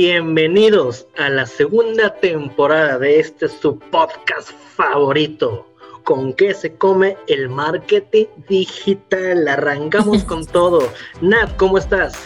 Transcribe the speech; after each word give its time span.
Bienvenidos 0.00 1.08
a 1.18 1.28
la 1.28 1.44
segunda 1.44 2.14
temporada 2.14 3.00
de 3.00 3.18
este 3.18 3.48
su 3.48 3.80
podcast 3.80 4.50
favorito. 4.76 5.66
¿Con 6.04 6.34
qué 6.34 6.54
se 6.54 6.72
come 6.72 7.16
el 7.26 7.48
marketing 7.48 8.26
digital? 8.48 9.48
Arrancamos 9.48 10.22
con 10.22 10.46
todo. 10.52 10.88
Nat, 11.20 11.56
¿cómo 11.56 11.78
estás? 11.78 12.16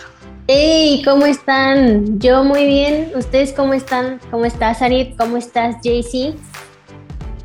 Hey, 0.48 1.00
¿cómo 1.02 1.24
están? 1.24 2.20
Yo 2.20 2.44
muy 2.44 2.66
bien. 2.66 3.10
¿Ustedes 3.16 3.54
cómo 3.54 3.72
están? 3.72 4.20
¿Cómo 4.30 4.44
estás, 4.44 4.82
Arit? 4.82 5.16
¿Cómo 5.16 5.38
estás, 5.38 5.76
JC? 5.82 6.34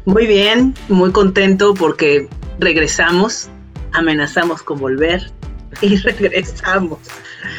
Muy 0.03 0.27
bien, 0.27 0.75
muy 0.89 1.13
contento 1.13 1.73
porque 1.73 2.27
regresamos, 2.59 3.47
amenazamos 3.93 4.61
con 4.61 4.77
volver 4.77 5.31
y 5.79 5.95
regresamos. 6.01 6.99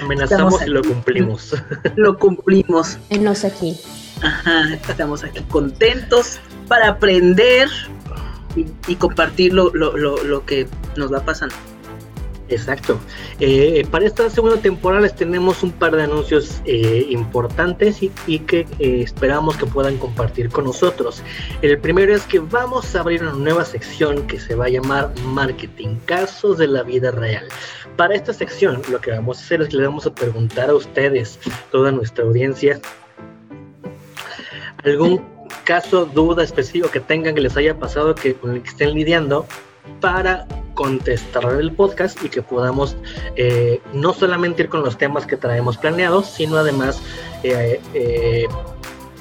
Amenazamos 0.03 0.63
y 0.67 0.71
lo 0.71 0.83
cumplimos. 0.83 1.55
Lo 1.97 2.19
cumplimos. 2.19 2.99
Enos 3.11 3.45
aquí. 3.45 3.77
Ajá, 4.23 4.75
estamos 4.75 5.23
aquí 5.23 5.41
contentos 5.49 6.41
para 6.67 6.89
aprender 6.89 7.69
y, 8.89 8.97
compartir 8.97 9.53
lo, 9.53 9.71
lo, 9.73 10.45
que 10.45 10.67
nos 10.97 11.13
va 11.13 11.21
pasando. 11.21 11.55
Exacto. 12.49 12.99
Eh, 13.41 13.87
para 13.91 14.07
esta 14.07 14.29
segunda 14.31 14.57
temporada 14.57 15.03
les 15.03 15.15
tenemos 15.15 15.63
un 15.63 15.71
par 15.71 15.95
de 15.95 16.05
anuncios 16.05 16.63
eh, 16.65 17.07
importantes 17.11 18.03
y, 18.03 18.39
que 18.41 18.61
eh, 18.79 19.03
esperamos 19.03 19.57
que 19.57 19.67
puedan 19.67 19.99
compartir 19.99 20.49
con 20.49 20.65
nosotros. 20.65 21.23
El 21.61 21.79
primero 21.79 22.15
es 22.15 22.23
que 22.23 22.39
vamos 22.39 22.95
a 22.97 23.01
abrir 23.01 23.23
una 23.23 23.33
nueva 23.33 23.65
sección 23.65 24.27
que 24.27 24.41
se 24.41 24.55
va 24.55 24.67
a 24.67 24.69
llamar 24.71 25.13
Marketing, 25.25 25.97
casos 26.07 26.59
de 26.59 26.69
la 26.69 26.83
vida 26.83 27.11
real. 27.11 27.47
Para 27.99 28.15
esta 28.15 28.33
sección 28.33 28.81
lo 28.93 29.01
que 29.01 29.11
vamos 29.11 29.41
a 29.41 29.43
hacer 29.43 29.61
es 29.61 29.71
que 29.71 29.77
le 29.77 29.85
vamos 29.85 30.07
a 30.07 30.15
preguntar 30.15 30.71
a 30.71 30.75
ustedes, 30.75 31.41
toda 31.73 31.91
nuestra 31.91 32.25
audiencia, 32.25 32.81
algún 34.85 35.21
caso, 35.65 36.07
duda 36.07 36.45
específico 36.45 36.93
que 36.93 37.01
tengan 37.01 37.35
que 37.35 37.41
les 37.41 37.57
haya 37.57 37.77
pasado 37.77 38.15
que 38.15 38.35
con 38.35 38.53
el 38.53 38.63
que 38.63 38.69
estén 38.69 38.95
lidiando 38.95 39.47
para 40.01 40.47
contestar 40.75 41.45
el 41.55 41.73
podcast 41.73 42.23
y 42.23 42.29
que 42.29 42.41
podamos 42.41 42.97
eh, 43.35 43.81
no 43.93 44.13
solamente 44.13 44.63
ir 44.63 44.69
con 44.69 44.85
los 44.85 44.97
temas 44.97 45.27
que 45.27 45.37
traemos 45.37 45.77
planeados, 45.77 46.27
sino 46.27 46.57
además 46.57 47.03
eh, 47.43 47.81
eh, 47.95 48.47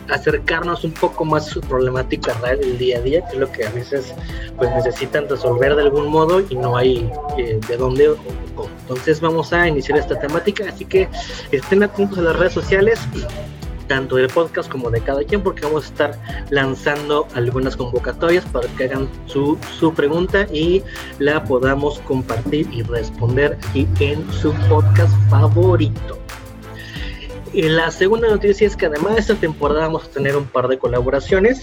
acercarnos 0.10 0.84
un 0.84 0.92
poco 0.92 1.26
más 1.26 1.48
a 1.48 1.52
su 1.52 1.62
problemática 1.62 2.34
real 2.42 2.60
del 2.60 2.78
día 2.78 2.98
a 2.98 3.02
día, 3.02 3.26
que 3.26 3.34
es 3.34 3.40
lo 3.40 3.52
que 3.52 3.66
a 3.66 3.72
veces 3.72 4.14
pues 4.58 4.70
necesitan 4.72 5.28
resolver 5.30 5.76
de 5.76 5.84
algún 5.84 6.08
modo 6.08 6.42
y 6.50 6.56
no 6.56 6.78
hay 6.78 7.10
de 7.38 7.78
dónde 7.78 8.10
o. 8.10 8.18
Entonces 8.82 9.22
vamos 9.22 9.54
a 9.54 9.68
iniciar 9.68 10.00
esta 10.00 10.20
temática, 10.20 10.66
así 10.68 10.86
que 10.86 11.08
estén 11.52 11.84
atentos 11.84 12.18
a 12.18 12.22
las 12.24 12.36
redes 12.36 12.54
sociales 12.54 13.00
tanto 13.88 14.18
del 14.18 14.28
podcast 14.28 14.70
como 14.70 14.90
de 14.92 15.02
cada 15.02 15.24
quien, 15.24 15.42
porque 15.42 15.62
vamos 15.62 15.86
a 15.86 15.88
estar 15.88 16.20
lanzando 16.50 17.28
algunas 17.34 17.76
convocatorias 17.76 18.46
para 18.46 18.68
que 18.70 18.86
hagan 18.86 19.10
su, 19.26 19.58
su 19.80 19.94
pregunta 19.94 20.46
y 20.52 20.84
la 21.20 21.44
podamos 21.44 22.00
compartir 22.00 22.68
y 22.72 22.84
responder 22.84 23.58
aquí 23.70 23.88
en 24.00 24.30
su 24.32 24.54
podcast 24.70 25.14
favorito. 25.30 26.18
Y 27.54 27.64
la 27.64 27.92
segunda 27.92 28.28
noticia 28.28 28.68
es 28.68 28.76
que 28.76 28.88
además 28.88 29.16
de 29.16 29.22
esta 29.22 29.36
temporada 29.36 29.82
vamos 29.82 30.06
a 30.06 30.10
tener 30.10 30.36
un 30.36 30.46
par 30.46 30.68
de 30.68 30.78
colaboraciones 30.78 31.62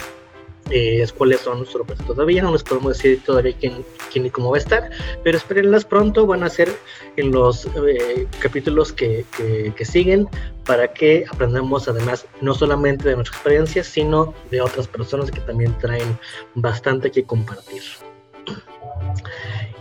eh, 0.71 1.07
cuáles 1.17 1.41
son 1.41 1.67
sorpresas 1.67 2.07
todavía, 2.07 2.43
no 2.43 2.53
les 2.53 2.63
podemos 2.63 2.97
decir 2.97 3.23
todavía 3.23 3.55
quién, 3.59 3.85
quién 4.11 4.27
y 4.27 4.31
cómo 4.31 4.51
va 4.51 4.57
a 4.57 4.61
estar, 4.61 4.91
pero 5.23 5.37
espérenlas 5.37 5.85
pronto, 5.85 6.27
van 6.27 6.43
a 6.43 6.49
ser 6.49 6.75
en 7.17 7.33
los 7.33 7.67
eh, 7.67 8.27
capítulos 8.39 8.91
que, 8.91 9.27
que, 9.37 9.85
siguen 9.85 10.27
para 10.65 10.93
que 10.95 11.27
aprendamos 11.31 11.87
además 11.87 12.27
no 12.41 12.55
solamente 12.55 13.07
de 13.11 13.17
nuestra 13.17 13.37
experiencia, 13.37 13.85
sino 13.85 14.33
de 14.51 14.63
otras 14.63 14.89
personas 14.89 15.31
que 15.31 15.41
también 15.41 15.77
traen 15.79 16.19
bastante 16.55 17.11
que 17.11 17.25
compartir. 17.25 17.83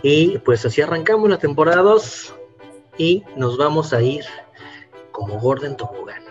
Y 0.02 0.36
pues 0.38 0.66
así 0.66 0.82
arrancamos 0.82 1.30
la 1.30 1.38
temporada 1.38 1.80
2 1.80 2.34
y 2.98 3.24
nos 3.36 3.56
vamos 3.56 3.94
a 3.94 4.02
ir 4.02 4.24
como 5.14 5.38
Gordon 5.38 5.76
Tobogán. 5.76 6.22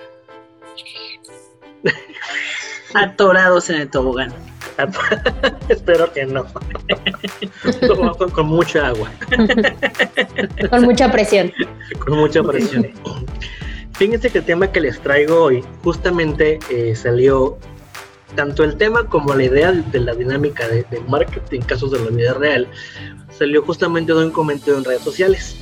atorados 2.94 3.70
en 3.70 3.82
el 3.82 3.90
tobogán. 3.90 4.34
Espero 5.70 6.12
que 6.12 6.26
no. 6.26 6.46
con, 8.34 8.46
mucha 8.48 8.88
agua. 8.88 9.10
con 10.70 10.84
mucha 10.84 11.12
presión. 11.12 11.52
Con 12.00 12.18
mucha 12.18 12.44
presión. 12.44 12.90
Fíjense 13.94 14.30
que 14.30 14.40
el 14.40 14.46
tema 14.46 14.72
que 14.72 14.82
les 14.82 15.00
traigo 15.00 15.44
hoy 15.44 15.64
justamente 15.84 16.60
eh, 16.70 16.96
salió 16.96 17.58
tanto 18.36 18.64
el 18.64 18.76
tema 18.78 19.06
como 19.06 19.34
la 19.36 19.44
idea 19.44 19.72
de 19.72 20.00
la 20.00 20.14
dinámica 20.14 20.68
de, 20.68 20.86
marketing 21.08 21.62
en 21.62 21.66
casos 21.66 21.92
de 21.92 22.00
la 22.00 22.10
vida 22.10 22.34
real 22.34 22.68
salió 23.38 23.62
justamente 23.62 24.14
de 24.14 24.26
un 24.26 24.32
comentario 24.32 24.78
en 24.78 24.84
redes 24.84 25.04
sociales. 25.04 25.56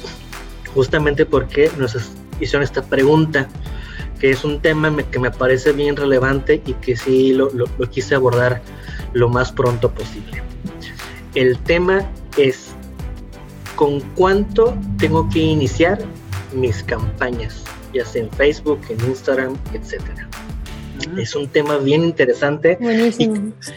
Justamente 0.73 1.25
porque 1.25 1.69
nos 1.77 1.95
hicieron 2.41 2.63
esta 2.63 2.81
pregunta 2.81 3.47
que 4.21 4.29
es 4.29 4.43
un 4.43 4.61
tema 4.61 4.95
que 5.09 5.17
me 5.17 5.31
parece 5.31 5.71
bien 5.73 5.95
relevante 5.95 6.61
y 6.63 6.73
que 6.73 6.95
sí 6.95 7.33
lo, 7.33 7.49
quise 7.89 8.13
abordar 8.13 8.61
lo 9.13 9.29
más 9.29 9.51
pronto 9.51 9.89
posible. 9.89 10.43
El 11.33 11.57
tema 11.57 12.07
es 12.37 12.67
con 13.75 13.99
cuánto 14.15 14.77
tengo 14.99 15.27
que 15.29 15.39
iniciar 15.39 15.97
mis 16.53 16.83
campañas, 16.83 17.63
ya 17.95 18.05
sea 18.05 18.21
en 18.21 18.31
Facebook, 18.33 18.79
en 18.89 19.03
Instagram, 19.09 19.57
etcétera. 19.73 20.29
Ah. 20.31 21.19
Es 21.19 21.35
un 21.35 21.47
tema 21.47 21.77
bien 21.77 22.03
interesante 22.03 22.77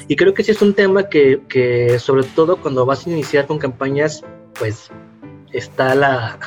y, 0.09 0.17
creo 0.17 0.35
que 0.35 0.45
sí 0.45 0.51
es 0.51 0.61
un 0.61 0.75
tema 0.75 1.09
que, 1.09 1.97
sobre 1.99 2.25
todo 2.25 2.59
cuando 2.59 2.85
vas 2.85 3.07
a 3.07 3.11
iniciar 3.11 3.47
con 3.47 3.59
campañas, 3.59 4.23
pues 4.59 4.91
está 5.55 5.95
la, 5.95 6.39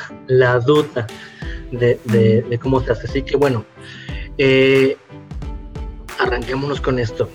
duda 0.59 1.07
de, 1.71 1.99
de 2.05 2.59
cómo 2.59 2.81
se 2.81 2.91
hace. 2.91 3.07
Así 3.07 3.21
que 3.23 3.37
bueno, 3.37 3.65
eh, 4.37 4.97
arranquémonos 6.19 6.81
con 6.81 6.99
esto. 6.99 7.29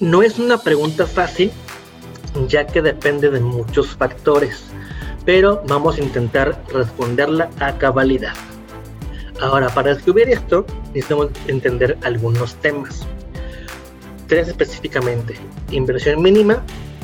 No 0.00 0.22
es 0.22 0.38
una 0.38 0.58
pregunta 0.58 1.06
fácil, 1.06 1.52
ya 2.48 2.66
que 2.66 2.80
depende 2.80 3.30
de 3.30 3.40
muchos 3.40 3.88
factores, 3.88 4.64
pero 5.24 5.62
vamos 5.68 5.98
a 5.98 6.02
intentar 6.02 6.60
responderla 6.72 7.50
a 7.60 7.76
cabalidad. 7.76 8.34
Ahora, 9.40 9.68
para 9.68 9.94
descubrir 9.94 10.28
esto, 10.30 10.66
necesitamos 10.88 11.28
entender 11.46 11.96
algunos 12.02 12.54
temas. 12.56 13.06
Tres 14.26 14.48
específicamente, 14.48 15.34
inversión 15.70 16.22
mínima, 16.22 16.62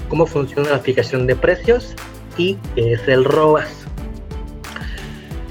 cómo 0.09 0.27
funciona 0.27 0.71
la 0.71 0.79
fijación 0.79 1.27
de 1.27 1.37
precios 1.37 1.95
y 2.37 2.57
qué 2.75 2.93
es 2.93 3.09
el 3.09 3.25
ROAS. 3.25 3.87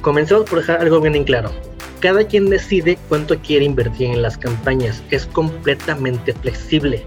Comenzamos 0.02 0.50
por 0.50 0.60
dejar 0.60 0.81
algo 0.81 1.02
bien 1.02 1.16
en 1.16 1.24
claro. 1.24 1.52
Cada 2.00 2.25
quien 2.25 2.50
decide 2.50 3.00
cuánto 3.10 3.40
quiere 3.40 3.66
invertir 3.66 4.12
en 4.12 4.22
las 4.22 4.38
campañas. 4.38 5.02
Es 5.10 5.25
completamente 5.25 6.34
flexible. 6.34 7.04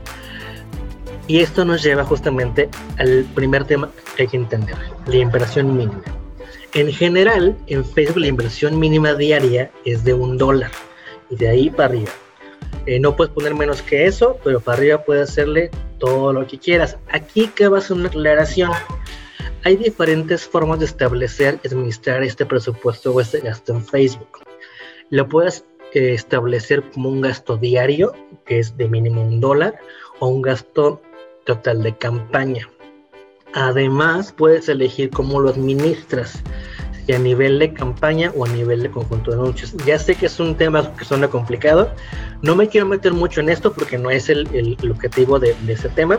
Y 1.28 1.40
esto 1.40 1.64
nos 1.64 1.82
lleva 1.82 2.04
justamente 2.04 2.68
al 2.96 3.24
primer 3.34 3.64
tema 3.64 3.90
que 4.16 4.22
hay 4.22 4.28
que 4.28 4.38
entender, 4.38 4.76
la 5.06 5.16
inversión 5.16 5.76
mínima. 5.76 6.02
En 6.74 6.92
general, 6.92 7.56
en 7.66 7.84
Facebook 7.84 8.18
la 8.18 8.28
inversión 8.28 8.78
mínima 8.78 9.14
diaria 9.14 9.70
es 9.84 10.04
de 10.04 10.14
un 10.14 10.36
dólar 10.38 10.70
y 11.30 11.36
de 11.36 11.48
ahí 11.48 11.70
para 11.70 11.90
arriba. 11.90 12.10
Eh, 12.86 13.00
no 13.00 13.16
puedes 13.16 13.32
poner 13.32 13.54
menos 13.54 13.82
que 13.82 14.06
eso, 14.06 14.38
pero 14.44 14.60
para 14.60 14.78
arriba 14.78 15.04
puedes 15.04 15.30
hacerle 15.30 15.70
todo 15.98 16.32
lo 16.32 16.46
que 16.46 16.58
quieras. 16.58 16.96
Aquí 17.10 17.48
que 17.48 17.68
va 17.68 17.78
a 17.78 17.80
ser 17.80 17.96
una 17.96 18.08
aclaración 18.08 18.72
hay 19.64 19.76
diferentes 19.76 20.46
formas 20.46 20.78
de 20.78 20.86
establecer 20.86 21.58
y 21.62 21.68
administrar 21.68 22.22
este 22.22 22.46
presupuesto 22.46 23.12
o 23.12 23.20
este 23.20 23.40
gasto 23.40 23.72
en 23.72 23.84
Facebook. 23.84 24.38
Lo 25.10 25.28
puedes 25.28 25.64
eh, 25.92 26.14
establecer 26.14 26.82
como 26.90 27.08
un 27.08 27.20
gasto 27.20 27.56
diario, 27.56 28.12
que 28.46 28.60
es 28.60 28.76
de 28.76 28.88
mínimo 28.88 29.22
un 29.22 29.40
dólar, 29.40 29.78
o 30.20 30.28
un 30.28 30.42
gasto 30.42 31.02
total 31.44 31.82
de 31.82 31.96
campaña. 31.96 32.68
Además, 33.52 34.32
puedes 34.32 34.68
elegir 34.68 35.10
cómo 35.10 35.40
lo 35.40 35.50
administras, 35.50 36.42
a 37.14 37.18
nivel 37.18 37.58
de 37.58 37.72
campaña 37.72 38.32
o 38.36 38.44
a 38.44 38.48
nivel 38.48 38.82
de 38.82 38.90
conjunto 38.90 39.30
de 39.30 39.38
anuncios. 39.38 39.74
Ya 39.86 39.98
sé 39.98 40.14
que 40.14 40.26
es 40.26 40.40
un 40.40 40.56
tema 40.56 40.92
que 40.94 41.04
suena 41.04 41.28
complicado, 41.28 41.90
no 42.42 42.54
me 42.54 42.68
quiero 42.68 42.86
meter 42.86 43.12
mucho 43.12 43.40
en 43.40 43.48
esto 43.48 43.72
porque 43.72 43.98
no 43.98 44.10
es 44.10 44.28
el, 44.28 44.76
objetivo 44.90 45.38
de, 45.38 45.54
de 45.66 45.76
tema, 45.76 46.18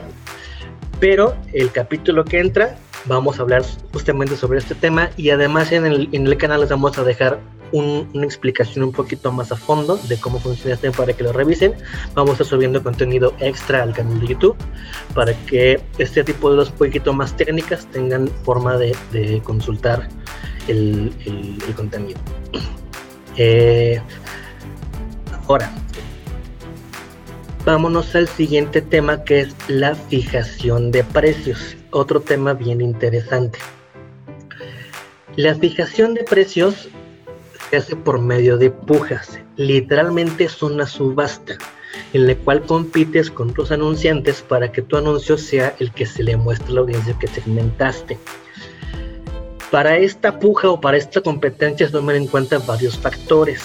pero 0.99 1.35
el 1.53 1.71
capítulo 1.71 2.25
que 2.25 2.39
entra 2.39 2.77
vamos 3.05 3.39
a 3.39 3.43
hablar 3.43 3.63
justamente 3.93 4.35
sobre 4.35 4.59
este 4.59 4.75
tema 4.75 5.09
y 5.15 5.29
además 5.29 5.71
en 5.71 5.85
el, 5.85 6.09
en 6.11 6.27
el 6.27 6.37
canal 6.37 6.61
les 6.61 6.69
vamos 6.69 6.97
a 6.97 7.03
dejar 7.03 7.39
una 7.71 8.25
explicación 8.25 8.83
un 8.83 8.91
poquito 8.91 9.31
más 9.31 9.51
a 9.51 9.55
fondo 9.55 9.97
de 9.97 10.19
cómo 10.19 10.39
funciona 10.39 10.73
este 10.73 10.91
para 10.91 11.13
que 11.13 11.23
lo 11.23 11.31
revisen. 11.31 11.73
Vamos 12.15 12.31
a 12.31 12.33
estar 12.33 12.47
subiendo 12.47 12.81
contenido 12.81 13.33
extra 13.39 13.83
al 13.83 13.93
canal 13.93 14.19
de 14.19 14.27
YouTube 14.27 14.55
para 15.13 15.33
que 15.45 15.79
este 15.97 16.23
tipo 16.23 16.49
de 16.49 16.57
dos 16.57 16.71
poquito 16.71 17.13
más 17.13 17.35
técnicas 17.37 17.85
tengan 17.87 18.27
forma 18.43 18.77
de, 18.77 18.95
de 19.11 19.41
consultar 19.41 20.09
el, 20.69 21.13
contenido. 21.75 22.19
Eh, 23.37 24.01
ahora, 25.47 25.71
vámonos 27.65 28.15
al 28.15 28.27
siguiente 28.27 28.81
tema 28.81 29.23
que 29.23 29.41
es 29.41 29.55
la 29.67 29.95
fijación 29.95 30.91
de 30.91 31.03
precios. 31.03 31.75
Otro 31.91 32.21
tema 32.21 32.53
bien 32.53 32.81
interesante. 32.81 33.59
La 35.35 35.55
fijación 35.55 36.13
de 36.13 36.23
precios 36.23 36.89
se 37.69 37.77
hace 37.77 37.95
por 37.95 38.19
medio 38.19 38.57
de 38.57 38.71
pujas. 38.71 39.39
Literalmente 39.55 40.45
es 40.45 40.61
una 40.61 40.85
subasta 40.85 41.57
en 42.13 42.27
la 42.27 42.35
cual 42.35 42.61
compites 42.63 43.29
con 43.29 43.53
tus 43.53 43.71
anunciantes 43.71 44.41
para 44.41 44.71
que 44.71 44.81
tu 44.81 44.97
anuncio 44.97 45.37
sea 45.37 45.75
el 45.79 45.91
que 45.91 46.05
se 46.05 46.23
le 46.23 46.37
muestre 46.37 46.71
a 46.71 46.75
la 46.75 46.81
audiencia 46.81 47.17
que 47.19 47.27
segmentaste. 47.27 48.17
Para 49.71 49.97
esta 49.97 50.39
puja 50.39 50.69
o 50.69 50.81
para 50.81 50.97
esta 50.97 51.21
competencia 51.21 51.85
se 51.85 51.91
toman 51.91 52.15
en 52.15 52.27
cuenta 52.27 52.57
varios 52.57 52.97
factores. 52.97 53.61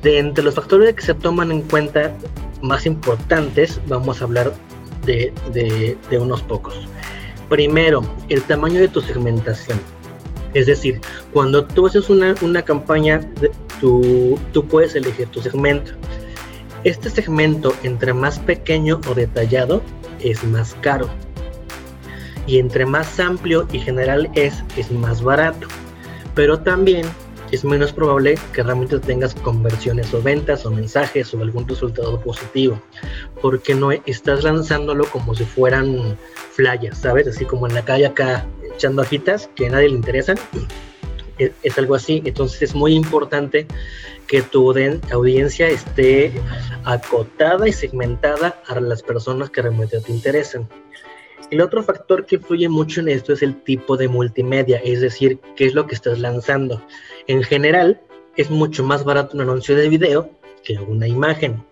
De 0.00 0.18
entre 0.18 0.42
los 0.42 0.54
factores 0.54 0.94
que 0.94 1.02
se 1.02 1.14
toman 1.14 1.52
en 1.52 1.62
cuenta 1.62 2.12
más 2.62 2.86
importantes, 2.86 3.78
vamos 3.88 4.20
a 4.20 4.24
hablar 4.24 4.52
de, 5.04 5.96
unos 6.18 6.42
pocos. 6.42 6.88
Primero, 7.50 8.02
el 8.30 8.42
tamaño 8.42 8.80
de 8.80 8.88
tu 8.88 9.02
segmentación. 9.02 9.78
Es 10.54 10.66
decir, 10.66 11.00
cuando 11.32 11.64
tú 11.66 11.86
haces 11.86 12.08
una, 12.08 12.34
una 12.40 12.62
campaña, 12.62 13.20
tú, 13.80 14.38
tú 14.52 14.66
puedes 14.66 14.94
elegir 14.94 15.28
tu 15.28 15.42
segmento. 15.42 15.92
Este 16.84 17.10
segmento, 17.10 17.74
entre 17.82 18.14
más 18.14 18.38
pequeño 18.38 19.00
o 19.08 19.14
detallado, 19.14 19.82
es 20.20 20.42
más 20.44 20.74
caro. 20.80 21.08
Y 22.46 22.58
entre 22.58 22.86
más 22.86 23.18
amplio 23.20 23.66
y 23.72 23.78
general 23.78 24.30
es, 24.34 24.62
es 24.76 24.90
más 24.90 25.22
barato. 25.22 25.68
Pero 26.34 26.58
también 26.58 27.06
es 27.52 27.64
menos 27.64 27.92
probable 27.92 28.38
que 28.54 28.62
realmente 28.62 28.98
tengas 28.98 29.34
conversiones 29.34 30.12
o 30.14 30.22
ventas 30.22 30.64
o 30.64 30.70
mensajes 30.70 31.32
o 31.34 31.40
algún 31.40 31.68
resultado 31.68 32.18
positivo. 32.20 32.80
Porque 33.40 33.74
no 33.74 33.92
estás 33.92 34.42
lanzándolo 34.42 35.04
como 35.04 35.34
si 35.34 35.44
fueran 35.44 36.16
flyers, 36.52 36.98
¿sabes? 36.98 37.28
Así 37.28 37.44
como 37.44 37.66
en 37.66 37.74
la 37.74 37.84
calle 37.84 38.06
acá 38.06 38.46
echando 38.74 39.02
ajitas 39.02 39.50
que 39.54 39.66
a 39.66 39.70
nadie 39.70 39.90
le 39.90 39.96
interesan. 39.96 40.38
Es, 41.38 41.78
algo 41.78 41.94
así. 41.94 42.22
Entonces 42.24 42.62
es 42.62 42.74
muy 42.74 42.94
importante 42.94 43.66
que 44.26 44.40
tu 44.40 44.74
audiencia 45.10 45.68
esté 45.68 46.32
acotada 46.84 47.68
y 47.68 47.72
segmentada 47.72 48.62
a 48.66 48.80
las 48.80 49.02
personas 49.02 49.50
que 49.50 49.60
realmente 49.60 50.00
te 50.00 50.10
interesan. 50.10 50.66
El 51.52 51.60
otro 51.60 51.82
factor 51.82 52.24
que 52.24 52.36
influye 52.36 52.66
mucho 52.66 53.02
en 53.02 53.10
esto 53.10 53.34
es 53.34 53.42
el 53.42 53.62
tipo 53.62 53.98
de 53.98 54.08
multimedia, 54.08 54.78
es 54.78 55.02
decir, 55.02 55.38
qué 55.54 55.66
es 55.66 55.74
lo 55.74 55.86
que 55.86 55.94
estás 55.94 56.18
lanzando. 56.18 56.80
En 57.26 57.42
general, 57.42 58.00
es 58.38 58.48
mucho 58.48 58.82
más 58.82 59.04
barato 59.04 59.36
un 59.36 59.42
anuncio 59.42 59.76
de 59.76 59.90
video 59.90 60.30
que 60.64 60.78
una 60.78 61.06
imagen. 61.06 61.62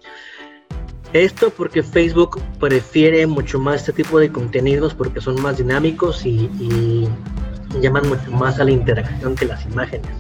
Esto 1.15 1.49
porque 1.49 1.83
Facebook 1.83 2.43
prefiere 2.59 3.27
mucho 3.27 3.59
más 3.59 3.77
este 3.81 3.95
tipo 3.95 4.19
de 4.19 4.31
contenidos 4.31 4.93
porque 4.93 5.23
son 5.23 5.41
más 5.41 5.57
dinámicos 5.57 6.27
y, 6.27 7.09
llaman 7.81 8.07
mucho 8.07 8.31
más 8.33 8.61
a 8.61 8.65
la 8.65 8.73
interacción 8.73 9.35
que 9.35 9.47
las 9.47 9.65
imágenes. 9.65 10.11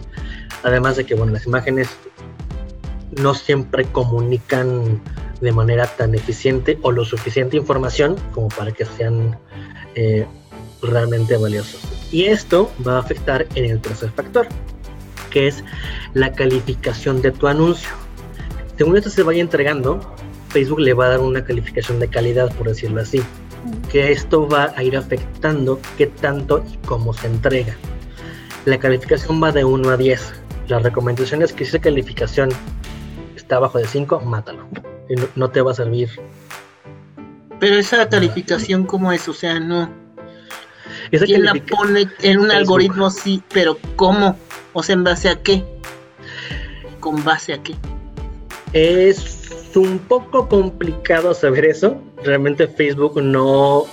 Además 0.62 0.96
de 0.96 1.04
que, 1.04 1.14
bueno, 1.14 1.32
las 1.32 1.44
imágenes 1.44 1.90
no 3.10 3.34
siempre 3.34 3.84
comunican 3.84 5.02
de 5.40 5.52
manera 5.52 5.86
tan 5.86 6.14
eficiente 6.14 6.78
o 6.82 6.92
lo 6.92 7.04
suficiente 7.04 7.56
información 7.56 8.16
como 8.32 8.48
para 8.48 8.72
que 8.72 8.84
sean 8.84 9.38
eh, 9.94 10.26
realmente 10.82 11.36
valiosos. 11.36 11.80
Y 12.12 12.24
esto 12.24 12.70
va 12.86 12.96
a 12.96 13.00
afectar 13.00 13.46
en 13.54 13.64
el 13.66 13.80
tercer 13.80 14.10
factor, 14.10 14.46
que 15.30 15.48
es 15.48 15.64
la 16.14 16.32
calificación 16.32 17.22
de 17.22 17.30
tu 17.30 17.46
anuncio. 17.46 17.90
Según 18.76 18.96
esto 18.96 19.10
se 19.10 19.22
vaya 19.22 19.40
entregando, 19.40 20.00
Facebook 20.48 20.80
le 20.80 20.94
va 20.94 21.06
a 21.06 21.08
dar 21.10 21.20
una 21.20 21.44
calificación 21.44 22.00
de 22.00 22.08
calidad, 22.08 22.52
por 22.54 22.68
decirlo 22.68 23.00
así. 23.00 23.22
Que 23.90 24.10
esto 24.10 24.48
va 24.48 24.72
a 24.74 24.82
ir 24.82 24.96
afectando 24.96 25.80
qué 25.98 26.06
tanto 26.06 26.64
y 26.72 26.76
cómo 26.86 27.12
se 27.12 27.26
entrega. 27.26 27.76
La 28.64 28.78
calificación 28.78 29.42
va 29.42 29.52
de 29.52 29.64
1 29.64 29.88
a 29.90 29.96
10. 29.96 30.32
La 30.68 30.78
recomendación 30.78 31.42
es 31.42 31.52
que 31.52 31.64
si 31.64 31.70
esa 31.70 31.78
calificación 31.78 32.50
está 33.36 33.56
abajo 33.56 33.78
de 33.78 33.86
5, 33.86 34.20
mátalo. 34.20 34.66
No 35.34 35.50
te 35.50 35.60
va 35.60 35.72
a 35.72 35.74
servir. 35.74 36.08
Pero 37.58 37.76
esa 37.76 38.08
calificación, 38.08 38.86
¿cómo 38.86 39.12
es? 39.12 39.28
O 39.28 39.34
sea, 39.34 39.60
no. 39.60 39.90
¿Quién 41.10 41.44
la 41.44 41.54
pone 41.54 42.08
en 42.22 42.38
un 42.38 42.50
algoritmo 42.50 43.06
así? 43.06 43.42
Pero 43.52 43.78
¿cómo? 43.96 44.36
O 44.72 44.82
sea, 44.82 44.94
¿en 44.94 45.04
base 45.04 45.28
a 45.28 45.42
qué? 45.42 45.64
¿Con 47.00 47.22
base 47.24 47.54
a 47.54 47.62
qué? 47.62 47.74
Es 48.72 49.50
un 49.74 49.98
poco 49.98 50.48
complicado 50.48 51.34
saber 51.34 51.64
eso. 51.64 52.00
Realmente 52.22 52.68
Facebook 52.68 53.20
no 53.20 53.86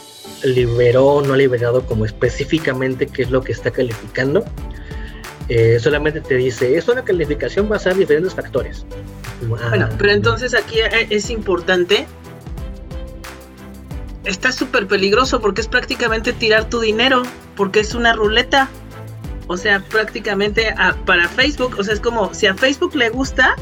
liberó, 0.44 1.22
no 1.22 1.34
ha 1.34 1.38
liberado 1.38 1.86
como 1.86 2.06
específicamente 2.06 3.08
qué 3.08 3.24
es 3.24 3.32
lo 3.32 3.42
que 3.42 3.52
está 3.52 3.72
calificando. 3.72 4.46
Eh, 5.50 5.80
solamente 5.80 6.22
te 6.22 6.36
dice, 6.36 6.78
es 6.78 6.88
una 6.88 7.04
calificación 7.04 7.70
basada 7.70 7.94
en 7.94 8.00
diferentes 8.02 8.34
factores. 8.34 8.86
Bueno, 9.42 9.90
pero 9.98 10.12
entonces 10.12 10.54
aquí 10.54 10.80
e, 10.80 11.08
es 11.10 11.30
importante. 11.30 12.08
Está 14.24 14.52
súper 14.52 14.88
peligroso 14.88 15.40
porque 15.40 15.62
es 15.62 15.68
prácticamente 15.68 16.34
tirar 16.34 16.70
tu 16.70 16.80
dinero, 16.80 17.24
porque 17.56 17.80
es 17.80 17.96
una 17.96 18.14
ruleta. 18.14 18.70
O 19.48 19.56
sea, 19.56 19.80
prácticamente 19.80 20.76
para 21.06 21.30
Facebook, 21.30 21.76
o 21.80 21.84
sea, 21.84 21.94
es 21.94 22.02
como 22.02 22.34
si 22.34 22.48
a 22.48 22.54
Facebook 22.54 22.96
le 22.96 23.10
gusta, 23.10 23.56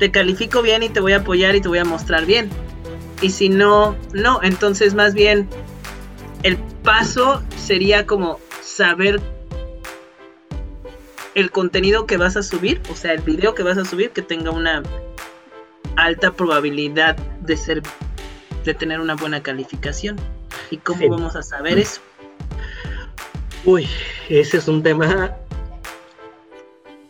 te 0.00 0.10
califico 0.10 0.62
bien 0.62 0.82
y 0.82 0.88
te 0.88 0.98
voy 0.98 1.12
a 1.12 1.18
apoyar 1.18 1.54
y 1.54 1.60
te 1.60 1.68
voy 1.68 1.78
a 1.78 1.84
mostrar 1.84 2.26
bien. 2.26 2.50
Y 3.22 3.30
si 3.30 3.48
no, 3.48 3.96
no, 4.12 4.42
entonces 4.42 4.94
más 4.94 5.14
bien 5.14 5.48
el 6.42 6.56
paso 6.82 7.42
sería 7.56 8.04
como 8.04 8.40
saber 8.62 9.20
el 11.34 11.50
contenido 11.50 12.06
que 12.06 12.16
vas 12.16 12.36
a 12.36 12.42
subir, 12.42 12.80
o 12.90 12.96
sea, 12.96 13.12
el 13.12 13.22
video 13.22 13.54
que 13.54 13.62
vas 13.62 13.78
a 13.78 13.84
subir 13.84 14.10
que 14.10 14.22
tenga 14.22 14.50
una 14.50 14.82
alta 15.96 16.32
probabilidad 16.32 17.16
de 17.16 17.56
ser 17.56 17.82
de 18.64 18.74
tener 18.74 19.00
una 19.00 19.14
buena 19.14 19.42
calificación. 19.42 20.16
¿Y 20.70 20.78
cómo 20.78 21.08
vamos 21.08 21.36
a 21.36 21.42
saber 21.42 21.78
eso? 21.78 22.00
Uy, 23.64 23.86
ese 24.28 24.58
es 24.58 24.68
un 24.68 24.82
tema 24.82 25.36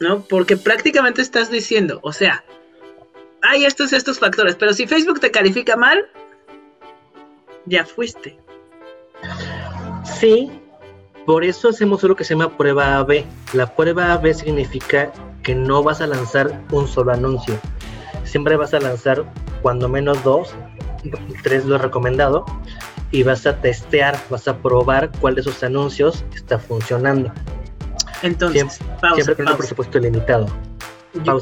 ¿no? 0.00 0.22
Porque 0.22 0.56
prácticamente 0.56 1.22
estás 1.22 1.50
diciendo, 1.50 2.00
o 2.02 2.12
sea, 2.12 2.44
hay 3.42 3.64
estos, 3.64 3.92
estos 3.92 4.18
factores, 4.18 4.56
pero 4.56 4.72
si 4.72 4.86
Facebook 4.86 5.20
te 5.20 5.30
califica 5.30 5.76
mal, 5.76 6.10
ya 7.66 7.84
fuiste. 7.84 8.38
Sí, 10.04 10.50
por 11.26 11.44
eso 11.44 11.68
hacemos 11.68 12.02
lo 12.02 12.16
que 12.16 12.24
se 12.24 12.34
llama 12.34 12.56
prueba 12.56 12.98
AB. 12.98 13.24
La 13.52 13.74
prueba 13.74 14.12
AB 14.12 14.34
significa 14.34 15.12
que 15.42 15.54
no 15.54 15.82
vas 15.82 16.00
a 16.00 16.06
lanzar 16.06 16.62
un 16.70 16.88
solo 16.88 17.12
anuncio. 17.12 17.58
Siempre 18.24 18.56
vas 18.56 18.74
a 18.74 18.80
lanzar 18.80 19.24
cuando 19.62 19.88
menos 19.88 20.22
dos, 20.24 20.54
tres 21.42 21.64
lo 21.64 21.78
recomendado, 21.78 22.44
y 23.10 23.22
vas 23.22 23.46
a 23.46 23.60
testear, 23.60 24.18
vas 24.30 24.48
a 24.48 24.56
probar 24.58 25.10
cuál 25.20 25.34
de 25.34 25.42
esos 25.42 25.62
anuncios 25.62 26.24
está 26.34 26.58
funcionando. 26.58 27.32
Entonces, 28.22 28.80
siempre, 29.14 29.36
con 29.36 29.48
un 29.48 29.56
presupuesto 29.56 29.98
limitado 29.98 30.46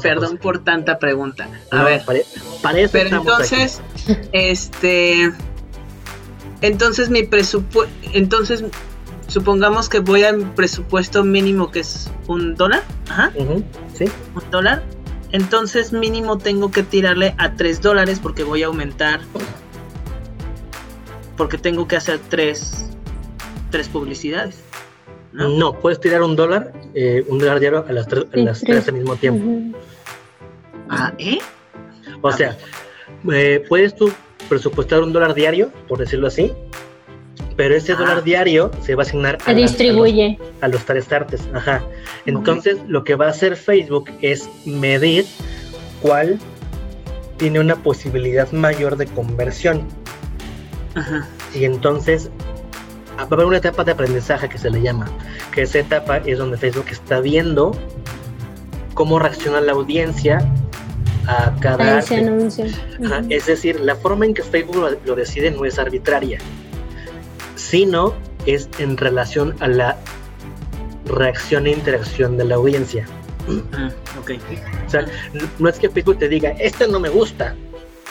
perdón 0.01 0.37
por 0.37 0.63
tanta 0.63 0.99
pregunta. 0.99 1.47
A 1.71 1.83
ver, 1.83 2.01
pero 2.91 3.17
entonces, 3.17 3.81
este, 4.31 5.31
entonces 6.61 7.09
mi 7.09 7.23
presupuesto, 7.23 7.93
entonces 8.13 8.63
supongamos 9.33 9.89
que 9.89 9.99
voy 9.99 10.23
a 10.23 10.31
mi 10.31 10.45
presupuesto 10.45 11.23
mínimo 11.23 11.71
que 11.71 11.79
es 11.79 12.07
un 12.27 12.53
dólar, 12.53 12.83
ajá, 13.09 13.31
sí, 13.95 14.05
un 14.35 14.51
dólar. 14.51 14.83
Entonces 15.31 15.91
mínimo 15.91 16.37
tengo 16.37 16.69
que 16.69 16.83
tirarle 16.83 17.33
a 17.39 17.55
tres 17.55 17.81
dólares 17.81 18.19
porque 18.21 18.43
voy 18.43 18.61
a 18.61 18.67
aumentar, 18.67 19.21
porque 21.35 21.57
tengo 21.57 21.87
que 21.87 21.95
hacer 21.95 22.19
tres, 22.29 22.91
tres 23.71 23.89
publicidades. 23.89 24.59
¿no? 25.31 25.79
puedes 25.79 25.99
tirar 25.99 26.21
un 26.21 26.35
dólar, 26.35 26.71
eh, 26.93 27.25
un 27.27 27.39
dólar 27.39 27.59
diario 27.59 27.83
a 27.87 27.91
las, 27.91 28.07
tres, 28.07 28.25
las 28.33 28.61
tres 28.61 28.87
al 28.87 28.93
mismo 28.93 29.15
tiempo. 29.15 29.75
Ah, 30.89 31.11
¿eh? 31.17 31.39
O 32.21 32.31
sea, 32.31 32.55
eh, 33.31 33.65
puedes 33.67 33.95
tú 33.95 34.11
presupuestar 34.47 35.01
un 35.01 35.11
dólar 35.11 35.33
diario, 35.33 35.71
por 35.87 35.97
decirlo 35.97 36.27
así, 36.27 36.53
pero 37.55 37.75
ese 37.75 37.93
dólar 37.93 38.17
ah. 38.19 38.21
diario 38.21 38.71
se 38.81 38.95
va 38.95 39.03
a 39.03 39.05
asignar 39.05 39.37
a, 39.45 39.53
distribuye. 39.53 40.37
a, 40.61 40.67
los, 40.67 40.85
tres 40.85 41.11
artes. 41.11 41.41
Ajá. 41.53 41.83
Entonces, 42.25 42.77
lo 42.87 43.03
que 43.03 43.15
va 43.15 43.27
a 43.27 43.29
hacer 43.29 43.55
Facebook 43.55 44.09
es 44.21 44.49
medir 44.65 45.25
cuál 46.01 46.39
tiene 47.37 47.59
una 47.59 47.75
posibilidad 47.75 48.51
mayor 48.51 48.97
de 48.97 49.07
conversión. 49.07 49.87
Ajá. 50.95 51.27
Y 51.53 51.65
entonces 51.65 52.29
va 53.17 53.23
a 53.23 53.25
haber 53.25 53.45
una 53.45 53.57
etapa 53.57 53.83
de 53.83 53.91
aprendizaje 53.91 54.49
que 54.49 54.57
se 54.57 54.69
le 54.69 54.81
llama, 54.81 55.07
que 55.51 55.63
esa 55.63 55.79
etapa 55.79 56.17
es 56.17 56.37
donde 56.37 56.57
Facebook 56.57 56.87
está 56.89 57.19
viendo 57.19 57.77
cómo 58.93 59.19
reacciona 59.19 59.61
la 59.61 59.73
audiencia 59.73 60.39
a 61.27 61.53
cada 61.59 61.99
anuncio. 61.99 62.65
Es 63.29 63.45
decir, 63.45 63.79
la 63.79 63.95
forma 63.95 64.25
en 64.25 64.33
que 64.33 64.43
Facebook 64.43 64.97
lo, 65.05 65.15
decide 65.15 65.51
no 65.51 65.65
es 65.65 65.79
arbitraria, 65.79 66.39
sino 67.73 68.13
es 68.45 68.69
en 68.77 68.97
relación 68.97 69.55
a 69.59 69.67
la 69.67 69.97
reacción 71.05 71.65
e 71.65 71.71
interacción 71.71 72.37
de 72.37 72.45
la 72.45 72.53
audiencia. 72.53 73.07
Ah, 73.73 73.89
okay. 74.21 74.39
O 74.85 74.89
sea, 74.91 75.07
no 75.57 75.69
es 75.69 75.79
que 75.79 75.89
Facebook 75.89 76.19
te 76.19 76.29
diga, 76.29 76.51
este 76.59 76.87
no 76.87 76.99
me 76.99 77.09
gusta, 77.09 77.55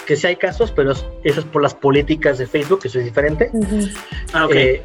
que 0.04 0.16
sí 0.16 0.26
hay 0.26 0.35
casos, 0.35 0.73
pero 0.73 0.90
eso 0.90 1.07
es 1.23 1.45
por 1.45 1.62
las 1.62 1.75
políticas 1.75 2.38
de 2.38 2.49
Facebook, 2.49 2.81
que 2.81 2.88
eso 2.88 2.99
es 2.99 3.04
diferente. 3.04 3.52
ah, 4.33 4.47
okay. 4.47 4.62
Eh, 4.66 4.83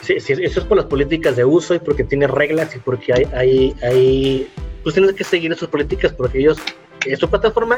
sí, 0.00 0.18
sí, 0.20 0.32
eso 0.32 0.60
es 0.60 0.64
por 0.64 0.78
las 0.78 0.86
políticas 0.86 1.36
de 1.36 1.44
uso 1.44 1.74
y 1.74 1.78
porque 1.78 2.02
tiene 2.02 2.26
reglas 2.26 2.74
y 2.74 2.78
porque 2.78 3.12
hay, 3.12 3.28
hay, 3.34 3.76
hay 3.82 4.48
pues 4.82 4.94
tienes 4.94 5.12
que 5.12 5.24
seguir 5.24 5.52
esas 5.52 5.68
políticas 5.68 6.14
porque 6.14 6.38
ellos 6.38 6.56
es 7.04 7.18
su 7.18 7.28
plataforma 7.28 7.76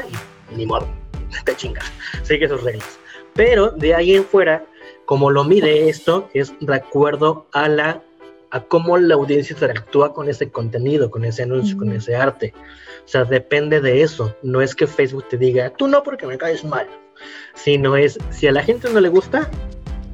y 0.49 0.55
ni 0.55 0.65
modo, 0.65 0.87
te 1.43 1.53
chinga, 1.57 1.81
sigue 2.23 2.47
sus 2.47 2.63
reglas. 2.63 2.97
Pero 3.33 3.71
de 3.71 3.93
ahí 3.93 4.15
en 4.15 4.23
fuera, 4.23 4.63
como 5.07 5.31
lo 5.31 5.45
mide 5.45 5.87
esto, 5.87 6.29
es 6.33 6.53
de 6.59 6.75
acuerdo 6.75 7.47
a 7.53 7.69
la 7.69 8.03
a 8.51 8.61
cómo 8.61 8.97
la 8.97 9.15
audiencia 9.15 9.53
interactúa 9.53 10.13
con 10.13 10.29
ese 10.29 10.51
contenido, 10.51 11.09
con 11.09 11.23
ese 11.23 11.43
anuncio, 11.43 11.77
con 11.77 11.91
ese 11.91 12.15
arte. 12.15 12.53
O 13.05 13.07
sea, 13.07 13.23
depende 13.23 13.79
de 13.79 14.01
eso. 14.01 14.35
No 14.43 14.61
es 14.61 14.75
que 14.75 14.85
Facebook 14.85 15.27
te 15.29 15.37
diga, 15.37 15.69
tú 15.71 15.87
no 15.87 16.03
porque 16.03 16.27
me 16.27 16.37
caes 16.37 16.63
mal, 16.63 16.87
sino 17.55 17.95
es, 17.95 18.17
si 18.31 18.47
a 18.47 18.51
la 18.51 18.63
gente 18.63 18.89
no 18.89 18.99
le 18.99 19.09
gusta, 19.09 19.49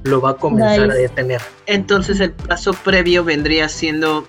lo 0.04 0.22
va 0.22 0.32
a 0.32 0.38
comenzar 0.38 0.92
a 0.92 0.96
detener. 0.96 1.42
Entonces 1.66 2.20
el 2.20 2.32
paso 2.32 2.74
previo 2.74 3.24
vendría 3.24 3.70
siendo 3.70 4.28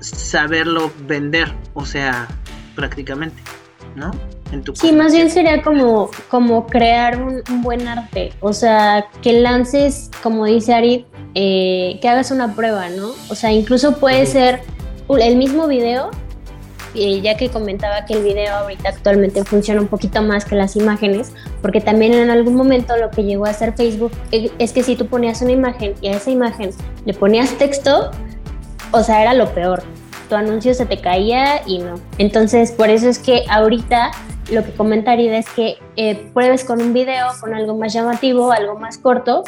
saberlo 0.00 0.90
vender, 1.06 1.52
o 1.72 1.86
sea, 1.86 2.28
prácticamente, 2.74 3.42
¿no? 3.96 4.12
En 4.52 4.64
tu 4.64 4.74
sí, 4.74 4.92
más 4.92 5.12
bien 5.12 5.30
sería 5.30 5.62
como, 5.62 6.10
como 6.28 6.66
crear 6.66 7.22
un, 7.22 7.42
buen 7.62 7.86
arte, 7.86 8.32
o 8.40 8.52
sea, 8.52 9.06
que 9.22 9.34
lances, 9.34 10.10
como 10.22 10.44
dice 10.44 10.74
Arid, 10.74 11.04
eh, 11.34 11.98
que 12.00 12.08
hagas 12.08 12.30
una 12.30 12.54
prueba, 12.54 12.88
¿no? 12.88 13.10
O 13.28 13.34
sea, 13.34 13.52
incluso 13.52 13.98
puede 13.98 14.26
ser 14.26 14.60
el 15.20 15.36
mismo 15.36 15.68
video, 15.68 16.10
eh, 16.94 17.20
ya 17.20 17.36
que 17.36 17.48
comentaba 17.48 18.04
que 18.04 18.14
el 18.14 18.24
video 18.24 18.52
ahorita 18.52 18.88
actualmente 18.88 19.44
funciona 19.44 19.80
un 19.80 19.86
poquito 19.86 20.22
más 20.22 20.44
que 20.44 20.56
las 20.56 20.74
imágenes, 20.74 21.32
porque 21.62 21.80
también 21.80 22.14
en 22.14 22.30
algún 22.30 22.54
momento 22.54 22.96
lo 22.96 23.10
que 23.10 23.22
llegó 23.22 23.46
a 23.46 23.50
hacer 23.50 23.74
Facebook 23.74 24.10
eh, 24.32 24.50
es 24.58 24.72
que 24.72 24.82
si 24.82 24.96
tú 24.96 25.06
ponías 25.06 25.40
una 25.42 25.52
imagen 25.52 25.94
y 26.00 26.08
a 26.08 26.16
esa 26.16 26.30
imagen 26.30 26.70
le 27.04 27.14
ponías 27.14 27.50
texto, 27.58 28.10
o 28.90 29.02
sea, 29.02 29.22
era 29.22 29.34
lo 29.34 29.54
peor. 29.54 29.84
Tu 30.30 30.36
anuncio 30.36 30.72
se 30.72 30.86
te 30.86 30.96
caía 30.96 31.60
y 31.66 31.78
no. 31.78 31.96
Entonces, 32.16 32.70
por 32.70 32.88
eso 32.88 33.08
es 33.08 33.18
que 33.18 33.44
ahorita 33.50 34.12
lo 34.52 34.64
que 34.64 34.72
comentaría 34.72 35.36
es 35.36 35.48
que 35.50 35.76
eh, 35.96 36.30
pruebes 36.32 36.64
con 36.64 36.80
un 36.80 36.92
video, 36.92 37.26
con 37.40 37.52
algo 37.52 37.76
más 37.76 37.92
llamativo, 37.92 38.52
algo 38.52 38.78
más 38.78 38.96
corto, 38.96 39.44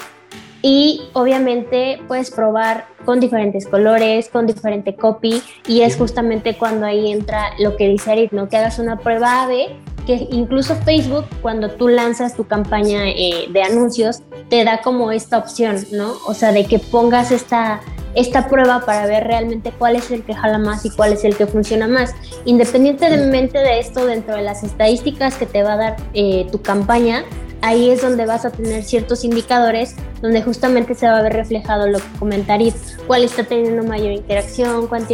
y 0.61 1.03
obviamente 1.13 2.01
puedes 2.07 2.31
probar 2.31 2.87
con 3.05 3.19
diferentes 3.19 3.67
colores, 3.67 4.29
con 4.29 4.47
diferente 4.47 4.95
copy 4.95 5.43
y 5.67 5.81
es 5.81 5.97
justamente 5.97 6.57
cuando 6.57 6.87
ahí 6.87 7.11
entra 7.11 7.51
lo 7.59 7.77
que 7.77 7.89
dice 7.89 8.13
Arit, 8.13 8.31
¿no? 8.31 8.49
Que 8.49 8.57
hagas 8.57 8.79
una 8.79 8.99
prueba 8.99 9.43
AB, 9.43 9.71
que 10.07 10.29
incluso 10.31 10.75
Facebook 10.77 11.25
cuando 11.41 11.71
tú 11.71 11.89
lanzas 11.89 12.35
tu 12.35 12.47
campaña 12.47 13.09
eh, 13.09 13.47
de 13.51 13.63
anuncios 13.63 14.23
te 14.49 14.65
da 14.65 14.83
como 14.83 15.11
esta 15.13 15.39
opción, 15.39 15.77
¿no? 15.93 16.15
O 16.27 16.35
sea, 16.35 16.53
de 16.53 16.65
que 16.67 16.79
pongas 16.79 17.31
esta 17.31 17.81
esta 18.15 18.49
prueba 18.49 18.85
para 18.85 19.07
ver 19.07 19.25
realmente 19.25 19.73
cuál 19.79 19.97
es 19.97 20.11
el 20.11 20.23
que 20.23 20.35
jala 20.35 20.59
más 20.59 20.85
y 20.85 20.91
cuál 20.91 21.13
es 21.13 21.25
el 21.25 21.37
que 21.37 21.47
funciona 21.47 21.89
más. 21.89 22.15
Independientemente 22.45 23.59
de 23.59 23.79
esto, 23.79 24.05
dentro 24.07 24.37
de 24.37 24.43
las 24.43 24.63
estadísticas 24.63 25.37
que 25.37 25.47
te 25.47 25.63
va 25.63 25.75
a 25.75 25.77
dar 25.77 25.97
eh, 26.13 26.47
tu 26.53 26.61
campaña, 26.61 27.25
ahí 27.63 27.91
es 27.91 28.03
donde 28.03 28.27
vas 28.27 28.45
a 28.45 28.51
tener 28.51 28.83
ciertos 28.83 29.25
indicadores 29.25 29.95
donde 30.21 30.43
justamente 30.43 30.95
se 30.95 31.07
va 31.07 31.19
a 31.19 31.23
ver 31.23 31.33
reflejado 31.33 31.89
lo 31.89 31.99
que 31.99 32.19
comentaría, 32.19 32.73
cuál 33.07 33.25
está 33.25 33.45
teniendo 33.45 33.83
mayor 33.83 34.13
interacción, 34.13 34.87
cuál, 34.87 35.07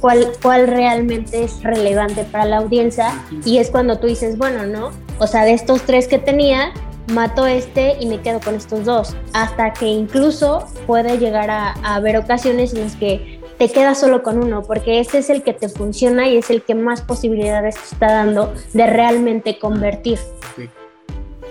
cuál, 0.00 0.32
cuál 0.42 0.66
realmente 0.66 1.44
es 1.44 1.62
relevante 1.62 2.24
para 2.24 2.46
la 2.46 2.58
audiencia 2.58 3.12
y 3.44 3.58
es 3.58 3.70
cuando 3.70 3.98
tú 3.98 4.06
dices, 4.06 4.38
bueno, 4.38 4.66
¿no? 4.66 4.90
O 5.18 5.26
sea, 5.26 5.44
de 5.44 5.52
estos 5.52 5.82
tres 5.82 6.08
que 6.08 6.18
tenía, 6.18 6.72
mato 7.12 7.46
este 7.46 7.96
y 8.00 8.06
me 8.06 8.20
quedo 8.20 8.40
con 8.40 8.54
estos 8.54 8.84
dos, 8.84 9.16
hasta 9.32 9.72
que 9.72 9.86
incluso 9.86 10.66
puede 10.86 11.18
llegar 11.18 11.50
a, 11.50 11.72
haber 11.82 12.16
ocasiones 12.16 12.72
en 12.74 12.80
las 12.80 12.96
que 12.96 13.40
te 13.58 13.68
quedas 13.68 13.98
solo 13.98 14.22
con 14.22 14.42
uno, 14.42 14.62
porque 14.62 15.00
ese 15.00 15.18
es 15.18 15.30
el 15.30 15.42
que 15.42 15.54
te 15.54 15.68
funciona 15.68 16.28
y 16.28 16.36
es 16.36 16.50
el 16.50 16.62
que 16.62 16.74
más 16.74 17.00
posibilidades 17.00 17.76
te 17.76 17.94
está 17.94 18.12
dando 18.12 18.52
de 18.74 18.86
realmente 18.86 19.58
convertir. 19.58 20.18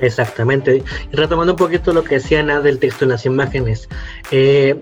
Exactamente. 0.02 0.84
Y 1.12 1.16
retomando 1.16 1.54
un 1.54 1.58
poquito 1.58 1.94
lo 1.94 2.04
que 2.04 2.16
decía 2.16 2.42
Ana 2.42 2.62
del 2.62 2.80
texto 2.80 3.06
en 3.06 3.12
las 3.12 3.26
imágenes, 3.26 3.88
eh, 4.32 4.76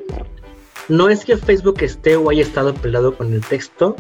no 0.90 1.10
es 1.10 1.26
que 1.26 1.38
Facebook 1.38 1.78
esté 1.82 2.16
o 2.16 2.30
haya 2.30 2.42
estado 2.42 2.74
peleado 2.74 3.16
con 3.16 3.34
el 3.34 3.42
texto, 3.46 3.96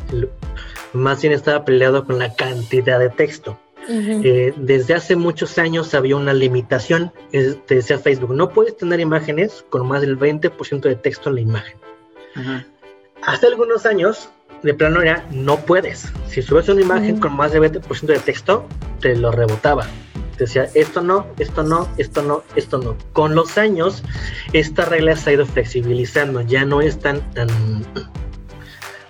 más 0.93 1.22
bien 1.22 1.34
estaba 1.34 1.63
peleado 1.65 2.05
con 2.05 2.20
la 2.20 2.34
cantidad 2.34 3.00
de 3.00 3.10
texto. 3.10 3.58
Eh, 3.89 4.53
desde 4.55 4.93
hace 4.93 5.15
muchos 5.17 5.58
años 5.58 5.93
había 5.93 6.15
una 6.15 6.34
limitación, 6.34 7.12
te 7.32 7.75
decía 7.75 8.00
Facebook, 8.00 8.34
no 8.34 8.50
puedes 8.50 8.77
tener 8.77 9.00
imágenes 9.00 9.65
con 9.70 9.88
más 9.88 10.01
del 10.01 10.17
20% 10.17 10.82
de 10.82 10.96
texto 10.96 11.29
en 11.29 11.36
la 11.36 11.41
imagen. 11.41 11.77
Hace 13.22 13.48
algunos 13.48 13.86
años, 13.86 14.29
de 14.63 14.74
plano 14.74 15.01
era, 15.01 15.25
no 15.32 15.58
puedes. 15.58 16.12
Si 16.27 16.41
subes 16.41 16.70
una 16.70 16.82
imagen 16.82 17.20
con 17.20 17.36
más 17.36 17.51
del 17.51 17.63
20% 17.63 18.05
de 18.05 18.20
texto, 18.20 18.65
te 19.01 19.15
lo 19.15 19.32
rebotaba. 19.32 19.86
Decía, 20.44 20.70
esto 20.74 21.02
no, 21.02 21.26
esto 21.40 21.64
no, 21.64 21.88
esto 21.98 22.22
no, 22.22 22.44
esto 22.56 22.78
no. 22.78 22.98
Con 23.14 23.34
los 23.34 23.58
años, 23.58 24.04
esta 24.52 24.84
regla 24.84 25.16
se 25.16 25.30
ha 25.30 25.34
ido 25.34 25.46
flexibilizando, 25.46 26.42
ya 26.42 26.66
no 26.66 26.82
es 26.82 27.00
tan, 27.00 27.22
tan 27.34 27.48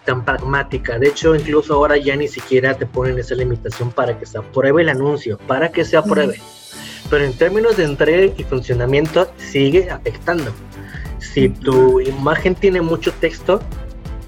tan 0.06 0.24
pragmática. 0.24 1.00
De 1.00 1.08
hecho, 1.08 1.36
incluso 1.36 1.74
ahora 1.74 1.98
ya 1.98 2.16
ni 2.16 2.28
siquiera 2.28 2.76
te 2.76 2.86
ponen 2.86 3.18
esa 3.18 3.34
limitación 3.34 3.92
para 3.92 4.20
que 4.20 4.28
se 4.28 4.38
apruebe 4.38 4.84
el 4.84 4.90
anuncio, 4.90 5.40
para 5.48 5.72
que 5.72 5.84
se 5.86 5.98
apruebe. 5.98 6.40
Pero 7.10 7.24
en 7.24 7.34
términos 7.34 7.78
de 7.78 7.86
entrega 7.86 8.34
y 8.38 8.44
funcionamiento 8.44 9.28
sigue 9.38 9.90
afectando. 9.90 10.52
Si 11.18 11.50
tu 11.50 12.00
imagen 12.00 12.54
tiene 12.54 12.82
mucho 12.82 13.12
texto, 13.14 13.60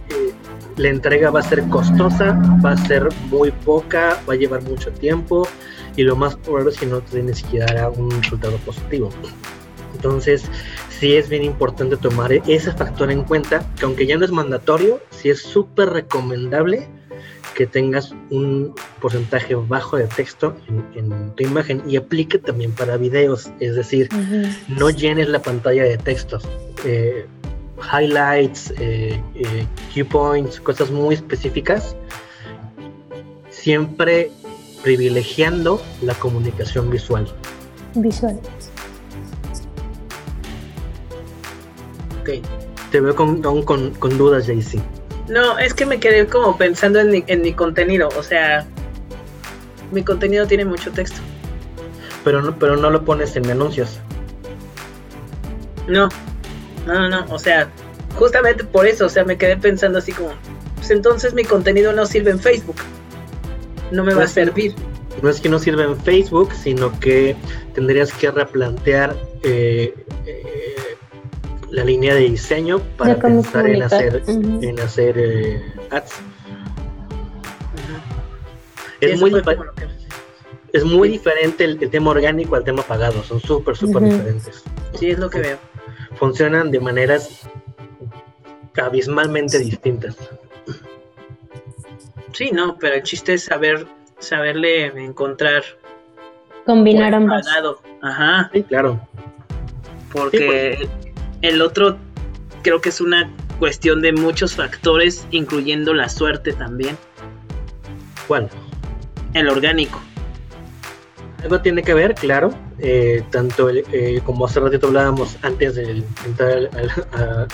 eh, 0.09 0.33
la 0.77 0.89
entrega 0.89 1.29
va 1.29 1.41
a 1.41 1.43
ser 1.43 1.61
costosa, 1.69 2.39
va 2.65 2.71
a 2.71 2.77
ser 2.77 3.09
muy 3.29 3.51
poca, 3.51 4.19
va 4.27 4.33
a 4.33 4.37
llevar 4.37 4.63
mucho 4.63 4.91
tiempo 4.91 5.47
y 5.95 6.03
lo 6.03 6.15
más 6.15 6.35
probable 6.35 6.71
es 6.71 6.77
que 6.77 6.85
no 6.85 7.01
te 7.01 7.21
ni 7.21 7.33
siquiera 7.33 7.89
un 7.89 8.11
resultado 8.11 8.57
positivo. 8.57 9.09
Entonces, 9.93 10.43
sí 10.89 11.15
es 11.15 11.29
bien 11.29 11.43
importante 11.43 11.97
tomar 11.97 12.31
ese 12.33 12.71
factor 12.71 13.11
en 13.11 13.23
cuenta, 13.23 13.65
que 13.77 13.85
aunque 13.85 14.05
ya 14.05 14.17
no 14.17 14.25
es 14.25 14.31
mandatorio, 14.31 14.99
sí 15.09 15.29
es 15.29 15.41
súper 15.41 15.89
recomendable 15.89 16.87
que 17.55 17.65
tengas 17.65 18.13
un 18.29 18.75
porcentaje 18.99 19.55
bajo 19.55 19.97
de 19.97 20.07
texto 20.07 20.55
en, 20.93 21.31
tu 21.35 21.43
imagen 21.43 21.81
y 21.87 21.95
aplique 21.95 22.37
también 22.37 22.73
para 22.73 22.97
videos, 22.97 23.49
es 23.61 23.75
decir, 23.75 24.09
no 24.67 24.89
llenes 24.89 25.29
la 25.29 25.41
pantalla 25.41 25.83
de 25.83 25.97
textos. 25.97 26.43
Eh, 26.83 27.25
highlights, 27.79 28.73
eh, 28.77 29.21
eh, 29.35 29.67
key 29.93 30.03
points, 30.03 30.59
cosas 30.59 30.91
muy 30.91 31.15
específicas, 31.15 31.95
siempre 33.49 34.31
privilegiando 34.85 35.81
la 36.03 36.13
comunicación 36.13 36.91
visual. 36.91 37.27
Visual. 37.95 38.39
Te 42.91 43.01
veo 43.01 43.15
con, 43.15 43.41
con, 43.41 43.89
con 43.95 44.17
dudas, 44.17 44.45
Jaycee. 44.45 44.79
No, 45.27 45.57
es 45.57 45.73
que 45.73 45.87
me 45.87 45.99
quedé 45.99 46.27
como 46.27 46.55
pensando 46.55 46.99
en 46.99 47.09
mi, 47.09 47.23
en 47.25 47.41
mi 47.41 47.51
contenido. 47.53 48.09
O 48.15 48.21
sea, 48.21 48.67
mi 49.91 50.03
contenido 50.03 50.45
tiene 50.45 50.65
mucho 50.65 50.91
texto. 50.91 51.19
Pero 52.23 52.43
no, 52.43 52.57
pero 52.59 52.77
no 52.77 52.91
lo 52.91 53.03
pones 53.03 53.35
en 53.35 53.49
anuncios. 53.49 53.99
No, 55.87 56.09
no, 56.85 57.09
no, 57.09 57.25
o 57.31 57.39
sea, 57.39 57.69
justamente 58.15 58.63
por 58.63 58.85
eso, 58.85 59.07
o 59.07 59.09
sea, 59.09 59.25
me 59.25 59.35
quedé 59.35 59.57
pensando 59.57 59.97
así 59.97 60.11
como, 60.11 60.29
pues 60.75 60.91
entonces 60.91 61.33
mi 61.33 61.43
contenido 61.43 61.91
no 61.91 62.05
sirve 62.05 62.29
en 62.29 62.39
Facebook. 62.39 62.77
No 63.91 64.03
me 64.03 64.13
va 64.13 64.23
a 64.23 64.27
servir. 64.27 64.73
No 65.21 65.29
es 65.29 65.39
que 65.39 65.49
no 65.49 65.59
sirva 65.59 65.83
en 65.83 65.97
Facebook, 65.97 66.51
sino 66.53 66.97
que 66.99 67.35
tendrías 67.73 68.11
que 68.11 68.29
replantear 68.31 69.15
eh, 69.43 69.93
eh, 70.25 70.75
la 71.71 71.83
línea 71.83 72.13
de 72.13 72.21
diseño 72.21 72.79
para 72.97 73.17
pensar 73.17 73.67
en 73.67 73.83
hacer, 73.83 74.23
en 74.27 74.79
hacer 74.79 75.15
eh, 75.17 75.61
ads. 75.91 76.11
Es, 79.01 79.19
muy 79.19 79.31
es 80.73 80.83
muy 80.83 81.09
diferente 81.09 81.63
el, 81.63 81.77
tema 81.77 82.11
orgánico 82.11 82.55
al 82.55 82.63
tema 82.63 82.81
pagado, 82.81 83.23
son 83.23 83.39
súper, 83.39 83.77
súper 83.77 84.03
diferentes. 84.03 84.63
Sí, 84.97 85.11
es 85.11 85.19
lo 85.19 85.29
que 85.29 85.39
veo. 85.39 85.57
funcionan 86.17 86.71
de 86.71 86.79
maneras 86.79 87.47
abismalmente 88.81 89.59
distintas. 89.59 90.17
Sí, 92.35 92.51
no, 92.51 92.77
pero 92.77 92.95
el 92.95 93.03
chiste 93.03 93.35
es 93.35 93.45
saber, 93.45 93.87
saberle 94.19 94.87
encontrar. 94.87 95.63
Combinar 96.65 97.15
ambas. 97.15 97.47
Ajá. 98.01 98.49
Sí, 98.53 98.63
claro. 98.63 98.99
Porque 100.11 100.75
pues. 100.77 100.89
el 101.41 101.61
otro 101.61 101.97
creo 102.61 102.81
que 102.81 102.89
es 102.89 102.99
una 102.99 103.31
cuestión 103.57 104.01
de 104.01 104.11
muchos 104.11 104.53
factores, 104.53 105.25
incluyendo 105.31 105.93
la 105.93 106.09
suerte 106.09 106.51
también. 106.51 106.97
¿Cuál? 108.27 108.49
El 109.33 109.47
orgánico. 109.47 110.01
Algo 111.41 111.61
tiene 111.61 111.83
que 111.83 111.93
ver, 111.93 112.15
claro, 112.15 112.53
eh, 112.79 113.23
tanto 113.31 113.69
eh, 113.69 114.21
como 114.25 114.45
hace 114.45 114.59
ratito 114.59 114.87
hablábamos 114.87 115.37
antes 115.43 115.75
de 115.75 116.03
entrar 116.25 116.69
a, 117.13 117.47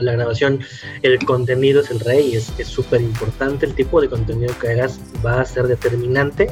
la 0.00 0.12
grabación, 0.12 0.60
el 1.02 1.18
contenido 1.24 1.80
es 1.80 1.90
el 1.90 2.00
rey, 2.00 2.34
es 2.34 2.66
súper 2.66 3.00
importante, 3.00 3.66
el 3.66 3.74
tipo 3.74 4.00
de 4.00 4.08
contenido 4.08 4.52
que 4.58 4.68
hagas 4.68 5.00
va 5.24 5.40
a 5.40 5.44
ser 5.44 5.66
determinante 5.66 6.50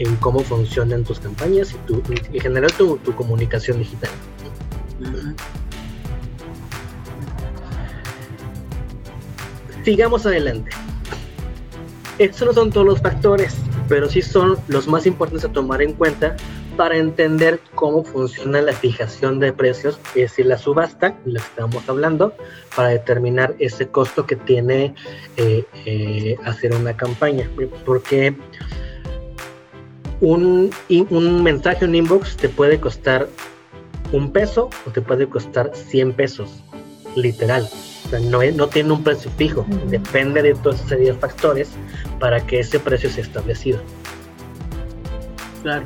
en 0.00 0.16
cómo 0.16 0.40
funcionan 0.40 1.04
tus 1.04 1.20
campañas 1.20 1.72
y 1.72 1.76
tu, 1.86 2.02
en 2.08 2.40
general 2.40 2.72
tu, 2.72 2.98
comunicación 3.14 3.78
digital. 3.78 4.10
Sigamos 9.84 10.26
adelante. 10.26 10.70
Estos 12.18 12.48
no 12.48 12.52
son 12.52 12.70
todos 12.70 12.86
los 12.86 13.00
factores, 13.00 13.54
pero 13.88 14.08
sí 14.08 14.22
son 14.22 14.58
los 14.68 14.88
más 14.88 15.06
importantes 15.06 15.44
a 15.44 15.52
tomar 15.52 15.82
en 15.82 15.92
cuenta 15.92 16.36
para 16.80 16.96
entender 16.96 17.60
cómo 17.74 18.04
funciona 18.04 18.62
la 18.62 18.72
fijación 18.72 19.38
de 19.38 19.52
precios, 19.52 20.00
es 20.14 20.30
decir, 20.30 20.46
la 20.46 20.56
subasta, 20.56 21.14
la 21.26 21.38
que 21.38 21.46
estamos 21.46 21.86
hablando, 21.90 22.32
para 22.74 22.88
determinar 22.88 23.54
ese 23.58 23.88
costo 23.88 24.24
que 24.24 24.34
tiene 24.34 24.94
eh, 25.36 25.66
eh, 25.84 26.36
hacer 26.42 26.74
una 26.74 26.96
campaña. 26.96 27.50
Porque 27.84 28.34
un, 30.22 30.70
un 31.10 31.42
mensaje, 31.42 31.84
un 31.84 31.94
inbox, 31.94 32.38
te 32.38 32.48
puede 32.48 32.80
costar 32.80 33.28
un 34.10 34.32
peso 34.32 34.70
o 34.86 34.90
te 34.90 35.02
puede 35.02 35.28
costar 35.28 35.72
100 35.74 36.14
pesos, 36.14 36.62
literal 37.14 37.68
no, 38.22 38.40
no 38.54 38.68
tiene 38.68 38.90
un 38.90 39.04
precio 39.04 39.30
fijo, 39.32 39.66
depende 39.88 40.40
de 40.40 40.54
todos 40.54 40.90
esos 40.90 41.18
factores 41.18 41.72
para 42.18 42.40
que 42.40 42.60
ese 42.60 42.80
precio 42.80 43.10
sea 43.10 43.22
establecido. 43.22 43.80
Claro. 45.62 45.84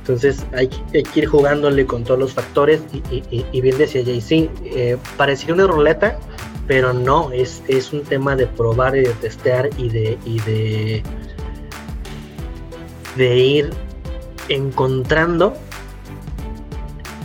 Entonces 0.00 0.44
hay, 0.56 0.68
que 0.68 1.04
ir 1.14 1.26
jugándole 1.26 1.86
con 1.86 2.04
todos 2.04 2.18
los 2.18 2.32
factores 2.32 2.82
y, 2.92 3.60
bien 3.60 3.78
decía 3.78 4.02
JC, 4.02 4.50
eh, 4.64 4.96
parecía 5.16 5.54
una 5.54 5.66
ruleta, 5.66 6.18
pero 6.66 6.92
no, 6.92 7.30
es, 7.32 7.62
es 7.68 7.92
un 7.92 8.02
tema 8.02 8.34
de 8.34 8.46
probar 8.46 8.96
y 8.96 9.00
de 9.00 9.12
testear 9.14 9.70
y 9.76 9.88
de, 9.88 10.18
y 10.24 10.40
de, 10.40 11.02
de 13.16 13.36
ir 13.36 13.70
encontrando 14.48 15.54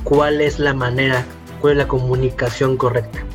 cuál 0.03 0.41
es 0.41 0.59
la 0.59 0.73
manera, 0.73 1.25
cuál 1.61 1.73
es 1.73 1.77
la 1.77 1.87
comunicación 1.87 2.77
correcta 2.77 3.25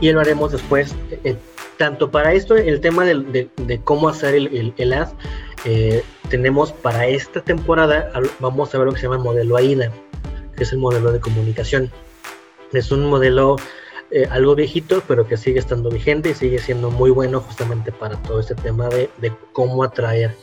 y 0.00 0.12
lo 0.12 0.20
haremos 0.20 0.52
después. 0.52 0.94
Eh, 1.24 1.36
tanto 1.78 2.10
para 2.10 2.32
esto, 2.32 2.56
el 2.56 2.80
tema 2.80 3.04
de, 3.04 3.80
cómo 3.84 4.08
hacer 4.08 4.34
el, 4.34 4.74
el, 4.76 4.92
ad, 4.92 5.08
tenemos 6.28 6.72
para 6.72 7.06
esta 7.06 7.40
temporada, 7.40 8.12
vamos 8.38 8.74
a 8.74 8.78
ver 8.78 8.86
lo 8.86 8.92
que 8.92 9.00
se 9.00 9.06
llama 9.06 9.18
modelo 9.18 9.56
AIDA, 9.56 9.90
que 10.56 10.64
es 10.64 10.72
el 10.72 10.78
modelo 10.78 11.12
de 11.12 11.20
comunicación. 11.20 11.90
Es 12.72 12.90
un 12.92 13.06
modelo 13.06 13.56
eh, 14.10 14.28
algo 14.30 14.54
viejito, 14.54 15.02
pero 15.08 15.26
que 15.26 15.36
sigue 15.36 15.58
estando 15.58 15.90
vigente 15.90 16.30
y 16.30 16.34
sigue 16.34 16.58
siendo 16.58 16.90
muy 16.90 17.10
bueno 17.10 17.40
justamente 17.40 17.90
para 17.90 18.16
todo 18.22 18.38
este 18.38 18.54
tema 18.54 18.88
de, 18.88 19.10
cómo 19.52 19.82
atraer 19.82 20.36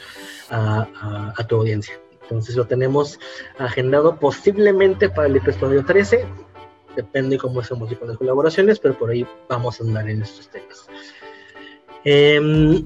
a, 0.50 1.34
tu 1.48 1.56
audiencia. 1.56 1.98
Entonces 2.24 2.56
lo 2.56 2.66
tenemos 2.66 3.20
agendado 3.58 4.18
posiblemente 4.18 5.10
para 5.10 5.28
el 5.28 5.38
episodio 5.38 5.86
13 5.86 6.26
depende 6.96 7.38
cómo 7.38 7.60
hacemos 7.60 7.92
con 7.96 8.08
las 8.08 8.18
colaboraciones, 8.18 8.80
pero 8.80 8.98
por 8.98 9.10
ahí 9.10 9.26
vamos 9.50 9.80
a 9.80 9.84
andar 9.84 10.08
en 10.10 10.22
estos 10.22 10.48
temas. 10.50 10.86
Em, 12.04 12.86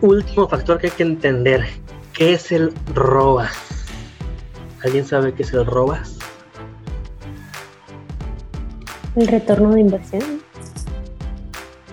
último 0.00 0.48
factor 0.48 0.78
que 0.78 0.88
hay 0.88 0.92
que 0.92 1.02
entender, 1.02 1.66
¿qué 2.12 2.34
es 2.34 2.52
el 2.52 2.72
ROAS? 2.94 3.50
¿Alguien 4.84 5.06
sabe 5.06 5.34
qué 5.34 5.42
es 5.42 5.52
el 5.52 5.66
ROAS? 5.66 6.18
El 9.16 9.26
retorno 9.28 9.72
de 9.72 9.80
inversión. 9.80 10.42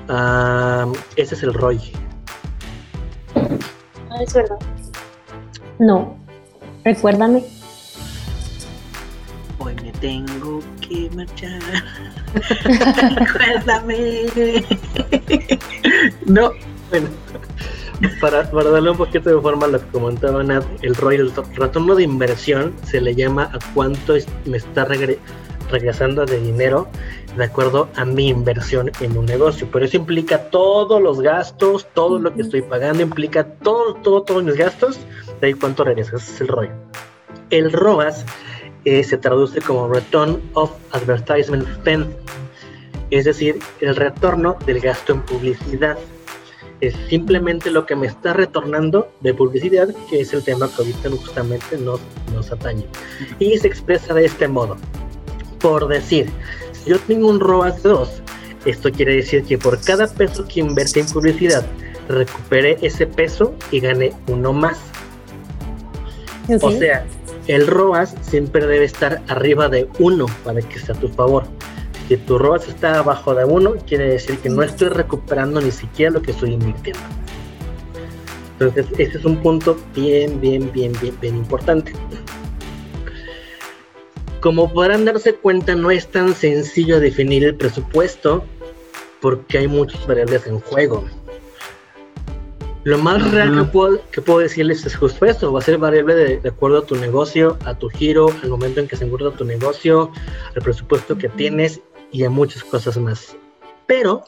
Ah, 0.09 0.91
ese 1.15 1.35
es 1.35 1.43
el 1.43 1.53
ROI. 1.53 1.93
Ah, 3.35 4.21
es 4.21 4.33
verdad. 4.33 4.57
No, 5.79 6.17
recuérdame 6.83 7.43
tengo 10.03 10.59
que 10.81 11.09
marchar. 11.15 11.61
Acuérdame. 13.21 14.25
no, 16.25 16.51
bueno. 16.89 17.07
Para, 18.21 18.49
para, 18.49 18.69
darle 18.69 18.91
un 18.91 18.97
poquito 18.97 19.29
de 19.29 19.41
forma 19.41 19.65
a 19.65 19.69
lo 19.69 19.79
que 19.79 19.87
comentaba 19.87 20.43
Nat, 20.43 20.65
el 20.81 20.95
ROI, 20.95 21.15
el 21.15 21.31
retorno 21.55 21.95
de 21.95 22.03
inversión, 22.03 22.73
se 22.83 22.99
le 22.99 23.15
llama 23.15 23.49
a 23.53 23.59
cuánto 23.73 24.15
me 24.45 24.57
está 24.57 24.85
regresando 25.69 26.25
de 26.25 26.39
dinero 26.39 26.87
de 27.37 27.45
acuerdo 27.45 27.89
a 27.95 28.05
mi 28.05 28.29
inversión 28.29 28.91
en 28.99 29.17
un 29.17 29.25
negocio. 29.25 29.67
Pero 29.71 29.85
eso 29.85 29.97
implica 29.97 30.49
todos 30.49 31.01
los 31.01 31.21
gastos, 31.21 31.87
todo 31.93 32.19
lo 32.19 32.33
que 32.33 32.41
estoy 32.41 32.61
pagando, 32.61 33.01
implica 33.01 33.43
todo, 33.43 33.95
todo, 33.95 34.23
todos 34.23 34.43
mis 34.43 34.55
gastos, 34.55 34.99
de 35.41 35.47
ahí 35.47 35.53
cuánto 35.53 35.83
regresa. 35.83 36.17
Ese 36.17 36.33
es 36.33 36.41
el 36.41 36.47
ROI. 36.47 36.69
El 37.49 37.71
ROAS 37.71 38.25
eh, 38.85 39.03
se 39.03 39.17
traduce 39.17 39.61
como 39.61 39.87
Return 39.87 40.41
of 40.53 40.71
Advertisement 40.91 41.67
Spend, 41.75 42.13
es 43.11 43.25
decir, 43.25 43.59
el 43.79 43.95
retorno 43.95 44.57
del 44.65 44.79
gasto 44.79 45.13
en 45.13 45.21
publicidad. 45.21 45.97
Es 46.83 46.93
simplemente 47.07 47.71
lo 47.71 47.85
que 47.85 47.95
me 47.95 48.07
está 48.07 48.33
retornando 48.33 49.07
de 49.21 49.33
publicidad, 49.33 49.87
que 50.09 50.19
es 50.19 50.33
el 50.33 50.43
tema 50.43 50.67
que 50.67 50.81
ahorita 50.81 51.09
justamente 51.11 51.77
nos, 51.77 52.01
nos 52.33 52.51
atañe. 52.51 52.85
Y 53.39 53.57
se 53.57 53.67
expresa 53.67 54.13
de 54.13 54.25
este 54.25 54.49
modo. 54.49 54.75
Por 55.61 55.87
decir, 55.87 56.29
si 56.73 56.89
yo 56.89 56.99
tengo 56.99 57.29
un 57.29 57.39
ROAS 57.39 57.81
2, 57.83 58.21
esto 58.65 58.91
quiere 58.91 59.15
decir 59.15 59.45
que 59.45 59.57
por 59.57 59.79
cada 59.79 60.07
peso 60.07 60.45
que 60.45 60.59
invertí 60.59 60.99
en 60.99 61.05
publicidad, 61.05 61.65
recupere 62.09 62.77
ese 62.81 63.07
peso 63.07 63.55
y 63.71 63.79
gane 63.79 64.11
uno 64.27 64.51
más. 64.51 64.77
O 66.61 66.69
sea, 66.69 67.05
el 67.47 67.65
ROAS 67.65 68.13
siempre 68.23 68.67
debe 68.67 68.83
estar 68.83 69.21
arriba 69.29 69.69
de 69.69 69.87
1 69.99 70.25
para 70.43 70.59
que 70.59 70.75
esté 70.77 70.91
a 70.91 70.95
tu 70.95 71.07
favor. 71.07 71.45
Si 72.07 72.17
tu 72.17 72.37
ROAS 72.37 72.67
está 72.67 72.99
abajo 72.99 73.33
de 73.33 73.45
1, 73.45 73.75
quiere 73.87 74.09
decir 74.09 74.37
que 74.39 74.49
no 74.49 74.61
estoy 74.61 74.89
recuperando 74.89 75.61
ni 75.61 75.71
siquiera 75.71 76.11
lo 76.11 76.21
que 76.21 76.31
estoy 76.31 76.51
invirtiendo. 76.53 77.01
Entonces, 78.59 78.87
ese 78.97 79.17
es 79.17 79.25
un 79.25 79.37
punto 79.41 79.77
bien, 79.95 80.39
bien, 80.39 80.71
bien, 80.71 80.93
bien, 81.01 81.17
bien 81.19 81.35
importante. 81.37 81.93
Como 84.41 84.71
podrán 84.71 85.05
darse 85.05 85.35
cuenta, 85.35 85.75
no 85.75 85.89
es 85.89 86.07
tan 86.07 86.33
sencillo 86.33 86.99
definir 86.99 87.45
el 87.45 87.55
presupuesto 87.55 88.43
porque 89.21 89.59
hay 89.59 89.67
muchas 89.69 90.05
variables 90.05 90.45
en 90.47 90.59
juego. 90.59 91.05
Lo 92.83 92.97
más 92.97 93.31
real 93.31 93.57
que 93.57 93.63
puedo, 93.71 94.01
que 94.11 94.21
puedo 94.21 94.39
decirles 94.39 94.85
es 94.85 94.97
justo 94.97 95.25
esto, 95.25 95.53
va 95.53 95.59
a 95.59 95.61
ser 95.61 95.77
variable 95.77 96.15
de, 96.15 96.49
acuerdo 96.49 96.79
a 96.79 96.85
tu 96.85 96.95
negocio, 96.95 97.57
a 97.63 97.73
tu 97.73 97.87
giro, 97.87 98.27
al 98.43 98.49
momento 98.49 98.81
en 98.81 98.89
que 98.89 98.97
se 98.97 99.05
encuentra 99.05 99.31
tu 99.31 99.45
negocio, 99.45 100.11
al 100.53 100.61
presupuesto 100.61 101.17
que 101.17 101.29
tienes 101.29 101.79
y 102.13 102.23
a 102.23 102.29
muchas 102.29 102.63
cosas 102.63 102.97
más. 102.97 103.35
Pero 103.87 104.23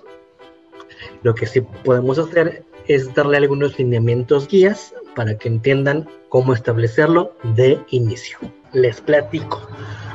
lo 1.24 1.34
que 1.34 1.46
sí 1.46 1.62
podemos 1.62 2.20
hacer 2.20 2.66
es 2.88 3.14
darle 3.14 3.38
algunos 3.38 3.80
lineamientos 3.80 4.48
guías 4.48 4.94
para 5.16 5.38
que 5.38 5.48
entiendan 5.48 6.08
cómo 6.30 6.54
establecerlo 6.54 7.34
de 7.56 7.80
inicio. 7.92 8.38
Les 8.74 9.00
platico. 9.00 9.66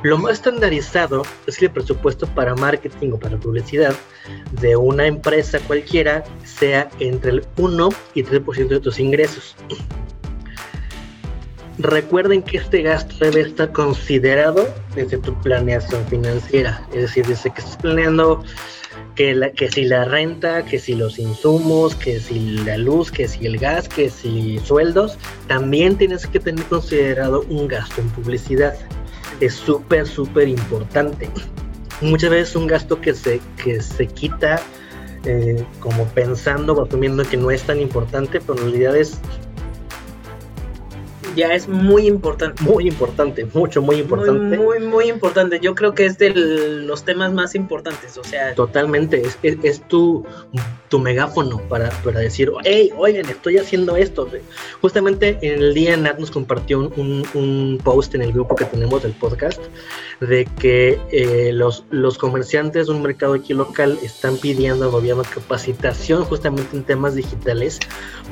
Lo 0.03 0.19
más 0.19 0.35
estandarizado 0.35 1.23
es 1.47 1.59
que 1.59 1.67
el 1.67 1.73
presupuesto 1.73 2.27
para 2.27 2.55
marketing 2.55 3.13
o 3.13 3.19
para 3.19 3.39
publicidad 3.39 3.95
de 4.61 4.77
una 4.77 5.07
empresa 5.07 5.59
cualquiera 5.67 6.25
sea 6.45 6.89
entre 7.01 7.31
el 7.33 7.45
1 7.57 7.89
y 8.15 8.23
3% 8.23 8.69
de 8.69 8.81
tus 8.81 8.99
ingresos. 8.99 9.57
Recuerden 11.83 12.43
que 12.43 12.59
este 12.59 12.83
gasto 12.83 13.15
debe 13.21 13.41
estar 13.41 13.73
considerado 13.73 14.69
desde 14.95 15.17
tu 15.17 15.35
planeación 15.41 16.05
financiera, 16.09 16.87
es 16.93 17.03
decir, 17.03 17.27
desde 17.27 17.51
que 17.51 17.61
estás 17.61 17.79
planeando 17.79 18.45
que, 19.15 19.71
si 19.73 19.85
la 19.85 20.05
renta, 20.05 20.65
que 20.65 20.79
si 20.79 20.95
los 20.95 21.19
insumos, 21.19 21.95
que 21.95 22.21
si 22.21 22.59
la 22.65 22.77
luz, 22.77 23.11
que 23.11 23.29
si 23.29 23.47
el 23.47 23.57
gas, 23.57 23.89
que 23.89 24.11
si 24.11 24.59
sueldos, 24.59 25.17
también 25.47 25.97
tienes 25.97 26.27
que 26.27 26.39
tener 26.39 26.65
considerado 26.67 27.47
un 27.49 27.67
gasto 27.67 28.01
en 28.01 28.09
publicidad 28.11 28.75
es 29.41 29.55
súper, 29.55 30.07
súper 30.07 30.49
importante. 30.49 31.31
Muchas 32.03 32.31
veces 32.31 32.57
un 32.57 32.67
gasto 32.67 33.01
que 33.01 33.15
se, 33.15 33.41
que 33.63 33.81
se 33.81 34.07
quita 34.07 34.61
eh, 35.25 35.65
como 35.81 36.05
pensando 36.09 36.75
o 36.75 36.85
asumiendo 36.85 37.25
que 37.25 37.39
no 37.39 37.51
es 37.51 37.63
tan 37.63 37.81
importante, 37.81 38.41
pero 38.41 38.59
en 38.59 38.71
realidad 38.71 38.97
es 38.97 39.19
ya 41.35 41.55
es 41.55 41.69
muy 41.69 42.07
importante. 42.07 42.63
Muy 42.63 42.89
importante, 42.89 43.47
mucho, 43.53 43.83
muy 43.83 43.97
importante. 43.97 44.57
Muy, 44.57 44.81
muy, 44.81 45.09
importante. 45.09 45.61
Yo 45.61 45.75
creo 45.75 45.95
que 45.95 46.07
es 46.07 46.19
de 46.19 46.31
los 46.31 47.05
temas 47.05 47.33
más 47.33 47.55
importantes, 47.55 48.17
o 48.17 48.25
sea. 48.25 48.55
Totalmente, 48.55 49.21
es, 49.21 49.39
es, 49.43 49.81
tu, 49.89 50.25
tu 50.89 50.99
megáfono 50.99 51.61
para, 51.69 51.91
para 52.03 52.21
decir, 52.21 52.51
hey, 52.65 52.91
oigan, 52.97 53.27
estoy 53.27 53.59
haciendo 53.59 53.97
esto. 53.97 54.29
Justamente 54.81 55.39
en 55.43 55.63
el 55.63 55.75
día 55.75 55.97
Nat 55.97 56.19
nos 56.19 56.31
compartió 56.31 56.79
un, 56.81 57.27
un 57.35 57.79
post 57.83 58.15
en 58.15 58.23
el 58.23 58.33
grupo 58.33 58.55
que 58.55 58.65
tenemos 58.65 59.03
del 59.03 59.13
podcast 59.13 59.61
de 60.21 60.45
que 60.45 61.01
eh, 61.13 61.51
los, 61.53 61.85
los 61.91 62.19
comerciantes 62.19 62.87
de 62.87 62.93
un 62.93 63.03
mercado 63.03 63.35
aquí 63.35 63.55
local 63.55 63.99
están 64.03 64.37
pidiendo 64.37 64.85
al 64.85 64.91
gobierno 64.91 65.23
capacitación 65.23 66.25
justamente 66.25 66.77
en 66.77 66.85
temas 66.85 67.15
digitales, 67.15 67.81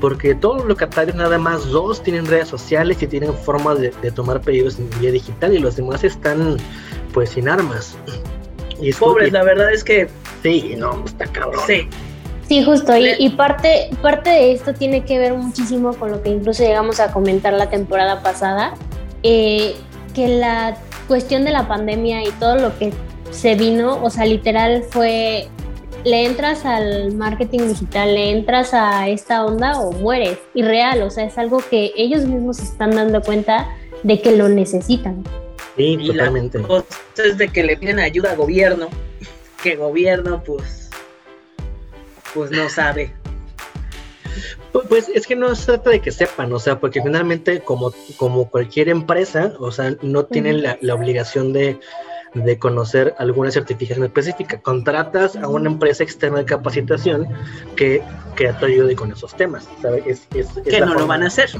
porque 0.01 0.35
todos 0.35 0.59
los 0.59 0.67
locatarios, 0.67 1.17
nada 1.17 1.39
más 1.39 1.67
dos, 1.71 2.03
tienen 2.03 2.27
redes 2.27 2.49
sociales 2.49 3.03
y 3.03 3.07
tienen 3.07 3.33
forma 3.33 3.75
de, 3.75 3.91
tomar 4.13 4.41
pedidos 4.41 4.79
en 4.79 4.91
vía 5.01 5.11
digital 5.11 5.55
y 5.55 5.59
los 5.59 5.77
demás 5.77 6.05
están 6.05 6.59
pues 7.13 7.31
sin 7.31 7.49
armas. 7.49 7.97
Y 8.81 8.93
Pobres, 8.93 9.33
la 9.33 9.43
verdad 9.43 9.73
es 9.73 9.83
que... 9.83 10.09
Sí, 10.43 10.75
no, 10.77 11.03
está 11.05 11.27
cabrón. 11.27 11.63
Sí. 11.67 11.89
Sí, 12.49 12.65
justo, 12.65 12.97
y, 12.97 13.15
y, 13.19 13.31
parte, 13.31 13.91
parte 14.01 14.31
de 14.31 14.53
esto 14.53 14.73
tiene 14.73 15.05
que 15.05 15.19
ver 15.19 15.35
muchísimo 15.35 15.93
con 15.95 16.11
lo 16.11 16.23
que 16.23 16.31
incluso 16.31 16.63
llegamos 16.63 16.99
a 16.99 17.13
comentar 17.13 17.53
la 17.53 17.69
temporada 17.69 18.23
pasada, 18.23 18.75
eh, 19.23 19.75
que 20.15 20.29
la 20.29 20.79
cuestión 21.09 21.45
de 21.45 21.51
la 21.51 21.67
pandemia 21.67 22.23
y 22.23 22.31
todo 22.33 22.57
lo 22.57 22.79
que 22.79 22.93
se 23.31 23.55
vino, 23.55 24.03
o 24.03 24.11
sea, 24.11 24.27
literal 24.27 24.85
fue, 24.89 25.49
le 26.05 26.27
entras 26.27 26.65
al 26.65 27.15
marketing 27.15 27.69
digital, 27.69 28.15
le 28.15 28.31
entras 28.31 28.75
a 28.75 29.09
esta 29.09 29.45
onda 29.45 29.81
o 29.81 29.93
mueres. 29.93 30.39
Y 30.55 30.63
real, 30.63 31.03
o 31.03 31.11
sea, 31.11 31.25
es 31.25 31.37
algo 31.39 31.59
que 31.69 31.93
ellos 31.97 32.25
mismos 32.25 32.61
están 32.61 32.93
dando 32.93 33.23
cuenta 33.23 33.69
de 34.03 34.21
que 34.21 34.37
lo 34.37 34.49
necesitan. 34.49 35.25
Sí, 35.77 35.99
totalmente. 36.07 36.61
es 37.17 37.39
de 37.39 37.49
que 37.49 37.63
le 37.63 37.77
piden 37.77 37.99
ayuda 38.01 38.33
al 38.33 38.37
gobierno, 38.37 38.89
que 39.63 39.77
gobierno 39.77 40.43
pues, 40.45 40.91
pues 42.35 42.51
no 42.51 42.69
sabe. 42.69 43.13
Pues 44.73 45.09
es 45.09 45.27
que 45.27 45.35
no 45.35 45.55
se 45.55 45.65
trata 45.67 45.91
de 45.91 46.01
que 46.01 46.13
sepan, 46.13 46.53
o 46.53 46.59
sea, 46.59 46.79
porque 46.79 47.03
finalmente 47.03 47.61
como, 47.61 47.93
como 48.17 48.51
cualquier 48.51 48.89
empresa, 48.89 49.53
o 49.59 49.73
sea, 49.73 49.97
no 50.03 50.25
tienen 50.25 50.63
la, 50.63 50.95
obligación 50.95 51.53
de, 51.53 51.79
conocer 52.59 53.15
alguna 53.19 53.51
certificación 53.51 54.05
específica. 54.05 54.61
Contratas 54.61 55.37
a 55.37 55.49
una 55.49 55.71
empresa 55.71 56.05
externa 56.05 56.39
de 56.39 56.45
capacitación 56.45 57.27
que, 57.77 58.03
que 58.37 58.53
te 58.53 58.67
ayude 58.67 58.95
con 58.95 59.11
esos 59.11 59.35
temas, 59.35 59.69
¿sabes? 59.81 60.29
que 60.65 60.81
no 60.81 60.95
lo 60.95 61.07
van 61.07 61.23
a 61.23 61.27
hacer. 61.29 61.51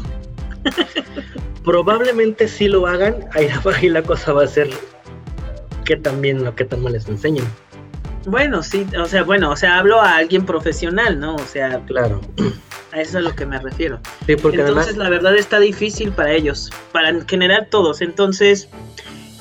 Probablemente 1.65 2.49
sí 2.49 2.69
lo 2.69 2.87
hagan, 2.87 3.27
ahí, 3.33 3.49
la 3.89 4.03
cosa 4.03 4.33
va 4.33 4.45
a 4.45 4.47
ser 4.47 4.71
que 5.85 5.97
también 5.97 6.45
lo 6.45 6.55
que 6.55 6.65
tan 6.65 6.83
mal 6.83 6.93
les 6.93 7.09
enseñen. 7.09 7.45
Bueno, 8.27 8.63
sí, 8.63 8.87
o 8.99 9.07
sea, 9.07 9.23
bueno, 9.23 9.51
o 9.51 9.57
sea, 9.57 9.79
hablo 9.79 10.01
a 10.01 10.17
alguien 10.17 10.45
profesional, 10.45 11.19
¿no? 11.19 11.37
O 11.37 11.47
sea, 11.47 11.81
claro. 11.87 12.21
A 12.93 13.01
eso 13.01 13.11
es 13.11 13.15
a 13.17 13.21
lo 13.21 13.35
que 13.35 13.47
me 13.47 13.59
refiero. 13.59 14.01
Sí, 14.27 14.37
porque 14.37 14.61
Entonces, 14.61 14.97
la 14.97 15.09
verdad 15.09 15.37
está 15.37 15.59
difícil 15.61 16.11
para 16.13 16.33
ellos, 16.33 16.71
para 16.93 17.11
en 17.11 17.27
general 17.27 17.69
todos. 17.71 18.01
Entonces, 18.01 18.69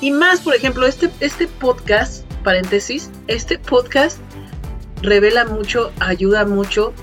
y 0.01 0.11
más, 0.11 0.41
por 0.41 0.55
ejemplo, 0.55 0.85
este, 0.85 1.09
este 1.21 1.47
podcast, 1.47 2.25
paréntesis, 2.43 3.09
este 3.27 3.57
podcast 3.57 4.19
revela 5.01 5.45
mucho, 5.45 5.91
ayuda 5.99 6.45
mucho. 6.45 6.93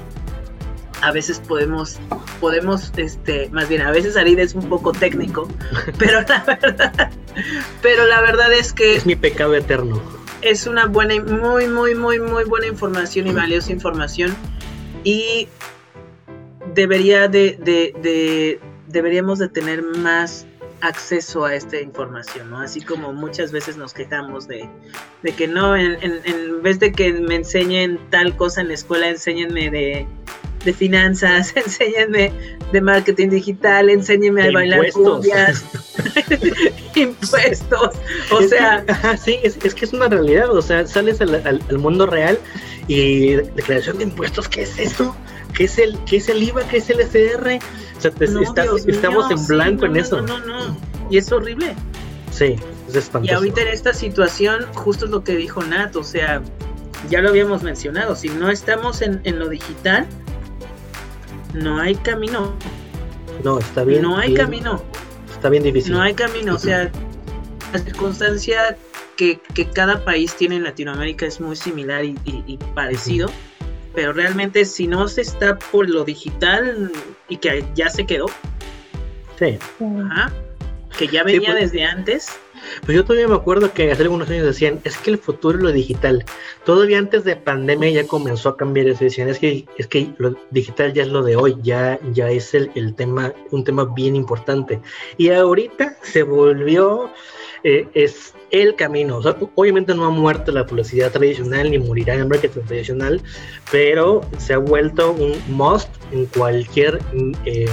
A 1.03 1.13
veces 1.13 1.41
podemos, 1.41 1.99
podemos, 2.41 2.93
este, 2.97 3.49
más 3.51 3.69
bien, 3.69 3.83
a 3.83 3.91
veces 3.91 4.17
Arid 4.17 4.39
es 4.39 4.55
un 4.55 4.69
poco 4.69 4.93
técnico, 4.93 5.49
pero 5.99 6.23
la 6.23 6.45
verdad, 6.45 7.11
pero 7.83 8.07
la 8.07 8.21
verdad 8.21 8.53
es 8.53 8.73
que 8.73 8.97
es 8.97 9.05
mi 9.05 9.17
pecado 9.17 9.55
eterno 9.55 10.24
es 10.45 10.67
una 10.67 10.87
buena, 10.87 11.15
muy, 11.23 11.67
muy, 11.69 11.95
muy, 11.95 12.21
muy 12.21 12.45
buena 12.45 12.67
información 12.67 13.27
y 13.27 13.33
valiosa 13.33 13.73
información. 13.73 14.37
Y 15.03 15.49
debería 16.75 17.29
de, 17.29 17.59
de, 17.63 18.61
deberíamos 18.89 19.39
de 19.39 19.49
tener 19.49 19.83
más 19.83 20.47
acceso 20.83 21.47
a 21.47 21.55
esta 21.55 21.81
información, 21.81 22.51
¿no? 22.51 22.61
Así 22.61 22.83
como 22.83 23.13
muchas 23.13 23.53
veces 23.53 23.79
nos 23.79 23.95
quejamos 23.95 24.47
de, 24.47 24.69
de 25.23 25.33
que 25.33 25.49
no, 25.49 25.75
en, 25.77 25.97
en, 26.03 26.63
vez 26.63 26.79
de 26.79 26.93
que 26.93 27.13
me 27.13 27.37
enseñen 27.37 27.99
tal 28.11 28.37
cosa 28.37 28.61
en 28.61 28.69
la 28.69 28.75
escuela, 28.75 29.09
enséñenme 29.09 29.71
de, 29.71 30.07
de 30.65 30.73
finanzas, 30.73 31.53
enséñenme 31.57 32.33
de 32.73 32.81
marketing 32.81 33.29
digital, 33.29 33.89
enséñenme 33.91 34.49
a 34.49 34.53
bailar 34.53 34.91
cumbias, 34.93 35.65
impuestos, 36.95 37.91
o 38.31 38.43
sea... 38.43 38.85
sí, 39.17 39.39
es, 39.43 39.59
es, 39.65 39.75
que 39.75 39.85
es 39.85 39.93
una 39.93 40.09
realidad, 40.09 40.51
o 40.51 40.63
sea, 40.63 40.87
sales 40.87 41.21
al, 41.21 41.35
al, 41.35 41.79
mundo 41.79 42.07
real 42.07 42.39
y 42.89 43.35
declaración 43.35 43.99
de 43.99 44.05
impuestos, 44.05 44.49
¿qué 44.49 44.63
es 44.63 44.79
eso? 44.79 45.15
¿Qué 45.55 45.65
es 45.65 45.79
el, 45.79 45.97
qué 46.05 46.17
es 46.17 46.29
el 46.29 46.43
IVA? 46.43 46.67
¿Qué 46.67 46.79
es 46.79 46.91
el 46.91 47.01
SR? 47.01 47.61
O 47.97 48.01
sea, 48.01 48.11
estamos 48.89 49.31
en 49.31 49.47
blanco 49.47 49.87
en 49.87 49.97
eso. 49.97 50.21
No, 50.21 50.39
no, 50.41 50.67
no, 50.67 50.77
y 51.11 51.19
es 51.19 51.31
horrible. 51.31 51.77
Sí, 52.33 52.57
es 52.89 52.97
espantoso. 52.97 53.33
Y 53.33 53.37
ahorita 53.37 53.63
en 53.63 53.69
esta 53.69 53.95
situación, 53.95 54.67
justo 54.75 55.05
es 55.05 55.13
lo 55.13 55.23
que 55.23 55.37
dijo 55.37 55.63
Nat, 55.63 55.95
o 55.95 56.03
sea, 56.03 56.43
ya 57.09 57.21
lo 57.21 57.29
habíamos 57.29 57.63
mencionado, 57.63 58.17
si 58.17 58.29
no 58.31 58.51
estamos 58.51 59.03
en, 59.03 59.21
en 59.25 59.39
lo 59.39 59.49
digital, 59.49 60.09
no 61.55 61.79
hay 61.79 61.95
camino. 61.95 62.55
No, 63.43 63.59
está 63.59 63.85
bien. 63.85 64.03
No 64.03 64.19
hay 64.19 64.35
camino. 64.35 64.83
Está 65.31 65.49
bien 65.49 65.63
difícil. 65.63 65.93
No 65.93 66.03
hay 66.03 66.15
camino, 66.15 66.55
o 66.55 66.59
sea, 66.59 66.91
la 67.73 67.79
circunstancia 67.79 68.77
que, 69.17 69.41
cada 69.75 70.05
país 70.05 70.35
tiene 70.35 70.57
en 70.57 70.65
Latinoamérica 70.65 71.27
es 71.27 71.41
muy 71.41 71.57
similar 71.57 72.05
y, 72.05 72.59
parecido, 72.75 73.31
pero 73.95 74.13
realmente 74.13 74.65
si 74.65 74.87
no 74.87 75.09
se 75.09 75.23
está 75.23 75.59
por 75.59 75.89
lo 75.89 76.05
digital 76.05 76.91
y 77.29 77.37
que 77.37 77.65
ya 77.75 77.89
se 77.89 78.07
quedó, 78.07 78.27
sí. 79.39 79.59
que 80.99 81.09
ya 81.09 81.23
venía 81.23 81.53
pues. 81.53 81.73
desde 81.73 81.85
antes, 81.85 82.29
pues 82.85 82.97
yo 82.97 83.05
todavía 83.05 83.29
me 83.29 83.35
acuerdo 83.35 83.73
que 83.73 83.91
hace 83.91 84.03
algunos 84.03 84.29
años 84.31 84.45
decían, 84.45 84.81
es 84.85 84.97
que 84.99 85.11
el 85.11 85.19
futuro 85.19 85.59
es 85.59 85.65
lo 85.65 85.73
digital. 85.73 86.25
Todavía 86.65 86.99
antes 86.99 87.25
de 87.25 87.37
pandemia 87.37 87.91
ya 87.91 88.07
comenzó 88.07 88.51
a 88.51 88.57
cambiar 88.57 88.87
eso. 88.89 89.05
Decían, 89.05 89.29
es 89.29 89.39
que, 89.39 89.67
es 89.77 89.87
que 89.87 90.13
lo 90.19 90.37
digital 90.51 90.93
ya 90.93 91.03
es 91.03 91.09
lo 91.09 91.23
de 91.23 91.37
hoy, 91.37 91.57
ya, 91.63 91.99
ya 92.13 92.31
es 92.31 92.55
el, 92.55 92.71
el 92.75 92.95
tema, 92.95 93.33
un 93.51 93.65
tema 93.65 93.85
bien 93.85 94.17
importante. 94.17 94.81
Y 95.17 95.31
ahorita 95.31 95.97
se 96.03 96.23
volvió, 96.23 97.11
eh, 97.63 97.89
es 97.95 98.35
el 98.51 98.77
camino. 98.77 99.21
obviamente 99.57 99.95
no 99.95 100.05
ha 100.05 100.11
muerto 100.11 100.53
la 100.53 100.65
publicidad 100.65 101.11
tradicional 101.11 101.71
ni 101.71 101.79
morirá 101.79 102.15
en 102.15 102.21
el 102.21 102.29
marketing 102.29 102.61
tradicional, 102.63 103.23
pero 103.73 104.21
se 104.39 104.55
ha 104.55 104.59
vuelto 104.59 105.13
un 105.13 105.35
must 105.49 105.89
en 106.13 106.27
cualquier 106.27 107.01
eh, 107.45 107.67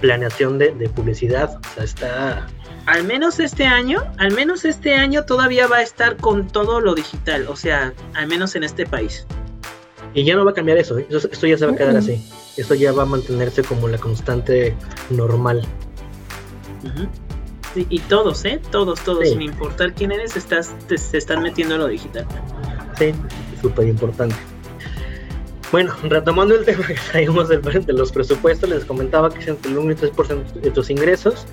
planeación 0.00 0.58
de, 0.58 0.72
de 0.72 0.88
publicidad. 0.88 1.58
O 1.58 1.74
sea, 1.74 1.84
está 1.84 2.46
al 2.86 3.04
menos 3.04 3.40
este 3.40 3.64
año, 3.64 4.02
al 4.18 4.32
menos 4.32 4.64
este 4.64 4.94
año 4.94 5.24
todavía 5.24 5.66
va 5.66 5.78
a 5.78 5.82
estar 5.82 6.16
con 6.16 6.48
todo 6.48 6.80
lo 6.80 6.94
digital, 6.94 7.46
o 7.48 7.56
sea, 7.56 7.94
al 8.14 8.26
menos 8.26 8.54
en 8.56 8.64
este 8.64 8.86
país. 8.86 9.26
Y 10.12 10.24
ya 10.24 10.36
no 10.36 10.44
va 10.44 10.52
a 10.52 10.54
cambiar 10.54 10.78
eso, 10.78 10.98
¿eh? 10.98 11.06
esto 11.10 11.46
ya 11.46 11.58
se 11.58 11.66
va 11.66 11.72
a 11.72 11.76
quedar 11.76 11.96
así. 11.96 12.22
Esto 12.56 12.74
ya 12.74 12.92
va 12.92 13.02
a 13.02 13.06
mantenerse 13.06 13.64
como 13.64 13.88
la 13.88 13.98
constante 13.98 14.76
normal. 15.10 15.66
y 17.74 17.98
todos, 18.00 18.44
¿eh? 18.44 18.60
Todos, 18.70 19.00
todos, 19.00 19.28
sin 19.28 19.42
importar 19.42 19.92
quién 19.94 20.12
eres, 20.12 20.36
estás, 20.36 20.72
se 20.94 21.18
están 21.18 21.42
metiendo 21.42 21.74
a 21.74 21.78
lo 21.78 21.88
digital. 21.88 22.26
Sí, 22.96 23.12
súper 23.60 23.88
importante. 23.88 24.36
Bueno, 25.72 25.92
retomando 26.04 26.54
el 26.54 26.64
tema 26.66 26.86
que 26.86 26.94
traíamos 27.10 27.48
de 27.48 27.92
los 27.92 28.12
presupuestos, 28.12 28.70
les 28.70 28.84
comentaba 28.84 29.30
que 29.30 29.40
es 29.40 29.48
entre 29.48 29.72
el 29.72 29.78
1 29.78 29.92
y 29.92 29.94
3% 29.96 30.52
de 30.52 30.70
tus 30.70 30.90
ingresos. 30.90 31.46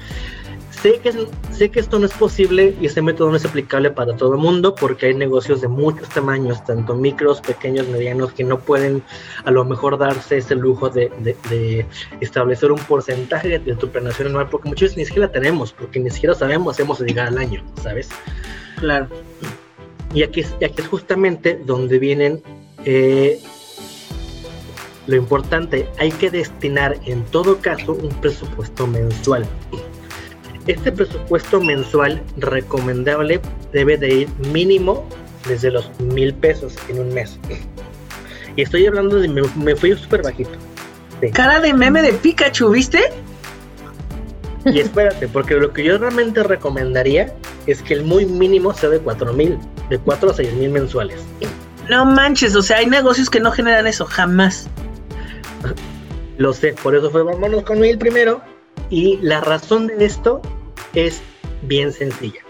Sé 0.82 1.00
que, 1.00 1.14
sé 1.52 1.70
que 1.70 1.80
esto 1.80 2.00
no 2.00 2.08
es 2.08 2.14
posible 2.14 2.76
y 2.82 2.88
este 2.88 3.04
método 3.04 3.30
no 3.30 3.36
es 3.36 3.46
aplicable 3.46 3.92
para 3.92 4.16
todo 4.18 4.34
el 4.34 4.40
mundo 4.40 4.74
porque 4.74 5.06
hay 5.06 5.14
negocios 5.14 5.62
de 5.62 5.68
muchos 5.68 6.10
tamaños, 6.10 6.64
tanto 6.66 6.96
micros, 6.96 7.40
pequeños, 7.40 7.88
medianos, 7.88 8.34
que 8.34 8.44
no 8.44 8.58
pueden 8.60 9.04
a 9.46 9.52
lo 9.52 9.64
mejor 9.64 10.00
darse 10.00 10.38
ese 10.38 10.56
lujo 10.56 10.90
de, 10.90 11.86
establecer 12.20 12.72
un 12.72 12.80
porcentaje 12.80 13.60
de 13.60 13.76
tu 13.76 13.90
planeación 13.90 14.30
anual 14.30 14.50
porque 14.50 14.70
muchas 14.70 14.82
veces 14.82 14.98
ni 14.98 15.06
siquiera 15.06 15.28
la 15.28 15.34
tenemos, 15.34 15.72
porque 15.72 16.00
ni 16.00 16.10
siquiera 16.10 16.34
sabemos 16.34 16.76
si 16.76 16.82
vamos 16.82 17.00
a 17.00 17.06
llegar 17.06 17.28
al 17.28 17.38
año, 17.38 17.64
¿sabes? 17.84 18.10
Claro. 18.80 19.08
Y 20.16 20.24
aquí, 20.24 20.42
aquí 20.42 20.82
es 20.82 20.88
justamente 20.88 21.62
donde 21.64 22.00
vienen 22.00 22.42
eh, 22.86 23.40
lo 25.06 25.16
importante, 25.16 25.88
hay 26.00 26.12
que 26.12 26.32
destinar 26.32 26.98
en 27.06 27.24
todo 27.26 27.60
caso 27.60 27.94
un 27.94 28.10
presupuesto 28.20 28.88
mensual. 28.88 29.46
Este 30.68 30.92
presupuesto 30.92 31.60
mensual 31.60 32.22
recomendable 32.38 33.42
debe 33.74 33.98
de 33.98 34.14
ir 34.14 34.30
mínimo 34.54 35.08
desde 35.48 35.72
los 35.72 35.90
mil 36.00 36.34
pesos 36.34 36.76
en 36.88 37.00
un 37.00 37.14
mes. 37.14 37.40
Y 38.56 38.62
estoy 38.62 38.86
hablando 38.86 39.18
de, 39.18 39.28
me, 39.28 39.76
fui 39.76 39.96
súper 39.96 40.24
bajito. 40.24 40.52
Cara 41.34 41.60
de 41.60 41.74
meme 41.74 42.02
de 42.02 42.14
Pikachu, 42.14 42.70
¿viste? 42.70 43.02
Y 44.66 44.80
espérate, 44.80 45.28
porque 45.28 45.56
lo 45.56 45.74
que 45.74 45.84
yo 45.84 45.98
realmente 45.98 46.44
recomendaría 46.44 47.34
es 47.66 47.82
que 47.82 47.96
el 47.96 48.04
muy 48.04 48.26
mínimo 48.26 48.74
sea 48.74 48.90
de 48.90 49.00
cuatro 49.00 49.34
mil, 49.34 49.58
de 49.90 49.98
4 49.98 50.30
a 50.30 50.34
6 50.34 50.54
mil 50.54 50.70
mensuales. 50.70 51.22
No 51.90 52.06
manches, 52.06 52.56
o 52.56 52.62
sea, 52.62 52.78
hay 52.78 52.86
negocios 52.86 53.30
que 53.30 53.40
no 53.40 53.52
generan 53.52 53.88
eso, 53.88 54.06
jamás. 54.06 54.68
Lo 56.38 56.54
sé, 56.54 56.74
por 56.82 56.96
eso 56.96 57.10
fue 57.10 57.24
vámonos 57.24 57.64
con 57.64 57.80
mil 57.80 57.98
primero. 57.98 58.42
Y 58.90 59.18
la 59.22 59.42
razón 59.42 59.88
de 59.88 60.06
esto 60.06 60.42
es 60.96 61.22
bien 61.64 61.92
sencilla. 61.92 62.42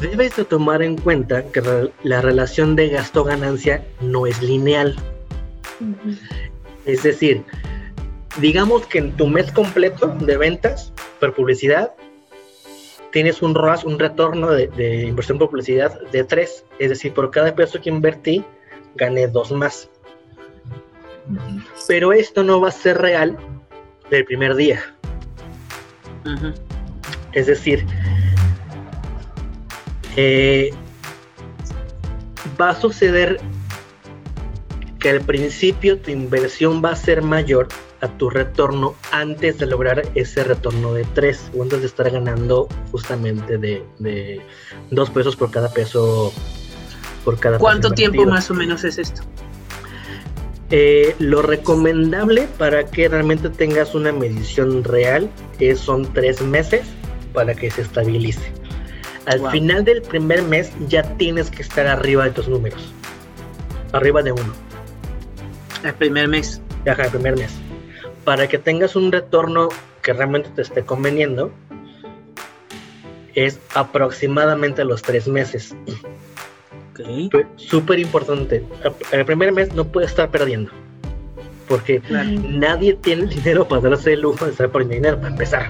Debes 0.00 0.36
de 0.36 0.44
tomar 0.44 0.82
en 0.82 0.96
cuenta 0.96 1.42
que 1.50 1.90
la 2.04 2.20
relación 2.20 2.76
de 2.76 2.88
gasto-ganancia 2.88 3.84
no 4.00 4.26
es 4.26 4.40
lineal. 4.42 4.96
Es 6.86 7.02
decir, 7.02 7.42
digamos 8.40 8.86
que 8.86 8.98
en 8.98 9.16
tu 9.16 9.26
mes 9.26 9.50
completo 9.50 10.08
de 10.20 10.36
ventas 10.36 10.92
por 11.18 11.34
publicidad 11.34 11.92
tienes 13.10 13.42
un 13.42 13.54
ROAS, 13.54 13.84
un 13.84 13.98
retorno 13.98 14.50
de, 14.50 15.06
inversión 15.06 15.38
por 15.38 15.50
publicidad 15.50 16.00
de 16.12 16.24
3. 16.24 16.64
Es 16.78 16.90
decir, 16.90 17.12
por 17.12 17.30
cada 17.30 17.54
peso 17.54 17.80
que 17.80 17.90
invertí, 17.90 18.44
gané 18.94 19.26
dos 19.26 19.50
más. 19.50 19.90
Pero 21.86 22.12
esto 22.12 22.44
no 22.44 22.60
va 22.60 22.68
a 22.68 22.72
ser 22.72 22.98
real 22.98 23.36
del 24.10 24.24
primer 24.24 24.54
día. 24.54 24.94
Es 27.32 27.46
decir, 27.46 27.84
eh, 30.16 30.70
va 32.60 32.70
a 32.70 32.80
suceder 32.80 33.40
que 34.98 35.10
al 35.10 35.20
principio 35.20 35.98
tu 35.98 36.10
inversión 36.10 36.82
va 36.84 36.90
a 36.90 36.96
ser 36.96 37.22
mayor 37.22 37.68
a 38.00 38.08
tu 38.08 38.30
retorno 38.30 38.94
antes 39.12 39.58
de 39.58 39.66
lograr 39.66 40.02
ese 40.14 40.44
retorno 40.44 40.92
de 40.94 41.04
3 41.04 41.50
o 41.56 41.62
antes 41.62 41.80
de 41.80 41.86
estar 41.86 42.10
ganando 42.10 42.68
justamente 42.90 43.58
de, 43.58 43.84
de 43.98 44.40
2 44.90 45.10
pesos 45.10 45.36
por 45.36 45.50
cada 45.50 45.68
peso 45.68 46.32
por 47.24 47.38
cada 47.38 47.58
¿Cuánto 47.58 47.90
tiempo 47.90 48.24
más 48.24 48.50
o 48.50 48.54
menos 48.54 48.84
es 48.84 48.98
esto? 48.98 49.22
Eh, 50.70 51.14
lo 51.18 51.42
recomendable 51.42 52.46
para 52.58 52.84
que 52.86 53.08
realmente 53.08 53.48
tengas 53.48 53.94
una 53.94 54.12
medición 54.12 54.84
real 54.84 55.30
es, 55.58 55.80
son 55.80 56.12
tres 56.12 56.42
meses 56.42 56.82
para 57.38 57.54
que 57.54 57.70
se 57.70 57.82
estabilice. 57.82 58.52
Al 59.26 59.48
final 59.52 59.84
del 59.84 60.02
primer 60.02 60.42
mes 60.42 60.72
ya 60.88 61.04
tienes 61.18 61.52
que 61.52 61.62
estar 61.62 61.86
arriba 61.86 62.24
de 62.24 62.32
tus 62.32 62.48
números. 62.48 62.92
Arriba 63.92 64.24
de 64.24 64.32
uno. 64.32 64.52
El 65.84 65.94
primer 65.94 66.26
mes. 66.26 66.60
Ajá, 66.84 67.04
el 67.04 67.10
primer 67.12 67.36
mes. 67.36 67.54
Para 68.24 68.48
que 68.48 68.58
tengas 68.58 68.96
un 68.96 69.12
retorno 69.12 69.68
que 70.02 70.12
realmente 70.14 70.50
te 70.50 70.62
esté 70.62 70.82
conveniendo, 70.82 71.52
es 73.36 73.60
aproximadamente 73.72 74.84
los 74.84 75.00
tres 75.02 75.28
meses. 75.28 75.76
Súper 77.54 78.00
importante. 78.00 78.64
El 79.12 79.24
primer 79.24 79.52
mes 79.52 79.72
no 79.74 79.84
puede 79.84 80.08
estar 80.08 80.28
perdiendo. 80.28 80.72
Porque 81.68 82.02
nadie 82.10 82.94
tiene 82.94 83.26
dinero 83.26 83.68
para 83.68 83.90
darse 83.90 84.14
el 84.14 84.22
lujo 84.22 84.44
de 84.44 84.50
estar 84.50 84.68
por 84.70 84.88
dinero, 84.88 85.18
para 85.18 85.28
empezar. 85.28 85.68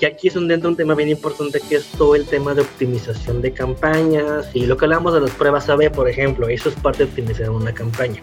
Y 0.00 0.04
aquí 0.04 0.28
es 0.28 0.36
un, 0.36 0.46
dentro 0.46 0.70
un 0.70 0.76
tema 0.76 0.94
bien 0.94 1.08
importante 1.08 1.60
que 1.60 1.76
es 1.76 1.86
todo 1.92 2.14
el 2.14 2.24
tema 2.24 2.54
de 2.54 2.62
optimización 2.62 3.42
de 3.42 3.52
campañas 3.52 4.48
y 4.54 4.66
lo 4.66 4.76
que 4.76 4.84
hablamos 4.84 5.12
de 5.14 5.20
las 5.22 5.30
pruebas 5.32 5.68
AB, 5.68 5.90
por 5.90 6.08
ejemplo, 6.08 6.48
eso 6.48 6.68
es 6.68 6.74
parte 6.76 7.04
de 7.04 7.10
optimizar 7.10 7.50
una 7.50 7.72
campaña. 7.72 8.22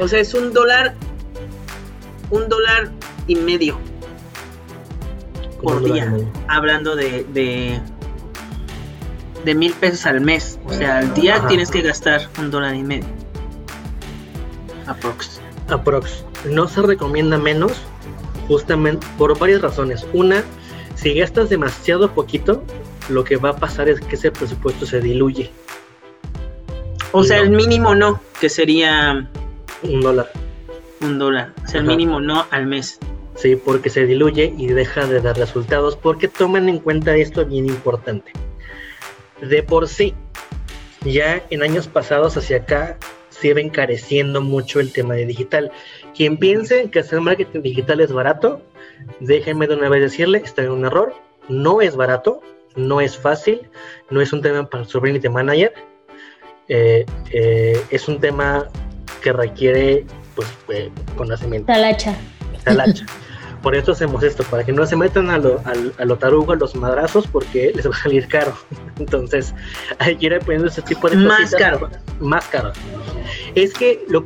O 0.00 0.08
sea, 0.08 0.18
es 0.18 0.34
un 0.34 0.52
dólar, 0.52 0.94
un 2.30 2.48
dólar 2.48 2.90
y 3.26 3.36
medio 3.36 3.78
por 5.62 5.82
día, 5.82 6.12
hablando 6.48 6.96
de, 6.96 7.24
de 9.46 9.54
mil 9.54 9.72
pesos 9.74 10.04
al 10.06 10.20
mes. 10.20 10.58
O 10.66 10.72
sea, 10.72 10.98
al 10.98 11.14
día 11.14 11.46
tienes 11.46 11.70
que 11.70 11.80
gastar 11.80 12.28
un 12.38 12.50
dólar 12.50 12.74
y 12.74 12.82
medio. 12.82 13.06
Aprox. 14.86 15.40
Aprox. 15.68 16.24
No 16.50 16.68
se 16.68 16.82
recomienda 16.82 17.38
menos, 17.38 17.72
justamente 18.48 19.06
por 19.16 19.38
varias 19.38 19.62
razones. 19.62 20.04
Una, 20.12 20.44
si 21.06 21.14
gastas 21.14 21.48
demasiado 21.48 22.12
poquito, 22.12 22.64
lo 23.08 23.22
que 23.22 23.36
va 23.36 23.50
a 23.50 23.56
pasar 23.56 23.88
es 23.88 24.00
que 24.00 24.16
ese 24.16 24.32
presupuesto 24.32 24.86
se 24.86 25.00
diluye. 25.00 25.52
O 27.12 27.22
sea, 27.22 27.38
el 27.38 27.50
mínimo 27.50 27.94
no, 27.94 28.20
que 28.40 28.48
sería 28.48 29.30
un 29.84 30.00
dólar. 30.00 30.32
Un 31.00 31.20
dólar. 31.20 31.52
O 31.64 31.68
sea, 31.68 31.80
el 31.82 31.86
mínimo 31.86 32.18
no 32.18 32.46
al 32.50 32.66
mes. 32.66 32.98
Sí, 33.36 33.54
porque 33.54 33.88
se 33.88 34.04
diluye 34.04 34.52
y 34.58 34.66
deja 34.66 35.06
de 35.06 35.20
dar 35.20 35.36
resultados, 35.38 35.94
porque 35.94 36.26
toman 36.26 36.68
en 36.68 36.80
cuenta 36.80 37.14
esto 37.14 37.46
bien 37.46 37.66
importante 37.66 38.32
de 39.40 39.62
por 39.62 39.86
sí, 39.86 40.12
ya 41.04 41.40
en 41.50 41.62
años 41.62 41.86
pasados 41.86 42.36
hacia 42.36 42.56
acá 42.58 42.98
se 43.30 43.48
iba 43.48 43.60
encareciendo 43.60 44.40
mucho 44.40 44.80
el 44.80 44.92
tema 44.92 45.14
de 45.14 45.26
digital. 45.26 45.70
Quien 46.16 46.36
piense 46.36 46.90
que 46.90 47.00
hacer 47.00 47.20
marketing 47.20 47.60
digital 47.60 48.00
es 48.00 48.10
barato, 48.10 48.62
déjenme 49.20 49.66
de 49.66 49.74
una 49.74 49.88
vez 49.88 50.02
decirle, 50.02 50.38
está 50.44 50.62
en 50.62 50.70
un 50.70 50.84
error, 50.84 51.14
no 51.48 51.80
es 51.80 51.96
barato, 51.96 52.40
no 52.74 53.00
es 53.00 53.16
fácil, 53.16 53.68
no 54.10 54.20
es 54.20 54.32
un 54.32 54.42
tema 54.42 54.68
para 54.68 54.84
Sovereignty 54.84 55.28
Manager, 55.28 55.72
eh, 56.68 57.06
eh, 57.30 57.80
es 57.90 58.08
un 58.08 58.20
tema 58.20 58.66
que 59.22 59.32
requiere 59.32 60.04
pues 60.34 60.48
eh, 60.68 60.90
conocimiento. 61.16 61.72
Talacha. 61.72 62.14
Talacha. 62.64 63.06
por 63.62 63.74
eso 63.74 63.92
hacemos 63.92 64.22
esto, 64.22 64.42
para 64.44 64.64
que 64.64 64.72
no 64.72 64.84
se 64.86 64.96
metan 64.96 65.30
a 65.30 65.38
lo, 65.38 65.62
a, 65.64 66.04
lo 66.04 66.18
tarugo, 66.18 66.52
a 66.52 66.56
los 66.56 66.74
madrazos, 66.74 67.26
porque 67.26 67.72
les 67.74 67.86
va 67.86 67.90
a 67.90 67.98
salir 67.98 68.28
caro. 68.28 68.56
Entonces, 68.98 69.54
hay 69.98 70.16
que 70.16 70.26
ir 70.26 70.34
aprendiendo 70.34 70.68
ese 70.68 70.82
tipo 70.82 71.08
de 71.08 71.16
Más 71.16 71.54
caro. 71.54 71.88
Más 72.20 72.44
caro. 72.46 72.72
Es 73.54 73.72
que 73.72 74.04
lo, 74.08 74.24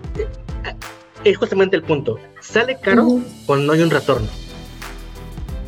es 1.25 1.37
justamente 1.37 1.77
el 1.77 1.83
punto. 1.83 2.19
Sale 2.41 2.79
caro 2.81 3.21
cuando 3.47 3.67
no 3.67 3.73
hay 3.73 3.83
un 3.83 3.91
retorno. 3.91 4.29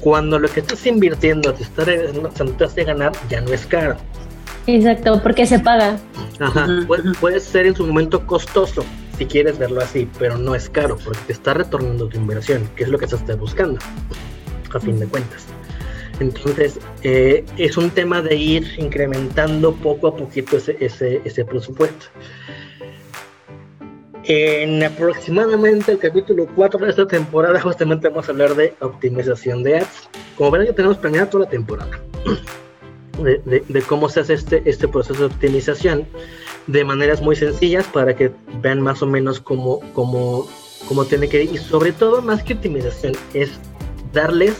Cuando 0.02 0.38
lo 0.38 0.48
que 0.48 0.60
estás 0.60 0.84
invirtiendo 0.84 1.54
te, 1.54 1.62
está, 1.62 1.84
te 1.84 2.64
hace 2.64 2.84
ganar, 2.84 3.12
ya 3.30 3.40
no 3.40 3.52
es 3.52 3.64
caro. 3.66 3.96
Exacto, 4.66 5.20
porque 5.22 5.46
se 5.46 5.60
paga. 5.60 5.96
Ajá, 6.40 6.66
puede 7.20 7.38
ser 7.38 7.66
en 7.66 7.76
su 7.76 7.86
momento 7.86 8.26
costoso, 8.26 8.84
si 9.16 9.26
quieres 9.26 9.58
verlo 9.58 9.80
así, 9.80 10.08
pero 10.18 10.36
no 10.36 10.56
es 10.56 10.68
caro 10.68 10.98
porque 11.04 11.20
te 11.28 11.32
está 11.32 11.54
retornando 11.54 12.08
tu 12.08 12.16
inversión, 12.16 12.68
que 12.74 12.82
es 12.82 12.88
lo 12.88 12.98
que 12.98 13.04
estás 13.04 13.38
buscando, 13.38 13.78
a 14.72 14.80
fin 14.80 14.98
de 14.98 15.06
cuentas. 15.06 15.46
Entonces, 16.18 16.80
eh, 17.02 17.44
es 17.56 17.76
un 17.76 17.90
tema 17.90 18.22
de 18.22 18.34
ir 18.36 18.66
incrementando 18.78 19.72
poco 19.74 20.08
a 20.08 20.16
poquito 20.16 20.56
ese, 20.56 20.76
ese, 20.80 21.20
ese 21.24 21.44
presupuesto. 21.44 22.06
En 24.24 24.80
aproximadamente 24.84 25.90
el 25.90 25.98
capítulo 25.98 26.46
4 26.54 26.84
de 26.84 26.90
esta 26.90 27.06
temporada, 27.08 27.60
justamente 27.60 28.08
vamos 28.08 28.28
a 28.28 28.30
hablar 28.30 28.54
de 28.54 28.72
optimización 28.80 29.64
de 29.64 29.78
ads. 29.78 30.08
Como 30.36 30.52
ven, 30.52 30.66
ya 30.66 30.72
tenemos 30.72 30.96
planeada 30.98 31.28
toda 31.28 31.44
la 31.44 31.50
temporada 31.50 32.00
de, 33.18 33.64
de, 33.68 33.82
cómo 33.82 34.08
se 34.08 34.20
hace 34.20 34.34
este, 34.34 34.62
este 34.64 34.86
proceso 34.86 35.18
de 35.18 35.34
optimización 35.34 36.06
de 36.68 36.84
maneras 36.84 37.20
muy 37.20 37.34
sencillas 37.34 37.84
para 37.88 38.14
que 38.14 38.30
vean 38.60 38.80
más 38.80 39.02
o 39.02 39.06
menos 39.06 39.40
cómo, 39.40 39.80
cómo, 39.92 40.46
cómo 40.86 41.04
tiene 41.04 41.28
que 41.28 41.42
ir. 41.42 41.54
Y 41.54 41.58
sobre 41.58 41.90
todo, 41.90 42.22
más 42.22 42.44
que 42.44 42.54
optimización, 42.54 43.14
es 43.34 43.50
darles, 44.12 44.54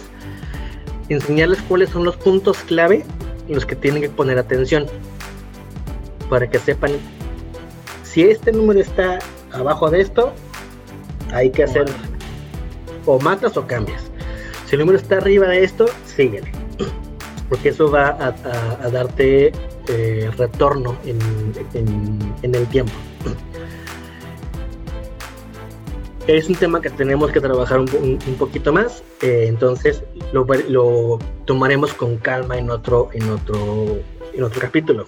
enseñarles 1.08 1.62
cuáles 1.68 1.90
son 1.90 2.04
los 2.04 2.16
puntos 2.16 2.58
clave 2.58 3.04
en 3.46 3.54
los 3.54 3.64
que 3.64 3.76
tienen 3.76 4.02
que 4.02 4.08
poner 4.08 4.38
atención. 4.38 4.86
Para 6.28 6.50
que 6.50 6.58
sepan, 6.58 6.90
si 8.02 8.24
este 8.24 8.50
número 8.50 8.80
está 8.80 9.20
abajo 9.52 9.90
de 9.90 10.00
esto, 10.00 10.32
hay 11.32 11.50
que 11.50 11.64
hacer 11.64 11.86
o 13.06 13.18
matas 13.18 13.56
o 13.56 13.66
cambias. 13.66 14.10
Si 14.66 14.74
el 14.74 14.80
número 14.80 14.98
está 14.98 15.16
arriba 15.16 15.48
de 15.48 15.64
esto, 15.64 15.86
síguele. 16.06 16.50
Porque 17.48 17.70
eso 17.70 17.90
va 17.90 18.16
a 18.18 18.88
darte 18.88 19.52
eh, 19.88 20.30
retorno 20.38 20.96
en, 21.04 22.54
el 22.54 22.66
tiempo. 22.68 22.92
Es 26.26 26.48
un 26.48 26.54
tema 26.54 26.80
que 26.80 26.88
tenemos 26.88 27.32
que 27.32 27.40
trabajar 27.40 27.80
un, 27.80 28.36
poquito 28.38 28.72
más, 28.72 29.02
eh, 29.22 29.46
entonces 29.48 30.04
lo, 30.32 30.46
lo, 30.68 31.18
tomaremos 31.46 31.92
con 31.94 32.16
calma 32.16 32.56
en 32.56 32.70
otro, 32.70 33.10
en 33.12 33.28
otro, 33.28 33.98
en 34.32 34.44
otro 34.44 34.60
capítulo. 34.60 35.04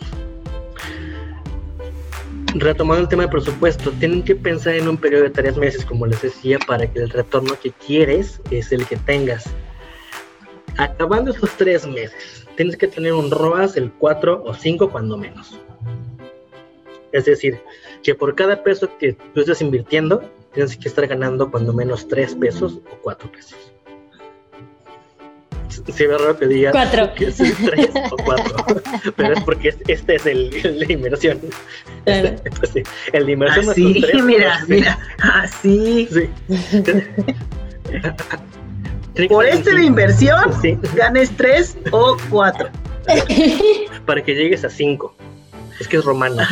Retomando 2.55 3.03
el 3.03 3.09
tema 3.09 3.25
de 3.25 3.29
presupuesto, 3.31 3.91
tienen 3.93 4.23
que 4.23 4.37
pensar 4.37 4.75
en 4.75 4.89
un 4.89 4.97
periodo 4.97 5.25
de 5.25 5.31
tres 5.31 5.57
meses, 5.57 5.85
como 5.85 6.07
les 6.07 6.23
decía, 6.23 6.59
para 6.67 6.87
que 6.91 7.01
el 7.01 7.11
retorno 7.11 7.55
que 7.61 7.73
quieres 7.73 8.41
es 8.51 8.71
el 8.73 8.87
que 8.87 8.97
tengas 8.97 9.53
acabando 10.77 11.31
esos 11.31 11.51
tres 11.57 11.87
meses, 11.87 12.47
tienes 12.57 12.77
que 12.77 12.89
tener 12.89 13.13
un 13.13 13.31
ROAS 13.31 13.75
del 13.75 13.93
4 13.93 14.43
o 14.45 14.55
5 14.55 14.91
cuando 14.91 15.17
menos. 15.17 15.59
Es 17.13 17.27
decir, 17.27 17.61
que 18.03 18.15
por 18.15 18.35
cada 18.35 18.63
peso 18.63 18.91
que 18.99 19.13
tú 19.13 19.41
estés 19.41 19.61
invirtiendo, 19.61 20.23
tienes 20.53 20.77
que 20.77 20.89
estar 20.89 21.07
ganando 21.07 21.51
cuando 21.51 21.73
menos 21.73 22.09
3 22.09 22.35
pesos 22.37 22.81
o 22.91 22.97
4 23.03 23.31
pesos. 23.31 23.74
Ve 25.87 26.19
raro 26.19 26.39
que 26.39 26.47
diga 26.47 26.73
que 27.17 27.27
es 27.27 27.37
3 27.37 27.91
o 28.11 28.17
4, 28.17 28.83
pero 29.17 29.35
es 29.35 29.45
porque 29.45 29.75
este 29.89 30.15
es 30.15 30.25
el, 30.27 30.79
la 30.79 30.93
inversión. 30.93 31.41
Claro. 32.05 32.37
el 33.13 33.27
de 33.27 33.33
inversión 33.33 33.69
así, 33.71 34.01
3, 34.01 34.25
mira, 34.25 34.61
mira, 34.69 34.97
así. 35.19 36.09
Sí. 36.13 36.31
Por 39.29 39.47
este 39.47 39.75
de 39.75 39.85
inversión, 39.85 40.53
ganes 40.95 41.31
3 41.37 41.77
o 41.93 42.17
4. 42.31 42.69
Para 44.07 44.25
que 44.25 44.35
llegues 44.35 44.65
a 44.65 44.71
5. 44.71 45.15
Es 45.81 45.89
que 45.89 45.97
es 45.99 46.05
romano. 46.05 46.43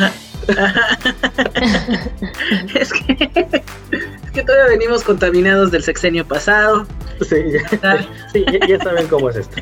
es, 2.75 2.93
que, 2.93 3.61
es 3.91 4.02
que 4.33 4.43
todavía 4.43 4.77
venimos 4.77 5.03
contaminados 5.03 5.71
del 5.71 5.83
sexenio 5.83 6.25
pasado. 6.25 6.85
Sí, 7.21 7.35
ya, 7.51 8.07
sí, 8.33 8.45
ya 8.67 8.79
saben 8.79 9.07
cómo 9.07 9.29
es 9.29 9.37
esto. 9.37 9.61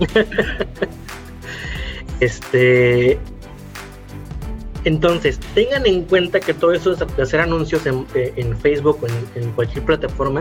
este. 2.20 3.18
Entonces, 4.84 5.40
tengan 5.54 5.86
en 5.86 6.04
cuenta 6.04 6.40
que 6.40 6.52
todo 6.52 6.72
eso 6.72 6.94
de 6.94 7.22
hacer 7.22 7.40
anuncios 7.40 7.86
en, 7.86 8.06
en 8.14 8.56
Facebook 8.58 8.98
o 9.02 9.06
en, 9.06 9.42
en, 9.42 9.50
cualquier 9.52 9.82
plataforma 9.84 10.40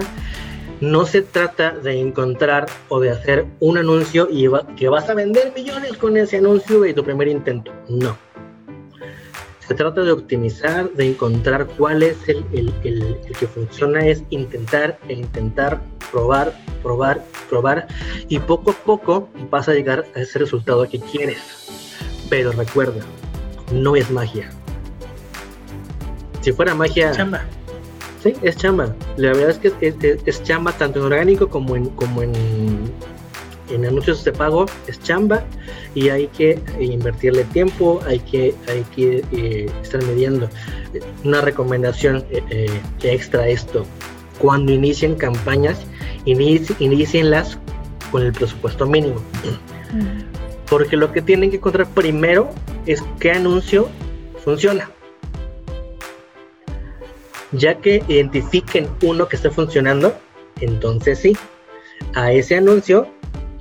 no 0.81 1.05
se 1.05 1.21
trata 1.21 1.71
de 1.71 1.97
encontrar 1.97 2.65
o 2.89 2.99
de 2.99 3.09
hacer 3.09 3.45
un 3.61 3.77
anuncio 3.77 4.27
y 4.29 4.49
que 4.75 4.89
vas 4.89 5.09
a 5.09 5.13
vender 5.13 5.53
millones 5.55 5.93
con 5.93 6.17
ese 6.17 6.37
anuncio 6.37 6.81
de 6.81 6.93
tu 6.93 7.05
primer 7.05 7.29
intento. 7.29 7.71
No. 7.87 8.17
Se 9.67 9.73
trata 9.73 10.01
de 10.01 10.11
optimizar, 10.11 10.91
de 10.91 11.11
encontrar 11.11 11.67
cuál 11.77 12.03
es 12.03 12.17
el, 12.27 12.45
el, 12.51 12.73
el, 12.83 13.17
que 13.39 13.47
funciona, 13.47 14.05
es 14.05 14.23
intentar 14.29 14.99
e 15.07 15.13
intentar, 15.13 15.81
probar, 16.11 16.53
probar, 16.81 17.23
probar 17.49 17.87
y 18.27 18.39
poco 18.39 18.71
a 18.71 18.73
poco 18.73 19.29
vas 19.49 19.69
a 19.69 19.73
llegar 19.73 20.05
a 20.15 20.19
ese 20.19 20.39
resultado 20.39 20.87
que 20.89 20.99
quieres. 20.99 21.39
Pero 22.29 22.51
recuerda, 22.51 23.01
no 23.71 23.95
es 23.95 24.11
magia. 24.11 24.49
Si 26.41 26.51
fuera 26.51 26.75
magia... 26.75 27.11
Chamba 27.11 27.45
Sí, 28.23 28.33
es 28.41 28.55
chamba. 28.55 28.95
La 29.17 29.33
verdad 29.33 29.49
es 29.49 29.57
que 29.57 30.21
es, 30.25 30.43
chamba 30.43 30.71
tanto 30.71 30.99
en 30.99 31.05
orgánico 31.07 31.49
como 31.49 31.75
en, 31.75 31.89
como 31.89 32.21
en, 32.21 32.31
en 33.69 33.85
anuncios 33.85 34.23
de 34.23 34.31
pago. 34.31 34.65
Es 34.87 35.01
chamba 35.01 35.43
y 35.95 36.09
hay 36.09 36.27
que 36.27 36.59
invertirle 36.79 37.43
tiempo, 37.45 38.01
hay 38.07 38.19
que, 38.19 38.53
hay 38.67 38.83
que 38.95 39.23
eh, 39.31 39.71
estar 39.81 40.03
midiendo. 40.03 40.49
Una 41.23 41.41
recomendación 41.41 42.23
eh, 42.29 42.43
eh, 42.49 42.81
extra 43.03 43.47
esto. 43.47 43.85
Cuando 44.39 44.71
inicien 44.71 45.15
campañas, 45.15 45.79
inicienlas 46.25 47.57
con 48.11 48.23
el 48.23 48.33
presupuesto 48.33 48.85
mínimo. 48.85 49.21
Porque 50.69 50.97
lo 50.97 51.11
que 51.11 51.21
tienen 51.21 51.51
que 51.51 51.57
encontrar 51.57 51.87
primero 51.89 52.49
es 52.85 53.03
qué 53.19 53.31
anuncio 53.31 53.89
funciona 54.43 54.89
ya 57.53 57.75
que 57.75 58.03
identifiquen 58.07 58.89
uno 59.01 59.27
que 59.27 59.35
esté 59.35 59.49
funcionando, 59.49 60.15
entonces 60.59 61.19
sí, 61.19 61.37
a 62.15 62.31
ese 62.31 62.57
anuncio 62.57 63.07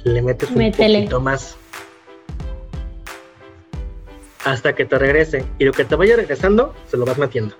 le 0.05 0.23
metes 0.23 0.51
un 0.51 0.73
poquito 0.73 1.21
más. 1.21 1.57
Hasta 4.45 4.75
que 4.75 4.85
te 4.85 4.99
regrese. 4.99 5.45
Y 5.59 5.65
lo 5.65 5.73
que 5.73 5.85
te 5.85 5.95
vaya 5.95 6.17
regresando, 6.17 6.75
se 6.88 6.97
lo 6.97 7.05
vas 7.05 7.19
metiendo. 7.19 7.55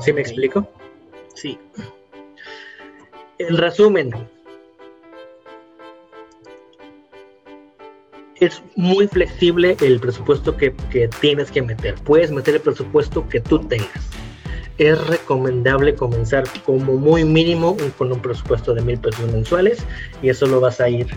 ¿Sí 0.00 0.12
me 0.12 0.20
explico? 0.20 0.68
Sí. 1.34 1.58
En 3.38 3.56
resumen, 3.56 4.12
es 8.40 8.62
muy 8.76 9.06
flexible 9.08 9.76
el 9.80 10.00
presupuesto 10.00 10.56
que, 10.56 10.70
tienes 11.20 11.50
que 11.50 11.62
meter. 11.62 11.94
Puedes 11.96 12.30
meter 12.30 12.56
el 12.56 12.60
presupuesto 12.60 13.28
que 13.28 13.40
tú 13.40 13.58
tengas. 13.60 14.17
Es 14.78 15.06
recomendable 15.06 15.94
comenzar 15.94 16.44
como 16.64 16.94
muy 16.94 17.24
mínimo 17.24 17.76
con 17.96 18.12
un 18.12 18.20
presupuesto 18.20 18.74
de 18.74 18.82
mil 18.82 18.98
pesos 18.98 19.30
mensuales 19.32 19.84
y 20.22 20.28
eso 20.28 20.46
lo 20.46 20.60
vas 20.60 20.80
a 20.80 20.88
ir 20.88 21.08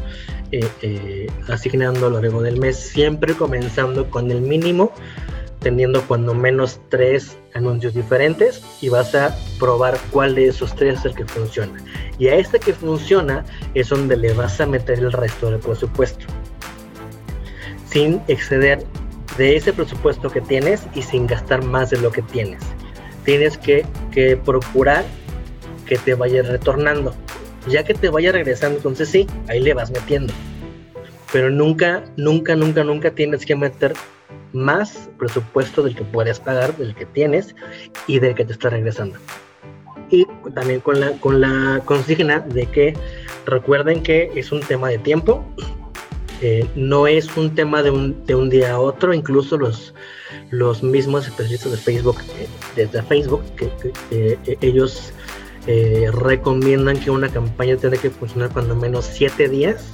eh, 0.52 0.68
eh, 0.82 1.28
asignando 1.48 2.08
a 2.08 2.10
lo 2.10 2.22
largo 2.22 2.42
del 2.42 2.60
mes, 2.60 2.76
siempre 2.76 3.36
comenzando 3.36 4.10
con 4.10 4.32
el 4.32 4.42
mínimo, 4.42 4.92
teniendo 5.60 6.02
cuando 6.08 6.34
menos 6.34 6.82
tres 6.90 7.38
anuncios 7.54 7.94
diferentes 7.94 8.64
y 8.82 8.90
vas 8.90 9.14
a 9.14 9.36
probar 9.60 9.98
cuál 10.12 10.34
de 10.36 10.48
esos 10.48 10.76
tres 10.76 11.00
es 11.00 11.06
el 11.06 11.16
que 11.16 11.26
funciona. 11.26 11.78
Y 12.18 12.28
a 12.30 12.36
este 12.36 12.60
que 12.60 12.74
funciona 12.74 13.46
es 13.76 13.90
donde 13.90 14.18
le 14.18 14.34
vas 14.34 14.60
a 14.60 14.66
meter 14.66 15.00
el 15.00 15.12
resto 15.12 15.52
del 15.52 15.60
presupuesto 15.60 16.26
sin 17.92 18.22
exceder 18.28 18.84
de 19.38 19.56
ese 19.56 19.74
presupuesto 19.74 20.30
que 20.30 20.42
tienes 20.42 20.88
y 20.96 21.02
sin 21.02 21.28
gastar 21.28 21.64
más 21.64 21.90
de 21.90 21.98
lo 21.98 22.12
que 22.12 22.22
tienes. 22.22 22.62
Tienes 23.26 23.58
que, 23.58 23.86
procurar 24.44 25.06
que 25.86 25.98
te 25.98 26.16
vaya 26.16 26.42
retornando. 26.44 27.14
Ya 27.68 27.84
que 27.84 27.94
te 27.94 28.10
vaya 28.10 28.32
regresando, 28.32 28.78
entonces 28.78 29.10
sí, 29.10 29.28
ahí 29.48 29.60
le 29.60 29.74
vas 29.74 29.92
metiendo. 29.92 30.34
Pero 31.32 31.50
nunca, 31.50 32.04
nunca, 32.18 32.56
nunca, 32.56 32.84
nunca 32.84 33.12
tienes 33.12 33.46
que 33.46 33.56
meter 33.56 33.94
más 34.54 35.10
presupuesto 35.18 35.84
del 35.84 35.96
que 35.96 36.04
puedes 36.04 36.40
pagar, 36.40 36.76
del 36.78 36.96
que 36.96 37.06
tienes 37.06 37.56
y 38.08 38.20
del 38.20 38.36
que 38.36 38.46
te 38.46 38.54
está 38.54 38.70
regresando. 38.70 39.18
Y 40.10 40.26
también 40.56 40.82
con 40.82 41.00
la, 41.00 41.12
con 41.20 41.40
la 41.40 41.82
consigna 41.86 42.40
de 42.40 42.66
que 42.66 42.94
recuerden 43.46 44.04
que 44.04 44.32
es 44.36 44.52
un 44.52 44.60
tema 44.60 44.90
de 44.90 44.98
tiempo, 44.98 45.46
eh, 46.42 46.68
no 46.76 47.06
es 47.06 47.38
un 47.38 47.54
tema 47.54 47.84
de 47.84 47.92
un, 47.92 48.26
de 48.26 48.34
un 48.36 48.50
día 48.50 48.74
a 48.74 48.80
otro, 48.80 49.14
incluso 49.14 49.58
los, 49.58 49.94
los 50.52 50.84
mismos 50.84 51.28
especialistas 51.28 51.72
de 51.72 51.78
Facebook, 51.78 52.18
eh, 52.38 52.48
desde 52.76 53.02
Facebook, 53.04 53.44
que, 53.56 53.72
eh, 54.12 54.58
ellos 54.62 55.14
recomiendan 56.14 57.00
que 57.00 57.12
una 57.12 57.30
campaña 57.30 57.78
tiene 57.78 57.98
que 57.98 58.10
funcionar 58.10 58.50
cuando 58.50 58.76
menos 58.76 59.06
siete 59.06 59.48
días 59.48 59.86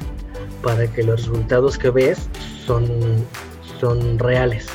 para 0.63 0.87
que 0.87 1.03
los 1.03 1.25
resultados 1.25 1.77
que 1.77 1.89
ves 1.89 2.29
son, 2.65 2.87
son 3.79 4.17
reales. 4.17 4.67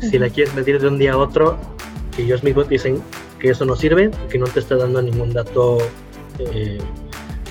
Si 0.00 0.18
la 0.18 0.28
quieres 0.28 0.54
medir 0.54 0.80
de 0.80 0.88
un 0.88 0.98
día 0.98 1.14
a 1.14 1.16
otro, 1.16 1.58
ellos 2.18 2.42
mismos 2.42 2.68
dicen 2.68 3.02
que 3.38 3.50
eso 3.50 3.64
no 3.64 3.74
sirve, 3.74 4.10
que 4.28 4.38
no 4.38 4.46
te 4.46 4.60
está 4.60 4.76
dando 4.76 5.00
ningún 5.00 5.32
dato 5.32 5.78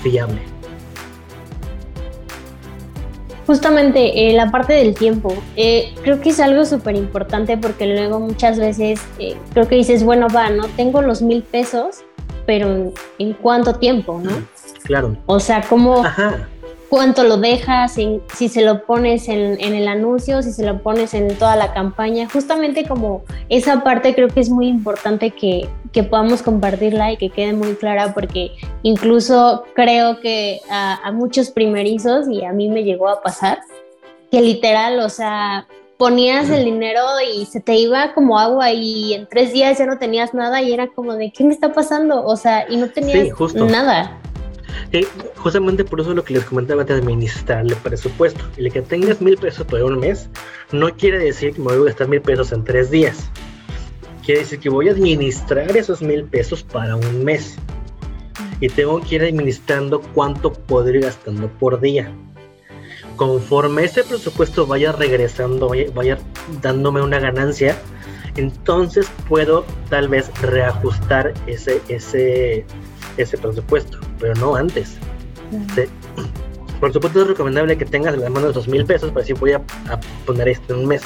fiable. 0.02 0.51
Justamente 3.46 4.28
eh, 4.28 4.32
la 4.34 4.50
parte 4.50 4.72
del 4.72 4.94
tiempo, 4.94 5.34
eh, 5.56 5.92
creo 6.02 6.20
que 6.20 6.30
es 6.30 6.40
algo 6.40 6.64
súper 6.64 6.94
importante 6.94 7.56
porque 7.56 7.86
luego 7.86 8.20
muchas 8.20 8.58
veces 8.58 9.00
eh, 9.18 9.36
creo 9.52 9.66
que 9.66 9.74
dices, 9.74 10.04
bueno, 10.04 10.28
va, 10.34 10.50
no 10.50 10.68
tengo 10.76 11.02
los 11.02 11.22
mil 11.22 11.42
pesos, 11.42 12.04
pero 12.46 12.92
¿en 13.18 13.32
cuánto 13.34 13.74
tiempo, 13.74 14.20
no? 14.22 14.30
Claro. 14.84 15.16
O 15.26 15.40
sea, 15.40 15.62
¿cómo, 15.68 16.04
cuánto 16.92 17.24
lo 17.24 17.38
dejas, 17.38 17.94
si 17.94 18.48
se 18.50 18.60
lo 18.60 18.84
pones 18.84 19.26
en, 19.30 19.58
el 19.58 19.88
anuncio, 19.88 20.42
si 20.42 20.52
se 20.52 20.62
lo 20.62 20.82
pones 20.82 21.14
en 21.14 21.34
toda 21.38 21.56
la 21.56 21.72
campaña. 21.72 22.28
Justamente 22.30 22.86
como 22.86 23.22
esa 23.48 23.82
parte 23.82 24.14
creo 24.14 24.28
que 24.28 24.40
es 24.40 24.50
muy 24.50 24.68
importante 24.68 25.30
que, 25.30 25.70
podamos 26.10 26.42
compartirla 26.42 27.12
y 27.12 27.16
que 27.16 27.30
quede 27.30 27.54
muy 27.54 27.76
clara 27.76 28.12
porque 28.12 28.50
incluso 28.82 29.64
creo 29.74 30.20
que 30.20 30.60
a, 30.68 31.10
muchos 31.14 31.50
primerizos, 31.50 32.28
y 32.28 32.44
a 32.44 32.52
mí 32.52 32.68
me 32.68 32.84
llegó 32.84 33.08
a 33.08 33.22
pasar, 33.22 33.60
que 34.30 34.42
literal, 34.42 35.00
o 35.00 35.08
sea, 35.08 35.66
ponías 35.96 36.50
el 36.50 36.66
dinero 36.66 37.00
y 37.34 37.46
se 37.46 37.60
te 37.60 37.74
iba 37.74 38.12
como 38.12 38.38
agua 38.38 38.70
y 38.70 39.14
en 39.14 39.26
tres 39.26 39.54
días 39.54 39.78
ya 39.78 39.86
no 39.86 39.96
tenías 39.96 40.34
nada 40.34 40.60
y 40.60 40.74
era 40.74 40.88
como 40.88 41.14
de, 41.14 41.32
¿qué 41.32 41.42
me 41.42 41.54
está 41.54 41.72
pasando? 41.72 42.22
O 42.22 42.36
sea, 42.36 42.66
y 42.68 42.76
no 42.76 42.90
tenías 42.90 43.28
nada 43.54 44.20
justamente 45.36 45.84
por 45.84 46.00
eso 46.00 46.10
es 46.10 46.16
lo 46.16 46.24
que 46.24 46.34
les 46.34 46.44
comentaba 46.44 46.84
de 46.84 46.94
administrar 46.94 47.64
el 47.64 47.76
presupuesto. 47.76 48.44
El 48.56 48.72
que 48.72 48.82
tengas 48.82 49.20
mil 49.20 49.36
pesos 49.36 49.66
por 49.66 49.82
un 49.82 49.98
mes 49.98 50.28
no 50.72 50.94
quiere 50.94 51.18
decir 51.18 51.54
que 51.54 51.60
me 51.60 51.66
voy 51.66 51.82
a 51.82 51.84
gastar 51.86 52.08
mil 52.08 52.20
pesos 52.20 52.52
en 52.52 52.64
tres 52.64 52.90
días. 52.90 53.30
Quiere 54.24 54.40
decir 54.40 54.60
que 54.60 54.68
voy 54.68 54.88
a 54.88 54.92
administrar 54.92 55.76
esos 55.76 56.02
mil 56.02 56.24
pesos 56.24 56.62
para 56.62 56.96
un 56.96 57.24
mes. 57.24 57.56
Y 58.60 58.68
tengo 58.68 59.00
que 59.00 59.16
ir 59.16 59.22
administrando 59.22 60.00
cuánto 60.00 60.52
podré 60.52 60.98
ir 60.98 61.04
gastando 61.04 61.48
por 61.48 61.80
día. 61.80 62.12
Conforme 63.16 63.84
ese 63.84 64.04
presupuesto 64.04 64.66
vaya 64.66 64.92
regresando, 64.92 65.68
vaya, 65.68 65.86
vaya 65.94 66.18
dándome 66.62 67.02
una 67.02 67.18
ganancia, 67.18 67.76
entonces 68.36 69.10
puedo 69.28 69.64
tal 69.90 70.08
vez 70.08 70.30
reajustar 70.40 71.34
ese, 71.46 71.80
ese, 71.88 72.64
ese 73.16 73.38
presupuesto, 73.38 73.98
pero 74.18 74.34
no 74.34 74.54
antes. 74.54 74.96
Por 76.80 76.92
supuesto 76.92 77.22
es 77.22 77.28
recomendable 77.28 77.78
que 77.78 77.84
tengas 77.84 78.14
en 78.14 78.20
las 78.20 78.30
manos 78.30 78.54
dos 78.54 78.66
mil 78.66 78.84
pesos 78.84 79.10
para 79.10 79.20
decir 79.20 79.36
voy 79.38 79.52
a, 79.52 79.62
a 79.88 80.00
poner 80.26 80.48
esto 80.48 80.74
en 80.74 80.80
un 80.80 80.86
mes, 80.86 81.02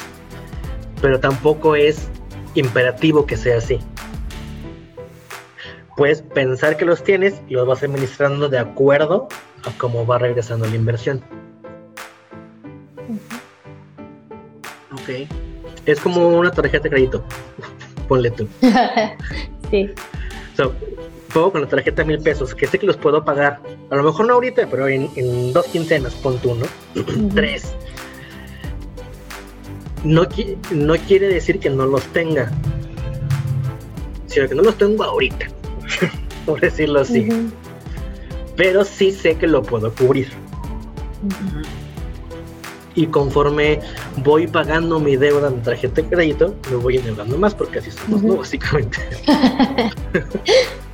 pero 1.01 1.19
tampoco 1.19 1.75
es 1.75 2.09
imperativo 2.55 3.25
que 3.25 3.37
sea 3.37 3.57
así. 3.57 3.79
Puedes 5.95 6.21
pensar 6.21 6.77
que 6.77 6.85
los 6.85 7.03
tienes 7.03 7.41
y 7.47 7.53
los 7.53 7.67
vas 7.67 7.83
administrando 7.83 8.49
de 8.49 8.59
acuerdo 8.59 9.27
a 9.65 9.77
cómo 9.77 10.05
va 10.05 10.19
regresando 10.19 10.67
la 10.67 10.75
inversión. 10.75 11.23
Ok. 14.93 15.27
Es 15.85 15.99
como 15.99 16.27
una 16.27 16.51
tarjeta 16.51 16.83
de 16.83 16.89
crédito. 16.89 17.23
Ponle 18.07 18.31
tú. 18.31 18.47
sí. 19.71 19.89
So, 20.55 20.73
con 21.51 21.61
la 21.61 21.67
tarjeta 21.67 22.03
mil 22.03 22.19
pesos, 22.19 22.53
que 22.55 22.67
sé 22.67 22.77
que 22.79 22.85
los 22.85 22.97
puedo 22.97 23.23
pagar. 23.23 23.61
A 23.89 23.95
lo 23.95 24.03
mejor 24.03 24.25
no 24.27 24.33
ahorita, 24.33 24.67
pero 24.69 24.87
en, 24.87 25.09
en 25.15 25.53
dos 25.53 25.65
quincenas, 25.67 26.13
pon 26.15 26.37
tú, 26.39 26.55
¿no? 26.55 26.65
Tres. 27.33 27.73
No, 30.03 30.23
qui- 30.25 30.57
no 30.71 30.95
quiere 31.07 31.27
decir 31.27 31.59
que 31.59 31.69
no 31.69 31.85
los 31.85 32.03
tenga, 32.07 32.51
sino 34.27 34.47
que 34.47 34.55
no 34.55 34.61
los 34.63 34.77
tengo 34.77 35.03
ahorita, 35.03 35.47
por 36.45 36.59
decirlo 36.59 37.01
así. 37.01 37.27
Pero 38.55 38.83
sí 38.83 39.11
sé 39.11 39.35
que 39.35 39.47
lo 39.47 39.61
puedo 39.63 39.93
cubrir. 39.93 40.29
Y 42.95 43.05
conforme 43.07 43.79
voy 44.23 44.47
pagando 44.47 44.99
mi 44.99 45.15
deuda 45.17 45.49
en 45.49 45.61
tarjeta 45.61 46.01
de 46.01 46.07
crédito, 46.07 46.55
me 46.71 46.77
voy 46.77 46.97
endeudando 46.97 47.37
más, 47.37 47.53
porque 47.53 47.77
así 47.79 47.91
somos, 47.91 48.23
¿no? 48.23 48.29
Ujú. 48.33 48.37
Básicamente. 48.39 48.97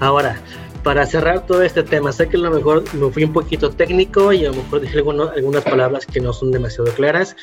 Ahora, 0.00 0.38
para 0.82 1.04
cerrar 1.06 1.46
todo 1.46 1.62
este 1.62 1.82
tema, 1.82 2.12
sé 2.12 2.28
que 2.28 2.36
a 2.36 2.40
lo 2.40 2.50
mejor 2.50 2.84
me 2.94 3.10
fui 3.10 3.24
un 3.24 3.32
poquito 3.32 3.70
técnico 3.70 4.32
y 4.32 4.44
a 4.46 4.50
lo 4.50 4.56
mejor 4.62 4.80
dije 4.80 4.98
alguno- 4.98 5.30
algunas 5.34 5.64
palabras 5.64 6.06
que 6.06 6.20
no 6.20 6.32
son 6.32 6.52
demasiado 6.52 6.92
claras, 6.92 7.34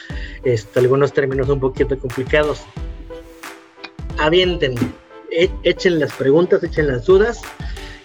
este, 0.43 0.79
algunos 0.79 1.11
términos 1.13 1.49
un 1.49 1.59
poquito 1.59 1.97
complicados. 1.99 2.61
Avienten, 4.19 4.75
e- 5.31 5.49
echen 5.63 5.99
las 5.99 6.13
preguntas, 6.13 6.63
echen 6.63 6.87
las 6.87 7.05
dudas 7.05 7.41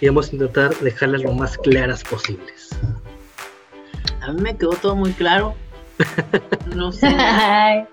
y 0.01 0.07
vamos 0.09 0.31
a 0.31 0.33
intentar 0.33 0.75
dejarlas 0.77 1.23
lo 1.23 1.33
más 1.33 1.57
claras 1.59 2.03
posibles. 2.05 2.71
A 4.23 4.33
mí 4.33 4.41
me 4.41 4.57
quedó 4.57 4.71
todo 4.71 4.97
muy 4.97 5.13
claro. 5.13 5.55
No 6.75 6.91
sé. 6.93 7.07
Ay, 7.19 7.85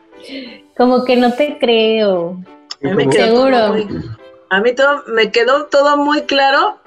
Como 0.77 1.05
que 1.05 1.15
no 1.17 1.33
te 1.33 1.57
creo. 1.59 2.39
A 2.83 2.87
mí 2.87 2.93
me 2.95 3.03
Como- 3.05 3.09
quedó 3.11 3.27
todo 3.33 3.51
Seguro. 3.51 3.73
muy- 3.73 4.09
a 4.49 4.61
mí 4.61 4.73
todo, 4.73 5.03
me 5.07 5.31
quedó 5.31 5.65
todo 5.65 5.97
muy 5.97 6.23
claro, 6.23 6.79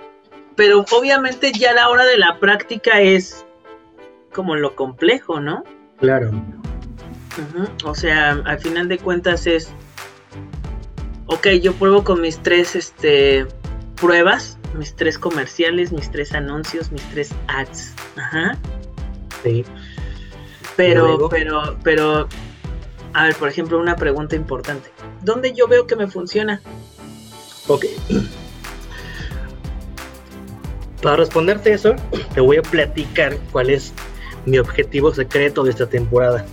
pero 0.56 0.84
obviamente 0.92 1.52
ya 1.52 1.72
la 1.72 1.88
hora 1.88 2.04
de 2.04 2.18
la 2.18 2.38
práctica 2.38 3.00
es 3.00 3.44
como 4.32 4.56
lo 4.56 4.74
complejo, 4.74 5.40
¿no? 5.40 5.64
Claro. 5.98 6.30
O 7.84 7.94
sea, 7.94 8.32
al 8.44 8.58
final 8.58 8.88
de 8.88 8.98
cuentas 8.98 9.46
es, 9.46 9.70
ok, 11.26 11.48
yo 11.62 11.72
pruebo 11.74 12.04
con 12.04 12.20
mis 12.20 12.38
tres 12.42 12.74
este, 12.74 13.46
pruebas, 13.96 14.58
mis 14.74 14.94
tres 14.94 15.18
comerciales, 15.18 15.92
mis 15.92 16.10
tres 16.10 16.32
anuncios, 16.34 16.90
mis 16.90 17.02
tres 17.10 17.32
ads. 17.46 17.94
Ajá. 18.16 18.58
Sí. 19.42 19.64
Pero, 20.76 21.28
pero, 21.28 21.76
pero, 21.82 22.28
a 23.12 23.24
ver, 23.24 23.34
por 23.36 23.48
ejemplo, 23.48 23.78
una 23.78 23.96
pregunta 23.96 24.36
importante. 24.36 24.90
¿Dónde 25.22 25.52
yo 25.52 25.66
veo 25.66 25.86
que 25.86 25.96
me 25.96 26.06
funciona? 26.06 26.60
Ok. 27.68 27.84
Para 31.02 31.16
responderte 31.16 31.72
eso, 31.72 31.94
te 32.34 32.40
voy 32.40 32.56
a 32.56 32.62
platicar 32.62 33.36
cuál 33.52 33.70
es 33.70 33.92
mi 34.46 34.58
objetivo 34.58 35.14
secreto 35.14 35.62
de 35.62 35.70
esta 35.70 35.86
temporada. 35.86 36.44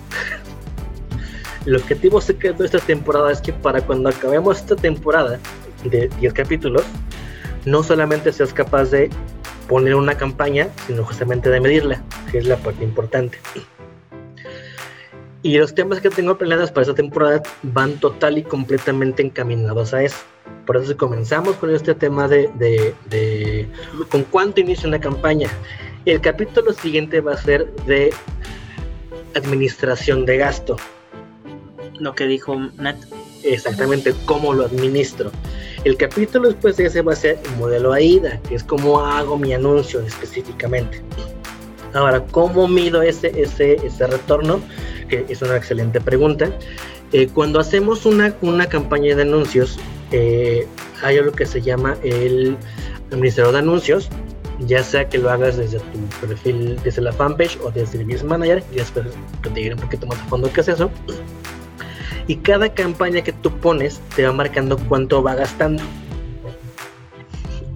El 1.65 1.75
objetivo 1.77 2.21
secreto 2.21 2.59
de 2.59 2.65
esta 2.65 2.79
temporada 2.79 3.31
es 3.31 3.41
que 3.41 3.51
para 3.51 3.81
cuando 3.81 4.09
acabemos 4.09 4.57
esta 4.57 4.75
temporada 4.75 5.39
de 5.83 6.09
10 6.19 6.33
capítulos, 6.33 6.83
no 7.65 7.81
solamente 7.81 8.31
seas 8.31 8.53
capaz 8.53 8.91
de 8.91 9.09
poner 9.67 9.95
una 9.95 10.15
campaña, 10.15 10.67
sino 10.85 11.03
justamente 11.03 11.49
de 11.49 11.59
medirla, 11.59 12.03
que 12.31 12.37
es 12.37 12.45
la 12.45 12.57
parte 12.57 12.83
importante. 12.83 13.39
Y 15.45 15.59
los 15.59 15.75
temas 15.75 16.01
que 16.01 16.09
tengo 16.09 16.35
planeados 16.39 16.71
para 16.71 16.81
esta 16.81 16.95
temporada 16.95 17.43
van 17.61 17.99
total 17.99 18.39
y 18.39 18.41
completamente 18.41 19.21
encaminados 19.21 19.93
a 19.93 20.01
eso. 20.01 20.17
Por 20.65 20.75
eso 20.75 20.97
comenzamos 20.97 21.55
con 21.57 21.69
este 21.69 21.93
tema 21.93 22.27
de, 22.27 22.49
de, 22.55 22.95
de 23.11 23.67
con 24.09 24.23
cuánto 24.23 24.61
inicia 24.61 24.87
una 24.87 24.99
campaña. 24.99 25.47
El 26.05 26.19
capítulo 26.19 26.73
siguiente 26.73 27.21
va 27.21 27.33
a 27.33 27.37
ser 27.37 27.71
de 27.85 28.11
administración 29.35 30.25
de 30.25 30.37
gasto. 30.37 30.77
Lo 31.99 32.15
que 32.15 32.25
dijo 32.25 32.57
Nat. 32.77 32.97
Exactamente 33.43 34.15
cómo 34.25 34.51
lo 34.51 34.65
administro. 34.65 35.29
El 35.83 35.95
capítulo 35.95 36.47
después 36.47 36.75
de 36.77 36.87
ese 36.87 37.03
va 37.03 37.13
a 37.13 37.17
ser 37.17 37.37
el 37.45 37.55
modelo 37.57 37.93
AIDA, 37.93 38.41
que 38.49 38.55
es 38.55 38.63
cómo 38.63 38.99
hago 38.99 39.37
mi 39.37 39.53
anuncio 39.53 39.99
específicamente. 39.99 41.03
Ahora, 41.95 42.25
¿cómo 42.25 42.67
mido 42.67 43.01
ese, 43.01 43.31
ese, 43.41 43.75
ese 43.75 44.05
retorno? 44.05 44.59
Que 45.07 45.25
es 45.29 45.41
una 45.41 45.55
excelente 45.55 46.01
pregunta. 46.01 46.51
Eh, 47.13 47.29
cuando 47.33 47.57
hacemos 47.57 48.05
una, 48.05 48.35
una 48.41 48.67
campaña 48.67 49.15
de 49.15 49.21
anuncios, 49.21 49.79
eh, 50.11 50.67
hay 51.01 51.17
algo 51.17 51.31
que 51.31 51.45
se 51.45 51.61
llama 51.61 51.95
el 52.03 52.57
administrador 53.11 53.53
de 53.53 53.59
anuncios, 53.59 54.09
ya 54.59 54.83
sea 54.83 55.07
que 55.07 55.19
lo 55.19 55.29
hagas 55.29 55.55
desde 55.55 55.79
tu 55.79 56.27
perfil, 56.27 56.77
desde 56.83 57.01
la 57.01 57.13
fanpage 57.13 57.57
o 57.63 57.71
desde 57.71 57.99
el 57.99 58.03
Business 58.03 58.25
Manager, 58.25 58.63
y 58.73 58.75
después 58.75 59.05
te 59.41 59.49
diré 59.51 59.73
un 59.75 59.79
poquito 59.79 60.05
más 60.05 60.19
a 60.19 60.25
fondo 60.25 60.51
qué 60.51 60.59
es 60.59 60.67
eso. 60.67 60.91
Y 62.27 62.35
cada 62.37 62.73
campaña 62.73 63.21
que 63.21 63.31
tú 63.31 63.51
pones 63.59 64.01
te 64.17 64.25
va 64.25 64.33
marcando 64.33 64.77
cuánto 64.89 65.23
va 65.23 65.35
gastando. 65.35 65.81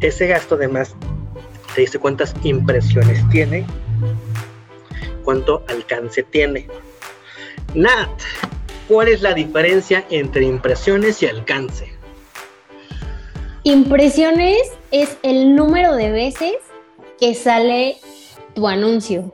Ese 0.01 0.28
gasto 0.28 0.55
además 0.55 0.93
te 1.74 1.82
dice 1.82 1.99
cuántas 1.99 2.34
impresiones 2.43 3.24
tiene, 3.30 3.65
cuánto 5.30 5.63
alcance 5.67 6.23
tiene. 6.23 6.65
Nat, 7.75 8.09
¿cuál 8.88 9.09
es 9.09 9.21
la 9.21 9.36
diferencia 9.36 10.03
entre 10.09 10.43
impresiones 10.43 11.21
y 11.21 11.27
alcance? 11.27 11.93
Impresiones 13.61 14.57
es 14.89 15.19
el 15.21 15.55
número 15.55 15.93
de 15.93 16.09
veces 16.09 16.55
que 17.19 17.36
sale 17.36 17.97
tu 18.55 18.67
anuncio. 18.67 19.32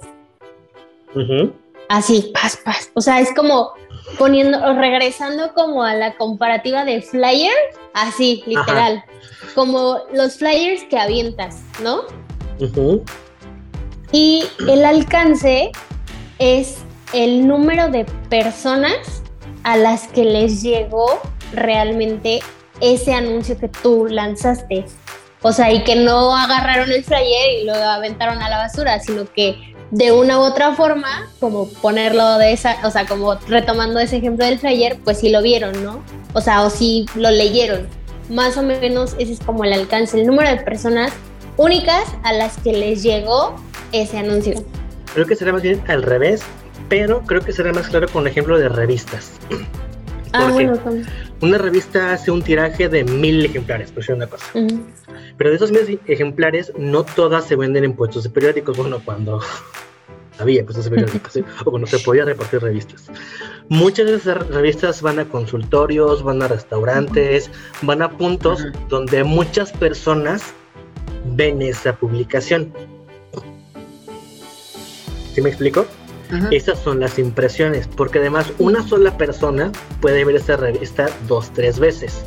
Ujú, 1.15 1.53
Así, 1.87 2.33
pas, 2.33 2.57
pas. 2.57 2.91
O 2.93 2.99
sea, 2.99 3.21
es 3.21 3.33
como 3.33 3.71
poniendo, 4.17 4.57
o 4.65 4.73
regresando 4.73 5.53
como 5.53 5.81
a 5.81 5.93
la 5.93 6.17
comparativa 6.17 6.83
de 6.83 7.01
flyer, 7.03 7.55
así, 7.93 8.43
literal. 8.47 9.01
Como 9.53 9.99
los 10.11 10.39
flyers 10.39 10.83
que 10.89 10.99
avientas, 10.99 11.61
¿no? 11.81 12.01
ujú, 12.59 13.01
Y 14.15 14.45
el 14.69 14.85
alcance 14.85 15.73
es 16.39 16.77
el 17.11 17.45
número 17.45 17.89
de 17.89 18.05
personas 18.29 19.21
a 19.65 19.75
las 19.75 20.07
que 20.07 20.23
les 20.23 20.63
llegó 20.63 21.19
realmente 21.51 22.39
ese 22.79 23.13
anuncio 23.13 23.57
que 23.57 23.67
tú 23.67 24.07
lanzaste. 24.09 24.85
O 25.41 25.51
sea, 25.51 25.69
y 25.73 25.83
que 25.83 25.97
no 25.97 26.33
agarraron 26.33 26.93
el 26.93 27.03
flyer 27.03 27.59
y 27.59 27.65
lo 27.65 27.73
aventaron 27.73 28.41
a 28.41 28.49
la 28.49 28.59
basura, 28.59 29.01
sino 29.01 29.25
que 29.25 29.75
de 29.91 30.13
una 30.13 30.39
u 30.39 30.43
otra 30.43 30.73
forma, 30.75 31.29
como 31.41 31.67
ponerlo 31.67 32.37
de 32.37 32.53
esa, 32.53 32.77
o 32.85 32.91
sea, 32.91 33.05
como 33.05 33.35
retomando 33.49 33.99
ese 33.99 34.15
ejemplo 34.15 34.45
del 34.45 34.59
flyer, 34.59 34.97
pues 35.03 35.19
sí 35.19 35.29
lo 35.29 35.41
vieron, 35.41 35.83
¿no? 35.83 36.01
O 36.31 36.39
sea, 36.39 36.61
o 36.61 36.69
sí 36.69 37.05
lo 37.15 37.31
leyeron. 37.31 37.89
Más 38.29 38.55
o 38.55 38.63
menos 38.63 39.13
ese 39.19 39.33
es 39.33 39.41
como 39.41 39.65
el 39.65 39.73
alcance, 39.73 40.17
el 40.17 40.25
número 40.25 40.51
de 40.51 40.63
personas 40.63 41.11
únicas 41.57 42.05
a 42.23 42.31
las 42.31 42.57
que 42.59 42.71
les 42.71 43.03
llegó 43.03 43.57
ese 44.01 44.17
anuncio. 44.17 44.63
Creo 45.13 45.25
que 45.25 45.35
será 45.35 45.53
más 45.53 45.61
bien 45.61 45.81
al 45.87 46.03
revés, 46.03 46.43
pero 46.89 47.21
creo 47.21 47.41
que 47.41 47.51
será 47.53 47.71
más 47.73 47.87
claro 47.87 48.07
con 48.09 48.23
un 48.23 48.27
ejemplo 48.27 48.57
de 48.59 48.69
revistas. 48.69 49.33
Ah, 50.37 50.49
Porque 50.51 50.65
bueno, 50.65 50.83
con- 50.83 51.05
Una 51.39 51.57
revista 51.57 52.11
hace 52.11 52.29
un 52.29 52.41
tiraje 52.41 52.89
de 52.89 53.05
mil 53.05 53.45
ejemplares, 53.45 53.89
por 53.91 54.01
decir 54.03 54.15
una 54.15 54.27
cosa. 54.27 54.45
ujú. 54.53 54.81
Pero 55.37 55.49
de 55.49 55.55
esos 55.55 55.71
mil 55.71 55.97
ejemplares, 56.07 56.73
no 56.77 57.05
todas 57.05 57.45
se 57.45 57.55
venden 57.55 57.85
en 57.85 57.93
puestos 57.93 58.23
de 58.25 58.29
periódicos. 58.31 58.75
Bueno, 58.75 58.99
cuando 59.05 59.39
había 60.39 60.65
puestos 60.65 60.83
de 60.85 60.91
periódicos, 60.91 61.31
¿sí? 61.31 61.43
o 61.63 61.69
cuando 61.71 61.87
se 61.87 61.99
podía 61.99 62.25
repartir 62.25 62.61
revistas. 62.61 63.05
Muchas 63.69 64.07
de 64.07 64.15
esas 64.15 64.45
revistas 64.49 65.01
van 65.01 65.19
a 65.19 65.25
consultorios, 65.29 66.21
van 66.21 66.41
a 66.41 66.49
restaurantes, 66.49 67.49
van 67.81 68.01
a 68.01 68.09
puntos 68.09 68.65
donde 68.89 69.23
muchas 69.23 69.71
personas 69.71 70.43
ven 71.27 71.61
esa 71.61 71.95
publicación. 71.95 72.73
¿Sí 75.35 75.41
me 75.41 75.49
explico? 75.49 75.85
Esas 76.49 76.79
son 76.79 77.01
las 77.01 77.19
impresiones, 77.19 77.89
porque 77.89 78.19
además 78.19 78.53
una 78.57 78.87
sola 78.87 79.17
persona 79.17 79.69
puede 79.99 80.23
ver 80.23 80.37
esa 80.37 80.55
revista 80.55 81.09
dos, 81.27 81.51
tres 81.53 81.77
veces. 81.77 82.25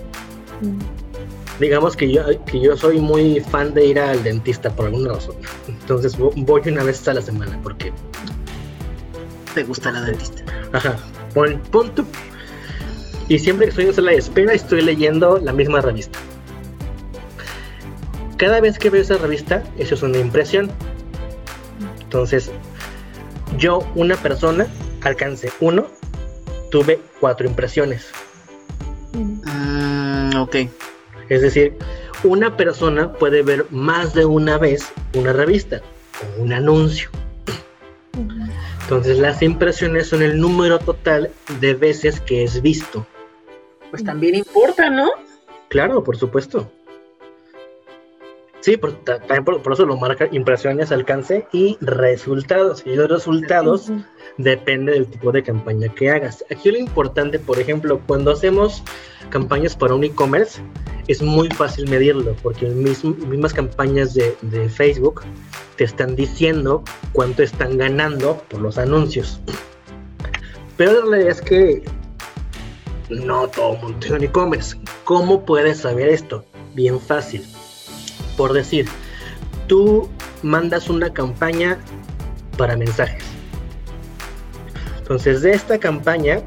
Digamos 1.58 1.96
que 1.96 2.12
yo, 2.12 2.22
que 2.44 2.60
yo 2.60 2.76
soy 2.76 3.00
muy 3.00 3.40
fan 3.40 3.72
de 3.72 3.86
ir 3.86 3.98
al 3.98 4.22
dentista 4.22 4.68
por 4.68 4.86
alguna 4.86 5.14
razón. 5.14 5.36
Entonces 5.68 6.18
voy 6.18 6.62
una 6.66 6.84
vez 6.84 7.08
a 7.08 7.14
la 7.14 7.22
semana 7.22 7.58
porque... 7.62 7.94
¿Te 9.54 9.64
gusta 9.64 9.90
la 9.90 10.02
dentista? 10.02 10.42
Ajá. 10.72 10.96
Pon, 11.32 11.58
punto. 11.70 12.04
Y 13.28 13.38
siempre 13.38 13.66
que 13.66 13.70
estoy 13.70 13.86
en 13.86 13.94
sala 13.94 14.10
de 14.10 14.18
espera 14.18 14.52
estoy 14.52 14.82
leyendo 14.82 15.38
la 15.38 15.54
misma 15.54 15.80
revista. 15.80 16.18
Cada 18.36 18.60
vez 18.60 18.78
que 18.78 18.90
veo 18.90 19.00
esa 19.00 19.16
revista, 19.16 19.64
eso 19.78 19.94
es 19.94 20.02
una 20.02 20.18
impresión. 20.18 20.70
Entonces, 22.02 22.50
yo, 23.58 23.80
una 23.94 24.16
persona, 24.16 24.66
alcancé 25.02 25.52
uno, 25.60 25.86
tuve 26.70 27.00
cuatro 27.20 27.46
impresiones. 27.46 28.06
Mm, 29.12 30.36
ok. 30.36 30.56
Es 31.28 31.42
decir, 31.42 31.76
una 32.24 32.56
persona 32.56 33.12
puede 33.12 33.42
ver 33.42 33.66
más 33.70 34.14
de 34.14 34.24
una 34.24 34.58
vez 34.58 34.90
una 35.14 35.32
revista 35.32 35.82
o 36.22 36.42
un 36.42 36.52
anuncio. 36.52 37.10
Entonces 38.82 39.18
las 39.18 39.42
impresiones 39.42 40.08
son 40.08 40.22
el 40.22 40.40
número 40.40 40.78
total 40.78 41.30
de 41.60 41.74
veces 41.74 42.20
que 42.20 42.42
es 42.42 42.62
visto. 42.62 43.06
Pues 43.90 44.02
también 44.02 44.34
importa, 44.34 44.88
¿no? 44.88 45.10
Claro, 45.68 46.02
por 46.02 46.16
supuesto. 46.16 46.72
Sí, 48.60 48.76
por, 48.76 48.92
también 49.04 49.44
por, 49.44 49.72
eso 49.72 49.86
lo 49.86 49.96
marca 49.96 50.28
impresiones, 50.32 50.90
alcance 50.90 51.46
y 51.52 51.78
resultados. 51.80 52.82
Y 52.84 52.94
los 52.96 53.08
resultados 53.08 53.92
depende 54.36 54.92
del 54.92 55.06
tipo 55.06 55.30
de 55.30 55.42
campaña 55.42 55.88
que 55.94 56.10
hagas. 56.10 56.44
Aquí 56.50 56.70
lo 56.70 56.78
importante, 56.78 57.38
por 57.38 57.60
ejemplo, 57.60 58.00
cuando 58.06 58.32
hacemos 58.32 58.82
campañas 59.30 59.76
para 59.76 59.94
un 59.94 60.02
e-commerce, 60.02 60.60
es 61.06 61.22
muy 61.22 61.48
fácil 61.50 61.88
medirlo, 61.88 62.34
porque 62.42 62.66
mismo, 62.66 63.14
mismas 63.26 63.54
campañas 63.54 64.14
de, 64.14 64.36
de 64.42 64.68
Facebook 64.68 65.22
te 65.76 65.84
están 65.84 66.16
diciendo 66.16 66.82
cuánto 67.12 67.42
están 67.44 67.78
ganando 67.78 68.42
por 68.48 68.60
los 68.60 68.76
anuncios. 68.76 69.40
Pero 70.76 70.92
la 70.92 71.16
realidad 71.16 71.30
es 71.30 71.42
que 71.42 71.84
no 73.08 73.48
todo 73.48 73.74
el 73.74 73.82
mundo 73.82 73.98
tiene 74.00 74.24
e-commerce. 74.26 74.76
¿Cómo 75.04 75.44
puedes 75.44 75.78
saber 75.78 76.08
esto? 76.08 76.44
Bien 76.74 77.00
fácil 77.00 77.44
por 78.38 78.52
decir, 78.52 78.86
tú 79.66 80.08
mandas 80.42 80.88
una 80.88 81.12
campaña 81.12 81.76
para 82.56 82.76
mensajes. 82.76 83.24
Entonces, 84.98 85.42
de 85.42 85.52
esta 85.52 85.76
campaña, 85.78 86.40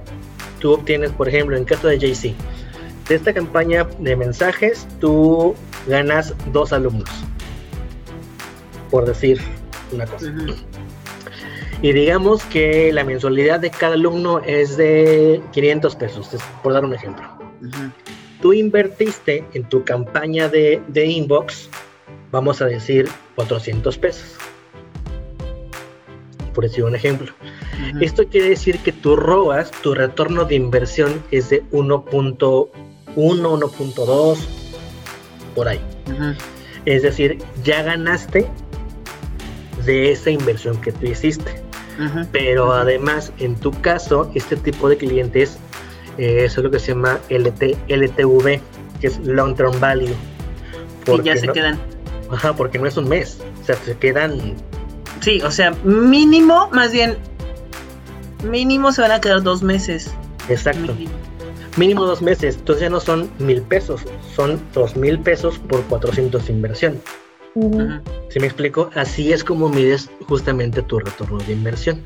tú 0.60 0.72
obtienes, 0.72 1.12
por 1.12 1.28
ejemplo, 1.28 1.58
en 1.58 1.66
caso 1.66 1.90
de 1.90 2.00
JC, 2.00 2.34
de 3.10 3.16
esta 3.16 3.34
campaña 3.34 3.86
de 4.00 4.16
mensajes, 4.16 4.88
tú 5.02 5.54
ganas 5.86 6.34
dos 6.54 6.72
alumnos. 6.72 7.10
Por 8.90 9.06
decir 9.06 9.42
una 9.92 10.06
cosa. 10.06 10.34
Y 11.82 11.92
digamos 11.92 12.44
que 12.46 12.94
la 12.94 13.04
mensualidad 13.04 13.60
de 13.60 13.70
cada 13.70 13.96
alumno 13.96 14.40
es 14.40 14.78
de 14.78 15.42
500 15.52 15.96
pesos, 15.98 16.30
por 16.64 16.72
dar 16.72 16.86
un 16.86 16.94
ejemplo 16.94 17.28
tú 18.42 18.54
invertiste 18.54 19.46
en 19.54 19.64
tu 19.70 19.84
campaña 19.86 20.50
de, 20.50 20.82
inbox, 20.94 21.70
vamos 22.32 22.62
a 22.62 22.66
decir 22.66 23.08
400 23.36 23.98
pesos. 23.98 24.36
Por 26.54 26.66
decir 26.66 26.84
un 26.84 26.96
ejemplo. 26.96 27.32
Esto 28.00 28.28
quiere 28.28 28.50
decir 28.50 28.80
que 28.80 28.92
tu 28.92 29.16
ROAS, 29.16 29.72
tu 29.72 29.96
retorno 29.96 30.46
de 30.46 30.56
inversión 30.56 31.24
es 31.32 31.50
de 31.50 31.64
1.1, 31.72 32.70
1.2, 33.16 34.38
por 35.56 35.68
ahí. 35.68 35.82
Es 36.86 37.04
decir, 37.04 37.38
ya 37.64 37.84
ganaste 37.84 38.48
de 39.86 40.12
esa 40.12 40.30
inversión 40.30 40.80
que 40.82 40.92
tú 40.92 41.06
hiciste. 41.06 41.62
Pero 42.32 42.74
además, 42.74 43.32
en 43.38 43.56
tu 43.56 43.72
caso, 43.82 44.32
este 44.34 44.56
tipo 44.56 44.90
de 44.90 44.98
clientes 44.98 45.60
eh, 46.18 46.46
eso 46.46 46.60
es 46.60 46.66
lo 46.66 46.72
que 46.72 46.80
se 46.80 46.88
llama 46.94 47.20
LT, 47.30 47.78
LTV, 47.88 48.60
que 49.00 49.08
es 49.08 49.20
Long 49.20 49.56
Term 49.56 49.80
Value. 49.80 50.16
Y 51.08 51.24
ya 51.24 51.36
se 51.38 51.48
quedan. 51.48 51.80
Ajá, 52.32 52.56
porque 52.56 52.80
no 52.80 52.88
es 52.88 52.98
un 52.98 53.10
mes, 53.10 53.40
o 53.62 53.66
sea, 53.66 53.76
se 53.76 53.98
quedan... 53.98 54.56
Sí, 55.20 55.42
o 55.42 55.52
sea, 55.52 55.72
mínimo, 55.84 56.70
más 56.72 56.92
bien, 56.92 57.18
mínimo 58.44 58.92
se 58.92 59.02
van 59.02 59.12
a 59.12 59.22
quedar 59.22 59.44
dos 59.44 59.62
meses. 59.62 60.12
Exacto. 60.50 60.96
Mínimo, 61.78 62.06
dos 62.06 62.22
meses, 62.22 62.56
entonces 62.56 62.84
ya 62.84 62.90
no 62.90 63.00
son 63.00 63.30
mil 63.40 63.62
pesos, 63.62 64.02
son 64.36 64.60
dos 64.74 64.96
mil 64.96 65.20
pesos 65.20 65.58
por 65.60 65.84
400 65.84 66.48
de 66.48 66.54
inversión. 66.54 67.02
Si 68.30 68.40
me 68.40 68.48
explico? 68.48 68.90
Así 68.96 69.32
es 69.32 69.44
como 69.44 69.70
mides 69.70 70.10
justamente 70.28 70.82
tu 70.82 71.00
retorno 71.00 71.38
de 71.40 71.54
inversión. 71.54 72.02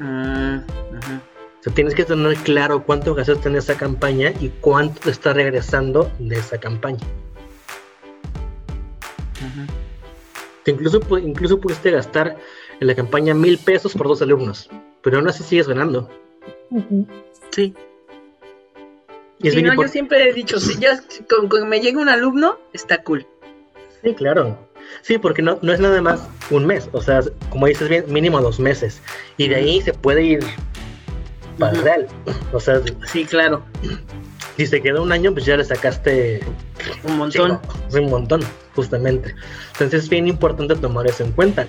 Uh 0.00 0.60
o 1.60 1.62
sea, 1.62 1.74
tienes 1.74 1.94
que 1.94 2.06
tener 2.06 2.34
claro 2.38 2.82
cuánto 2.84 3.14
gastaste 3.14 3.50
en 3.50 3.56
esa 3.56 3.76
campaña 3.76 4.32
y 4.40 4.48
cuánto 4.48 4.98
te 5.00 5.10
está 5.10 5.34
regresando 5.34 6.10
de 6.18 6.36
esa 6.36 6.56
campaña. 6.56 7.06
Incluso, 10.66 11.00
incluso 11.18 11.60
pudiste 11.60 11.90
gastar 11.90 12.36
en 12.80 12.86
la 12.86 12.94
campaña 12.94 13.34
mil 13.34 13.58
pesos 13.58 13.94
por 13.94 14.08
dos 14.08 14.22
alumnos, 14.22 14.68
pero 15.02 15.18
aún 15.18 15.28
así 15.28 15.42
sigues 15.42 15.68
ganando. 15.68 16.08
Sí. 17.50 17.74
Y 19.42 19.62
no, 19.62 19.74
yo 19.74 19.88
siempre 19.88 20.28
he 20.28 20.32
dicho, 20.32 20.60
si 20.60 20.78
ya 20.78 21.00
con, 21.28 21.68
me 21.68 21.80
llega 21.80 22.00
un 22.00 22.08
alumno, 22.08 22.58
está 22.72 23.02
cool. 23.02 23.26
Sí, 24.02 24.14
claro. 24.14 24.58
Sí, 25.02 25.18
porque 25.18 25.40
no, 25.40 25.58
no 25.62 25.72
es 25.72 25.80
nada 25.80 26.02
más 26.02 26.28
un 26.50 26.66
mes, 26.66 26.88
o 26.92 27.00
sea, 27.00 27.20
como 27.48 27.66
dices 27.66 27.88
bien, 27.88 28.04
mínimo 28.12 28.40
dos 28.40 28.60
meses. 28.60 29.00
Y 29.36 29.48
de 29.48 29.56
ahí 29.56 29.80
se 29.80 29.94
puede 29.94 30.24
ir 30.24 30.40
real. 31.58 32.06
O 32.52 32.60
sea, 32.60 32.80
sí, 33.06 33.24
claro. 33.24 33.62
Si 34.56 34.66
se 34.66 34.80
quedó 34.80 35.02
un 35.02 35.12
año, 35.12 35.32
pues 35.32 35.46
ya 35.46 35.56
le 35.56 35.64
sacaste 35.64 36.40
un 37.04 37.16
montón. 37.16 37.60
un 37.92 38.10
montón, 38.10 38.40
justamente. 38.74 39.34
Entonces 39.72 40.04
es 40.04 40.08
bien 40.08 40.28
importante 40.28 40.74
tomar 40.76 41.06
eso 41.06 41.24
en 41.24 41.32
cuenta. 41.32 41.66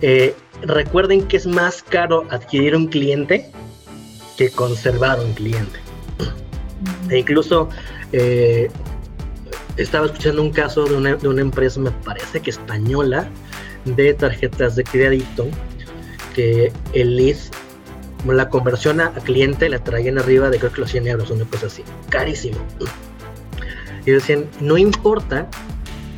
Eh, 0.00 0.34
recuerden 0.62 1.26
que 1.26 1.36
es 1.36 1.46
más 1.46 1.82
caro 1.82 2.24
adquirir 2.30 2.76
un 2.76 2.86
cliente 2.86 3.50
que 4.36 4.50
conservar 4.50 5.18
un 5.20 5.32
cliente. 5.32 5.80
E 7.10 7.18
incluso 7.18 7.68
eh, 8.12 8.70
estaba 9.76 10.06
escuchando 10.06 10.42
un 10.42 10.50
caso 10.50 10.84
de 10.84 10.94
una, 10.94 11.16
de 11.16 11.28
una 11.28 11.40
empresa, 11.40 11.80
me 11.80 11.90
parece 11.90 12.40
que 12.40 12.50
española, 12.50 13.28
de 13.84 14.14
tarjetas 14.14 14.76
de 14.76 14.84
crédito, 14.84 15.48
que 16.34 16.72
el 16.92 17.16
list 17.16 17.54
la 18.26 18.48
conversión 18.48 19.00
a, 19.00 19.12
cliente 19.12 19.68
la 19.68 19.78
traían 19.78 20.18
arriba 20.18 20.50
de 20.50 20.58
creo 20.58 20.72
que 20.72 20.80
los 20.80 20.90
100 20.90 21.06
euros, 21.06 21.30
una 21.30 21.44
cosa 21.44 21.66
así, 21.66 21.84
carísimo. 22.08 22.58
Y 24.04 24.10
decían, 24.10 24.46
no 24.60 24.78
importa, 24.78 25.48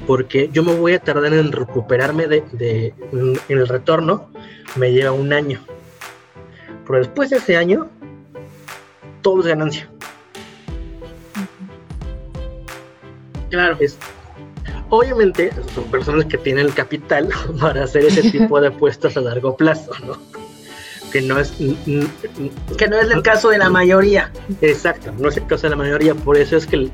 porque 0.07 0.49
yo 0.53 0.63
me 0.63 0.75
voy 0.75 0.95
a 0.95 1.01
tardar 1.01 1.33
en 1.35 1.53
recuperarme 1.53 2.27
de, 2.27 2.95
en 3.13 3.39
el 3.49 3.69
retorno, 3.69 4.31
me 4.77 4.93
lleva 4.93 5.13
un 5.13 5.33
año. 5.33 5.61
Pero 6.87 6.99
después 7.01 7.31
de 7.31 7.37
ese 7.37 7.57
año, 7.57 7.89
todo 9.23 9.41
es 9.41 9.47
ganancia. 9.47 9.89
Claro. 13.51 13.77
Es, 13.81 13.99
obviamente 14.89 15.53
son 15.75 15.85
personas 15.85 16.27
que 16.27 16.39
tienen 16.39 16.67
el 16.67 16.75
capital 16.75 17.29
para 17.61 17.85
hacer 17.85 18.05
ese 18.05 18.31
tipo 18.31 18.61
de 18.61 18.69
apuestas 18.69 19.17
a 19.17 19.21
largo 19.21 19.57
plazo, 19.57 19.93
¿no? 20.07 20.40
Que 21.11 21.21
no 21.23 21.39
es 21.39 21.53
que 21.53 22.89
no 22.89 22.99
es 22.99 23.11
el 23.11 23.23
caso 23.23 23.51
de 23.51 23.59
la 23.59 23.69
mayoría. 23.69 24.31
Exacto, 24.61 25.13
no 25.19 25.29
es 25.29 25.37
el 25.37 25.47
caso 25.47 25.65
de 25.65 25.71
la 25.71 25.77
mayoría, 25.77 26.15
por 26.15 26.37
eso 26.37 26.57
es 26.57 26.67
que 26.67 26.89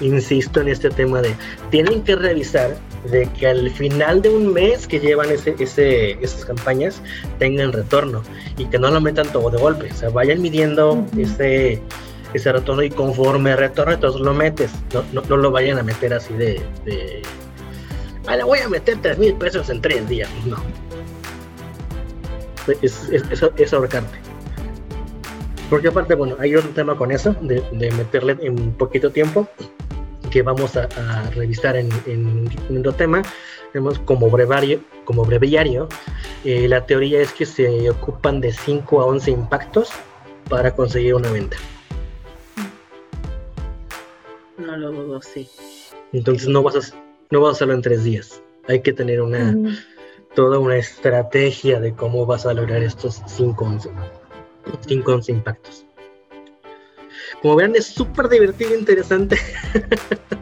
insisto 0.00 0.60
en 0.60 0.68
este 0.68 0.90
tema 0.90 1.20
de 1.20 1.34
tienen 1.70 2.02
que 2.02 2.16
revisar 2.16 2.76
de 3.10 3.28
que 3.38 3.46
al 3.46 3.70
final 3.70 4.22
de 4.22 4.30
un 4.30 4.52
mes 4.52 4.86
que 4.86 4.98
llevan 4.98 5.30
ese, 5.30 5.54
ese, 5.58 6.12
esas 6.22 6.44
campañas 6.44 7.00
tengan 7.38 7.72
retorno 7.72 8.22
y 8.56 8.66
que 8.66 8.78
no 8.78 8.90
lo 8.90 9.00
metan 9.00 9.30
todo 9.32 9.50
de 9.50 9.58
golpe, 9.58 9.90
o 9.92 9.94
sea, 9.94 10.08
vayan 10.08 10.40
midiendo 10.42 11.04
ese, 11.16 11.80
ese 12.34 12.52
retorno 12.52 12.82
y 12.82 12.90
conforme 12.90 13.54
retorno 13.56 13.92
entonces 13.92 14.20
lo 14.20 14.34
metes, 14.34 14.70
no, 15.12 15.22
no, 15.22 15.36
lo 15.36 15.50
vayan 15.50 15.78
a 15.78 15.82
meter 15.82 16.14
así 16.14 16.34
de, 16.34 16.60
de 16.84 17.22
ah, 18.26 18.36
le 18.36 18.44
voy 18.44 18.58
a 18.60 18.68
meter 18.68 18.98
tres 19.00 19.18
mil 19.18 19.34
pesos 19.34 19.70
en 19.70 19.80
tres 19.80 20.08
días, 20.08 20.30
no 20.46 20.56
es, 22.82 23.08
es, 23.10 23.72
ahorcarte. 23.72 24.18
Porque 25.70 25.88
aparte, 25.88 26.14
bueno, 26.14 26.36
hay 26.38 26.54
otro 26.54 26.70
tema 26.70 26.96
con 26.96 27.10
eso, 27.10 27.34
de, 27.40 27.62
meterle 27.96 28.36
en 28.40 28.72
poquito 28.72 29.10
tiempo, 29.10 29.48
que 30.30 30.42
vamos 30.42 30.76
a, 30.76 30.88
revisar 31.34 31.76
en, 31.76 31.88
en, 32.06 32.78
otro 32.78 32.92
tema. 32.92 33.22
Tenemos 33.72 33.98
como 34.00 34.30
brevario, 34.30 34.80
como 35.04 35.24
breviario, 35.24 35.88
Eh, 36.44 36.68
la 36.68 36.86
teoría 36.86 37.20
es 37.20 37.32
que 37.32 37.44
se 37.44 37.90
ocupan 37.90 38.40
de 38.40 38.52
5 38.52 39.00
a 39.00 39.06
11 39.06 39.32
impactos 39.32 39.90
para 40.48 40.70
conseguir 40.70 41.16
una 41.16 41.32
venta. 41.32 41.56
No 44.56 44.76
lo 44.76 44.92
dudo, 44.92 45.20
sí. 45.22 45.48
Entonces 46.12 46.46
no 46.46 46.62
vas 46.62 46.76
a, 46.76 46.96
no 47.30 47.40
vas 47.40 47.48
a 47.48 47.52
hacerlo 47.56 47.74
en 47.74 47.82
tres 47.82 48.04
días. 48.04 48.40
Hay 48.68 48.80
que 48.80 48.92
tener 48.92 49.20
una 49.20 49.56
toda 50.36 50.60
una 50.60 50.76
estrategia 50.76 51.80
de 51.80 51.94
cómo 51.94 52.26
vas 52.26 52.44
a 52.46 52.52
lograr 52.52 52.82
estos 52.82 53.22
5 53.26 53.64
11, 53.64 53.90
5 54.86 55.12
11 55.12 55.32
impactos. 55.32 55.86
Como 57.40 57.56
vean, 57.56 57.74
es 57.74 57.86
súper 57.86 58.28
divertido 58.28 58.74
e 58.74 58.78
interesante. 58.78 59.38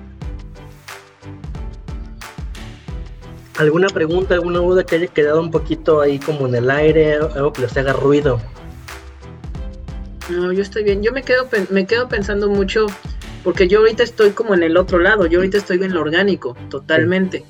¿Alguna 3.56 3.86
pregunta, 3.86 4.34
alguna 4.34 4.58
duda 4.58 4.84
que 4.84 4.96
haya 4.96 5.06
quedado 5.06 5.40
un 5.40 5.52
poquito 5.52 6.00
ahí 6.00 6.18
como 6.18 6.48
en 6.48 6.56
el 6.56 6.68
aire, 6.72 7.14
algo 7.14 7.52
que 7.52 7.62
les 7.62 7.76
haga 7.76 7.92
ruido? 7.92 8.40
No, 10.28 10.52
yo 10.52 10.62
estoy 10.62 10.82
bien. 10.82 11.04
Yo 11.04 11.12
me 11.12 11.22
quedo, 11.22 11.48
me 11.70 11.86
quedo 11.86 12.08
pensando 12.08 12.48
mucho, 12.48 12.86
porque 13.44 13.68
yo 13.68 13.78
ahorita 13.78 14.02
estoy 14.02 14.30
como 14.30 14.54
en 14.54 14.64
el 14.64 14.76
otro 14.76 14.98
lado, 14.98 15.26
yo 15.26 15.38
ahorita 15.38 15.58
estoy 15.58 15.80
en 15.84 15.94
lo 15.94 16.00
orgánico, 16.00 16.56
totalmente. 16.68 17.44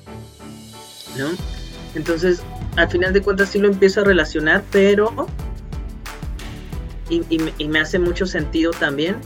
¿No? 1.17 1.54
Entonces, 1.95 2.41
al 2.75 2.89
final 2.89 3.13
de 3.13 3.21
cuentas 3.21 3.49
sí 3.49 3.59
lo 3.59 3.67
empiezo 3.67 4.01
a 4.01 4.03
relacionar, 4.03 4.63
pero... 4.71 5.27
Y, 7.09 7.21
y 7.59 7.67
me 7.67 7.79
hace 7.79 7.99
mucho 7.99 8.25
sentido 8.25 8.71
también, 8.71 9.17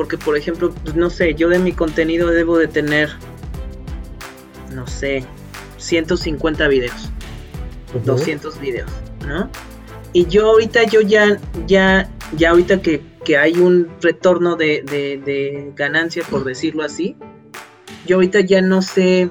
porque 0.00 0.16
por 0.16 0.36
ejemplo, 0.36 0.72
pues, 0.82 0.96
no 0.96 1.10
sé, 1.10 1.34
yo 1.34 1.50
de 1.50 1.58
mi 1.58 1.72
contenido 1.72 2.28
debo 2.28 2.56
de 2.56 2.68
tener, 2.68 3.10
no 4.74 4.86
sé, 4.86 5.24
150 5.76 6.68
videos, 6.68 7.10
200 8.04 8.60
videos, 8.60 8.90
¿no? 9.26 9.50
Y 10.12 10.26
yo 10.26 10.46
ahorita, 10.46 10.84
yo 10.84 11.02
ya, 11.02 11.38
ya, 11.66 12.10
ya 12.36 12.50
ahorita 12.50 12.80
que, 12.80 13.10
hay 13.38 13.58
un 13.58 13.88
retorno 14.00 14.56
de, 14.56 14.82
de, 14.82 15.72
ganancia, 15.76 16.24
por 16.28 16.42
decirlo 16.42 16.82
así, 16.82 17.16
yo 18.06 18.16
ahorita 18.16 18.40
ya 18.40 18.60
no 18.60 18.82
sé 18.82 19.30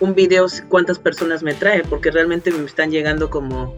un 0.00 0.14
video 0.14 0.46
cuántas 0.68 0.98
personas 0.98 1.42
me 1.42 1.54
trae, 1.54 1.84
porque 1.84 2.10
realmente 2.10 2.50
me 2.50 2.64
están 2.64 2.90
llegando 2.90 3.30
como, 3.30 3.76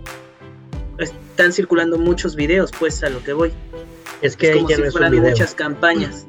están 0.99 1.53
circulando 1.53 1.99
muchos 1.99 2.37
videos, 2.37 2.71
pues 2.79 3.03
a 3.03 3.11
lo 3.11 3.23
que 3.23 3.33
voy. 3.33 3.53
Es 4.23 4.37
que 4.37 4.53
como 4.53 4.69
si 4.69 4.83
fueran 4.91 5.17
muchas 5.17 5.55
campañas. 5.55 6.27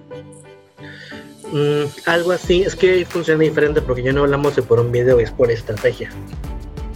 Mm, 1.51 1.83
algo 2.07 2.31
así, 2.31 2.63
es 2.63 2.75
que 2.75 3.05
funciona 3.05 3.43
diferente 3.43 3.81
porque 3.81 4.01
ya 4.01 4.11
no 4.11 4.21
hablamos 4.21 4.55
de 4.55 4.63
por 4.63 4.79
un 4.79 4.91
video, 4.91 5.19
es 5.19 5.29
por 5.29 5.51
estrategia. 5.51 6.09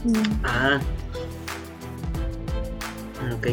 Mm. 0.03 0.13
Ah. 0.43 0.79
Ok. 3.37 3.49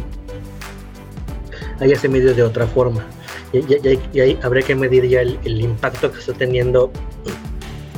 Ahí 1.80 1.94
se 1.96 2.08
mide 2.08 2.32
de 2.32 2.42
otra 2.42 2.66
forma. 2.66 3.04
Y, 3.52 4.18
ahí 4.18 4.38
habrá 4.42 4.62
que 4.62 4.74
medir 4.74 5.06
ya 5.06 5.20
el, 5.20 5.60
impacto 5.60 6.10
que 6.10 6.18
está 6.18 6.32
teniendo 6.32 6.90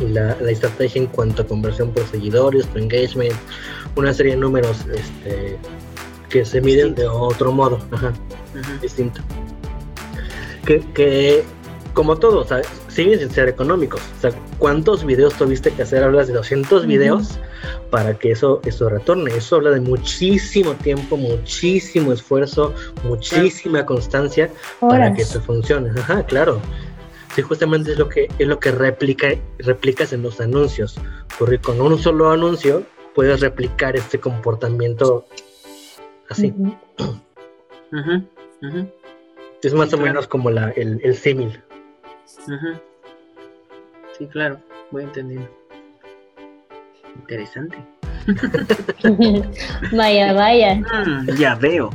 la, 0.00 0.32
estrategia 0.50 1.02
en 1.02 1.08
cuanto 1.08 1.42
a 1.42 1.46
conversión 1.46 1.90
por 1.90 2.06
seguidores, 2.06 2.66
por 2.66 2.80
engagement, 2.80 3.34
una 3.96 4.12
serie 4.12 4.32
de 4.32 4.38
números 4.38 4.84
este, 4.94 5.56
que 6.28 6.44
se 6.44 6.60
miden 6.60 6.94
de 6.94 7.06
otro 7.06 7.52
modo, 7.52 7.78
distinto. 8.80 9.20
Que, 10.64 10.80
que 10.94 11.44
como 11.96 12.16
todo, 12.16 12.40
o 12.40 12.44
sea, 12.44 12.60
siguen 12.88 13.18
sin 13.18 13.30
ser 13.30 13.48
económicos. 13.48 14.02
O 14.18 14.20
sea, 14.20 14.30
¿cuántos 14.58 15.04
videos 15.04 15.32
tuviste 15.34 15.70
que 15.70 15.82
hacer? 15.82 16.04
Hablas 16.04 16.28
de 16.28 16.34
200 16.34 16.86
videos 16.86 17.38
para 17.90 18.18
que 18.18 18.32
eso, 18.32 18.60
eso 18.66 18.90
retorne. 18.90 19.34
Eso 19.34 19.56
habla 19.56 19.70
de 19.70 19.80
muchísimo 19.80 20.74
tiempo, 20.74 21.16
muchísimo 21.16 22.12
esfuerzo, 22.12 22.74
muchísima 23.02 23.86
constancia 23.86 24.50
para 24.78 25.14
que 25.14 25.22
eso 25.22 25.40
funcione. 25.40 25.90
Ajá, 25.98 26.22
claro. 26.24 26.60
Sí, 27.36 27.42
justamente 27.42 27.92
es 27.92 27.98
lo 27.98 28.08
que 28.08 28.28
es 28.38 28.48
lo 28.48 28.58
que 28.58 28.70
replica, 28.70 29.28
replicas 29.58 30.14
en 30.14 30.22
los 30.22 30.40
anuncios. 30.40 30.98
Porque 31.38 31.58
con 31.58 31.82
un 31.82 31.98
solo 31.98 32.30
anuncio 32.30 32.82
puedes 33.14 33.40
replicar 33.40 33.94
este 33.94 34.18
comportamiento 34.18 35.26
así. 36.30 36.54
Es 39.62 39.74
más 39.74 39.92
o 39.92 39.98
menos 39.98 40.26
como 40.26 40.50
la, 40.50 40.70
el, 40.70 40.98
el 41.04 41.14
símil. 41.14 41.62
Sí, 44.16 44.26
claro, 44.28 44.58
voy 44.90 45.02
entendiendo. 45.02 45.46
Interesante. 47.16 47.76
vaya, 49.92 50.32
vaya. 50.32 50.76
Mm, 50.76 51.36
ya 51.36 51.54
veo. 51.54 51.90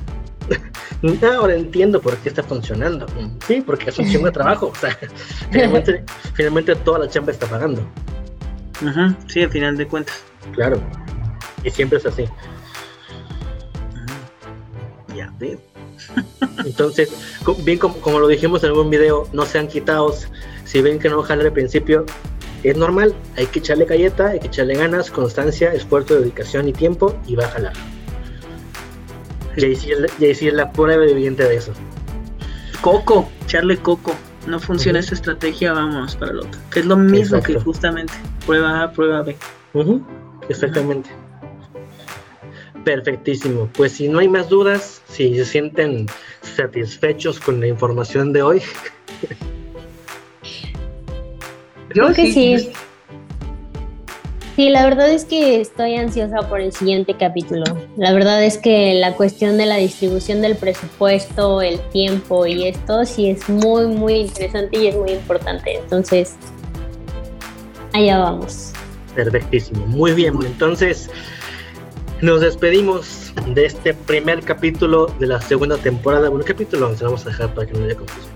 Ahora 1.23 1.55
entiendo 1.55 1.99
por 1.99 2.15
qué 2.17 2.29
está 2.29 2.43
funcionando. 2.43 3.07
Sí, 3.47 3.61
porque 3.61 3.89
es 3.89 3.97
un 3.97 4.07
chingo 4.07 4.25
de 4.25 4.31
trabajo. 4.31 4.67
O 4.67 4.75
sea, 4.75 4.97
finalmente, 6.35 6.75
toda 6.75 6.99
la 6.99 7.09
chamba 7.09 7.31
está 7.31 7.47
pagando. 7.47 7.81
Sí, 9.27 9.41
al 9.41 9.49
final 9.49 9.77
de 9.77 9.87
cuentas. 9.87 10.23
Claro. 10.53 10.79
Y 11.63 11.71
siempre 11.71 11.97
es 11.97 12.05
así. 12.05 12.25
Ya 15.15 15.33
veo. 15.39 15.59
Entonces, 16.65 17.11
bien 17.63 17.79
como, 17.79 18.19
lo 18.19 18.27
dijimos 18.27 18.63
en 18.63 18.69
algún 18.69 18.89
video, 18.89 19.27
no 19.33 19.45
sean 19.45 19.67
quitados. 19.67 20.27
Si 20.65 20.81
ven 20.81 20.99
que 20.99 21.09
no 21.09 21.21
jala 21.23 21.43
al 21.43 21.53
principio, 21.53 22.05
es 22.63 22.77
normal. 22.77 23.15
Hay 23.37 23.47
que 23.47 23.59
echarle 23.59 23.85
galleta, 23.85 24.27
hay 24.27 24.39
que 24.39 24.47
echarle 24.47 24.75
ganas, 24.75 25.09
constancia, 25.09 25.73
esfuerzo, 25.73 26.19
dedicación 26.19 26.67
y 26.67 26.73
tiempo 26.73 27.15
y 27.27 27.35
va 27.35 27.45
a 27.45 27.49
jalar. 27.49 27.73
Sí 29.57 30.47
es 30.47 30.53
la 30.53 30.71
prueba 30.71 31.05
evidente 31.05 31.43
de 31.43 31.55
eso. 31.55 31.73
Coco, 32.81 33.29
echarle 33.43 33.77
coco. 33.77 34.15
No 34.47 34.59
funciona 34.59 34.99
esa 34.99 35.13
estrategia, 35.13 35.73
vamos 35.73 36.15
para 36.15 36.31
el 36.31 36.39
otro. 36.39 36.59
Que 36.71 36.79
es 36.79 36.85
lo 36.85 36.97
mismo 36.97 37.41
que 37.43 37.59
justamente 37.59 38.13
prueba 38.45 38.83
A, 38.83 38.91
prueba 38.91 39.21
B. 39.21 39.35
Exactamente. 40.49 41.09
Perfectísimo. 42.83 43.69
Pues 43.73 43.91
si 43.91 44.07
no 44.07 44.17
hay 44.17 44.27
más 44.27 44.49
dudas, 44.49 45.03
si 45.07 45.35
se 45.35 45.45
sienten 45.45 46.07
satisfechos 46.41 47.39
con 47.39 47.59
la 47.59 47.67
información 47.67 48.33
de 48.33 48.41
hoy. 48.41 48.61
Yo 51.93 52.05
creo 52.05 52.13
que 52.13 52.31
sí. 52.31 52.57
Sí, 52.57 52.71
la 54.57 54.83
verdad 54.83 55.09
es 55.09 55.25
que 55.25 55.61
estoy 55.61 55.95
ansiosa 55.95 56.47
por 56.49 56.59
el 56.59 56.71
siguiente 56.71 57.15
capítulo. 57.17 57.63
La 57.97 58.13
verdad 58.13 58.43
es 58.43 58.57
que 58.57 58.93
la 58.95 59.13
cuestión 59.13 59.57
de 59.57 59.65
la 59.65 59.77
distribución 59.77 60.41
del 60.41 60.55
presupuesto, 60.55 61.61
el 61.61 61.79
tiempo 61.89 62.45
y 62.45 62.67
esto 62.67 63.05
sí 63.05 63.29
es 63.29 63.47
muy, 63.49 63.87
muy 63.87 64.13
interesante 64.13 64.77
y 64.77 64.87
es 64.87 64.95
muy 64.95 65.11
importante. 65.11 65.77
Entonces, 65.77 66.35
allá 67.93 68.19
vamos. 68.19 68.73
Perfectísimo. 69.15 69.85
Muy 69.87 70.13
bien. 70.13 70.35
Entonces, 70.45 71.09
nos 72.21 72.41
despedimos 72.41 73.33
de 73.47 73.65
este 73.65 73.93
primer 73.93 74.41
capítulo 74.41 75.07
de 75.19 75.27
la 75.27 75.41
segunda 75.41 75.77
temporada. 75.77 76.29
Bueno, 76.29 76.45
capítulo 76.45 76.95
se 76.95 77.03
vamos 77.03 77.25
a 77.25 77.29
dejar 77.29 77.53
para 77.53 77.67
que 77.67 77.73
no 77.73 77.85
haya 77.85 77.95
confusión 77.95 78.30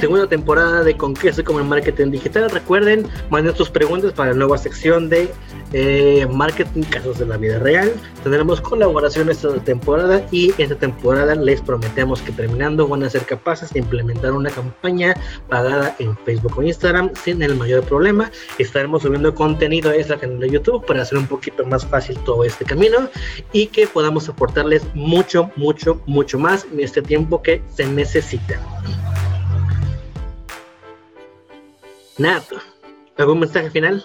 segunda 0.00 0.26
temporada 0.26 0.82
de 0.82 0.96
Con 0.96 1.14
qué 1.14 1.32
como 1.44 1.58
el 1.58 1.64
marketing 1.64 2.10
digital. 2.10 2.50
Recuerden, 2.50 3.06
manden 3.30 3.54
sus 3.56 3.70
preguntas 3.70 4.12
para 4.12 4.32
la 4.32 4.36
nueva 4.36 4.58
sección 4.58 5.08
de 5.08 5.30
eh, 5.72 6.26
marketing 6.30 6.82
casos 6.82 7.18
de 7.18 7.26
la 7.26 7.36
vida 7.36 7.58
real. 7.58 7.92
Tendremos 8.22 8.60
colaboración 8.60 9.30
esta 9.30 9.54
temporada 9.64 10.26
y 10.30 10.52
esta 10.58 10.74
temporada 10.74 11.34
les 11.34 11.60
prometemos 11.60 12.20
que 12.20 12.32
terminando 12.32 12.86
van 12.86 13.02
a 13.02 13.10
ser 13.10 13.22
capaces 13.22 13.72
de 13.72 13.80
implementar 13.80 14.32
una 14.32 14.50
campaña 14.50 15.14
pagada 15.48 15.96
en 15.98 16.16
Facebook 16.18 16.58
o 16.58 16.62
Instagram 16.62 17.10
sin 17.24 17.42
el 17.42 17.54
mayor 17.56 17.82
problema. 17.84 18.30
Estaremos 18.58 19.02
subiendo 19.02 19.34
contenido 19.34 19.90
a 19.90 19.96
esta 19.96 20.18
canal 20.18 20.40
de 20.40 20.50
YouTube 20.50 20.84
para 20.86 21.02
hacer 21.02 21.18
un 21.18 21.26
poquito 21.26 21.64
más 21.64 21.86
fácil 21.86 22.18
todo 22.24 22.44
este 22.44 22.64
camino 22.64 23.08
y 23.52 23.66
que 23.66 23.86
podamos 23.86 24.28
aportarles 24.28 24.82
mucho, 24.94 25.50
mucho, 25.56 26.00
mucho 26.06 26.38
más 26.38 26.66
en 26.72 26.80
este 26.80 27.02
tiempo 27.02 27.42
que 27.42 27.62
se 27.74 27.86
necesita. 27.86 28.60
Nada, 32.22 32.44
¿algún 33.18 33.40
mensaje 33.40 33.68
final? 33.68 34.04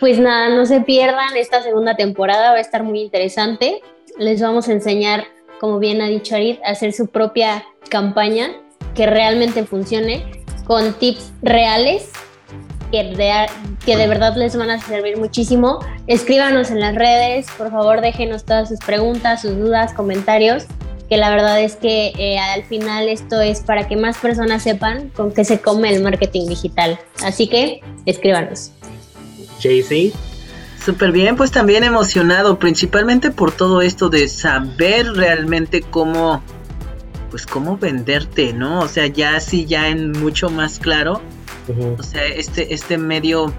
Pues 0.00 0.18
nada, 0.18 0.48
no 0.48 0.64
se 0.64 0.80
pierdan 0.80 1.36
esta 1.36 1.62
segunda 1.62 1.94
temporada, 1.94 2.52
va 2.52 2.56
a 2.56 2.60
estar 2.60 2.84
muy 2.84 3.02
interesante. 3.02 3.82
Les 4.16 4.40
vamos 4.40 4.66
a 4.66 4.72
enseñar, 4.72 5.24
como 5.60 5.78
bien 5.78 6.00
ha 6.00 6.06
dicho 6.06 6.36
Arid, 6.36 6.56
a 6.64 6.70
hacer 6.70 6.94
su 6.94 7.08
propia 7.08 7.66
campaña 7.90 8.52
que 8.94 9.04
realmente 9.04 9.62
funcione 9.64 10.42
con 10.66 10.94
tips 10.94 11.34
reales 11.42 12.12
que 12.90 13.04
de, 13.04 13.30
que 13.84 13.98
de 13.98 14.08
verdad 14.08 14.34
les 14.34 14.56
van 14.56 14.70
a 14.70 14.80
servir 14.80 15.18
muchísimo. 15.18 15.80
Escríbanos 16.06 16.70
en 16.70 16.80
las 16.80 16.94
redes, 16.94 17.46
por 17.58 17.70
favor 17.70 18.00
déjenos 18.00 18.46
todas 18.46 18.70
sus 18.70 18.78
preguntas, 18.78 19.42
sus 19.42 19.54
dudas, 19.54 19.92
comentarios 19.92 20.64
que 21.08 21.16
la 21.16 21.30
verdad 21.30 21.60
es 21.62 21.76
que 21.76 22.12
eh, 22.18 22.38
al 22.38 22.64
final 22.64 23.08
esto 23.08 23.40
es 23.40 23.60
para 23.60 23.88
que 23.88 23.96
más 23.96 24.18
personas 24.18 24.62
sepan 24.62 25.08
con 25.10 25.32
qué 25.32 25.44
se 25.44 25.60
come 25.60 25.94
el 25.94 26.02
marketing 26.02 26.48
digital. 26.48 26.98
Así 27.22 27.48
que 27.48 27.80
escríbanos. 28.04 28.72
JC. 29.60 30.12
Súper 30.84 31.12
bien, 31.12 31.36
pues 31.36 31.50
también 31.50 31.84
emocionado, 31.84 32.58
principalmente 32.58 33.30
por 33.30 33.52
todo 33.52 33.82
esto 33.82 34.08
de 34.08 34.28
saber 34.28 35.12
realmente 35.12 35.82
cómo, 35.82 36.42
pues 37.30 37.46
cómo 37.46 37.76
venderte, 37.76 38.52
¿no? 38.52 38.80
O 38.80 38.88
sea, 38.88 39.06
ya 39.06 39.36
así 39.36 39.66
ya 39.66 39.88
en 39.88 40.12
mucho 40.12 40.50
más 40.50 40.78
claro, 40.78 41.20
o 41.98 42.02
sea, 42.02 42.24
este, 42.24 42.72
este 42.72 42.96
medio 42.96 43.52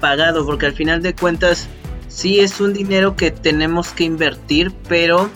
pagado, 0.00 0.44
porque 0.46 0.66
al 0.66 0.72
final 0.72 1.02
de 1.02 1.14
cuentas 1.14 1.68
sí 2.08 2.40
es 2.40 2.60
un 2.60 2.72
dinero 2.72 3.14
que 3.14 3.30
tenemos 3.30 3.90
que 3.90 4.04
invertir, 4.04 4.72
pero 4.88 5.30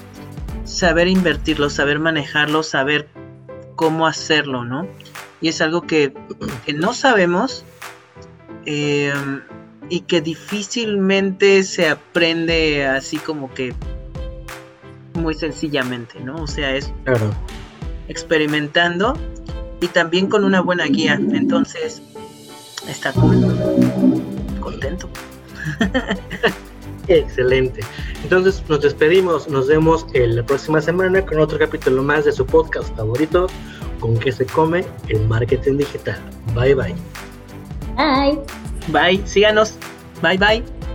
saber 0.65 1.09
invertirlo, 1.09 1.71
saber 1.71 1.99
manejarlo, 1.99 2.63
saber 2.63 3.09
cómo 3.77 4.07
hacerlo, 4.07 4.65
¿no? 4.65 4.87
Y 5.41 5.49
es 5.49 5.61
algo 5.61 5.83
que, 5.83 6.15
no 6.75 6.95
sabemos 6.95 7.65
eh, 8.67 9.13
y 9.89 10.01
que 10.01 10.21
difícilmente 10.21 11.65
se 11.65 11.89
aprende 11.89 12.87
así 12.87 13.19
como 13.19 13.53
que 13.53 13.75
muy 15.15 15.35
sencillamente, 15.35 16.21
¿no? 16.21 16.37
O 16.37 16.47
sea, 16.47 16.75
es 16.77 16.93
experimentando 18.09 19.19
y 19.81 19.89
también 19.89 20.29
con 20.29 20.45
una 20.45 20.61
buena 20.61 20.85
guía. 20.85 21.15
Entonces, 21.15 22.03
está 22.89 23.13
cool. 23.13 23.57
Contento. 24.61 25.09
Excelente. 27.09 27.81
Entonces 28.23 28.63
nos 28.69 28.81
despedimos, 28.81 29.49
nos 29.49 29.69
vemos 29.69 30.07
la 30.15 30.45
próxima 30.45 30.81
semana 30.81 31.25
con 31.25 31.41
otro 31.41 31.59
capítulo 31.59 32.03
más 32.03 32.25
de 32.25 32.33
su 32.33 32.47
podcast 32.47 32.95
favorito, 32.97 33.47
con 34.01 34.19
que 34.19 34.33
se 34.33 34.47
come 34.47 34.85
el 35.09 35.27
marketing 35.27 35.79
digital. 35.79 36.21
Bye 36.55 36.75
bye. 36.75 36.95
Bye. 37.97 38.39
Bye, 38.89 39.27
síganos. 39.27 39.75
Bye 40.23 40.39
bye. 40.39 40.92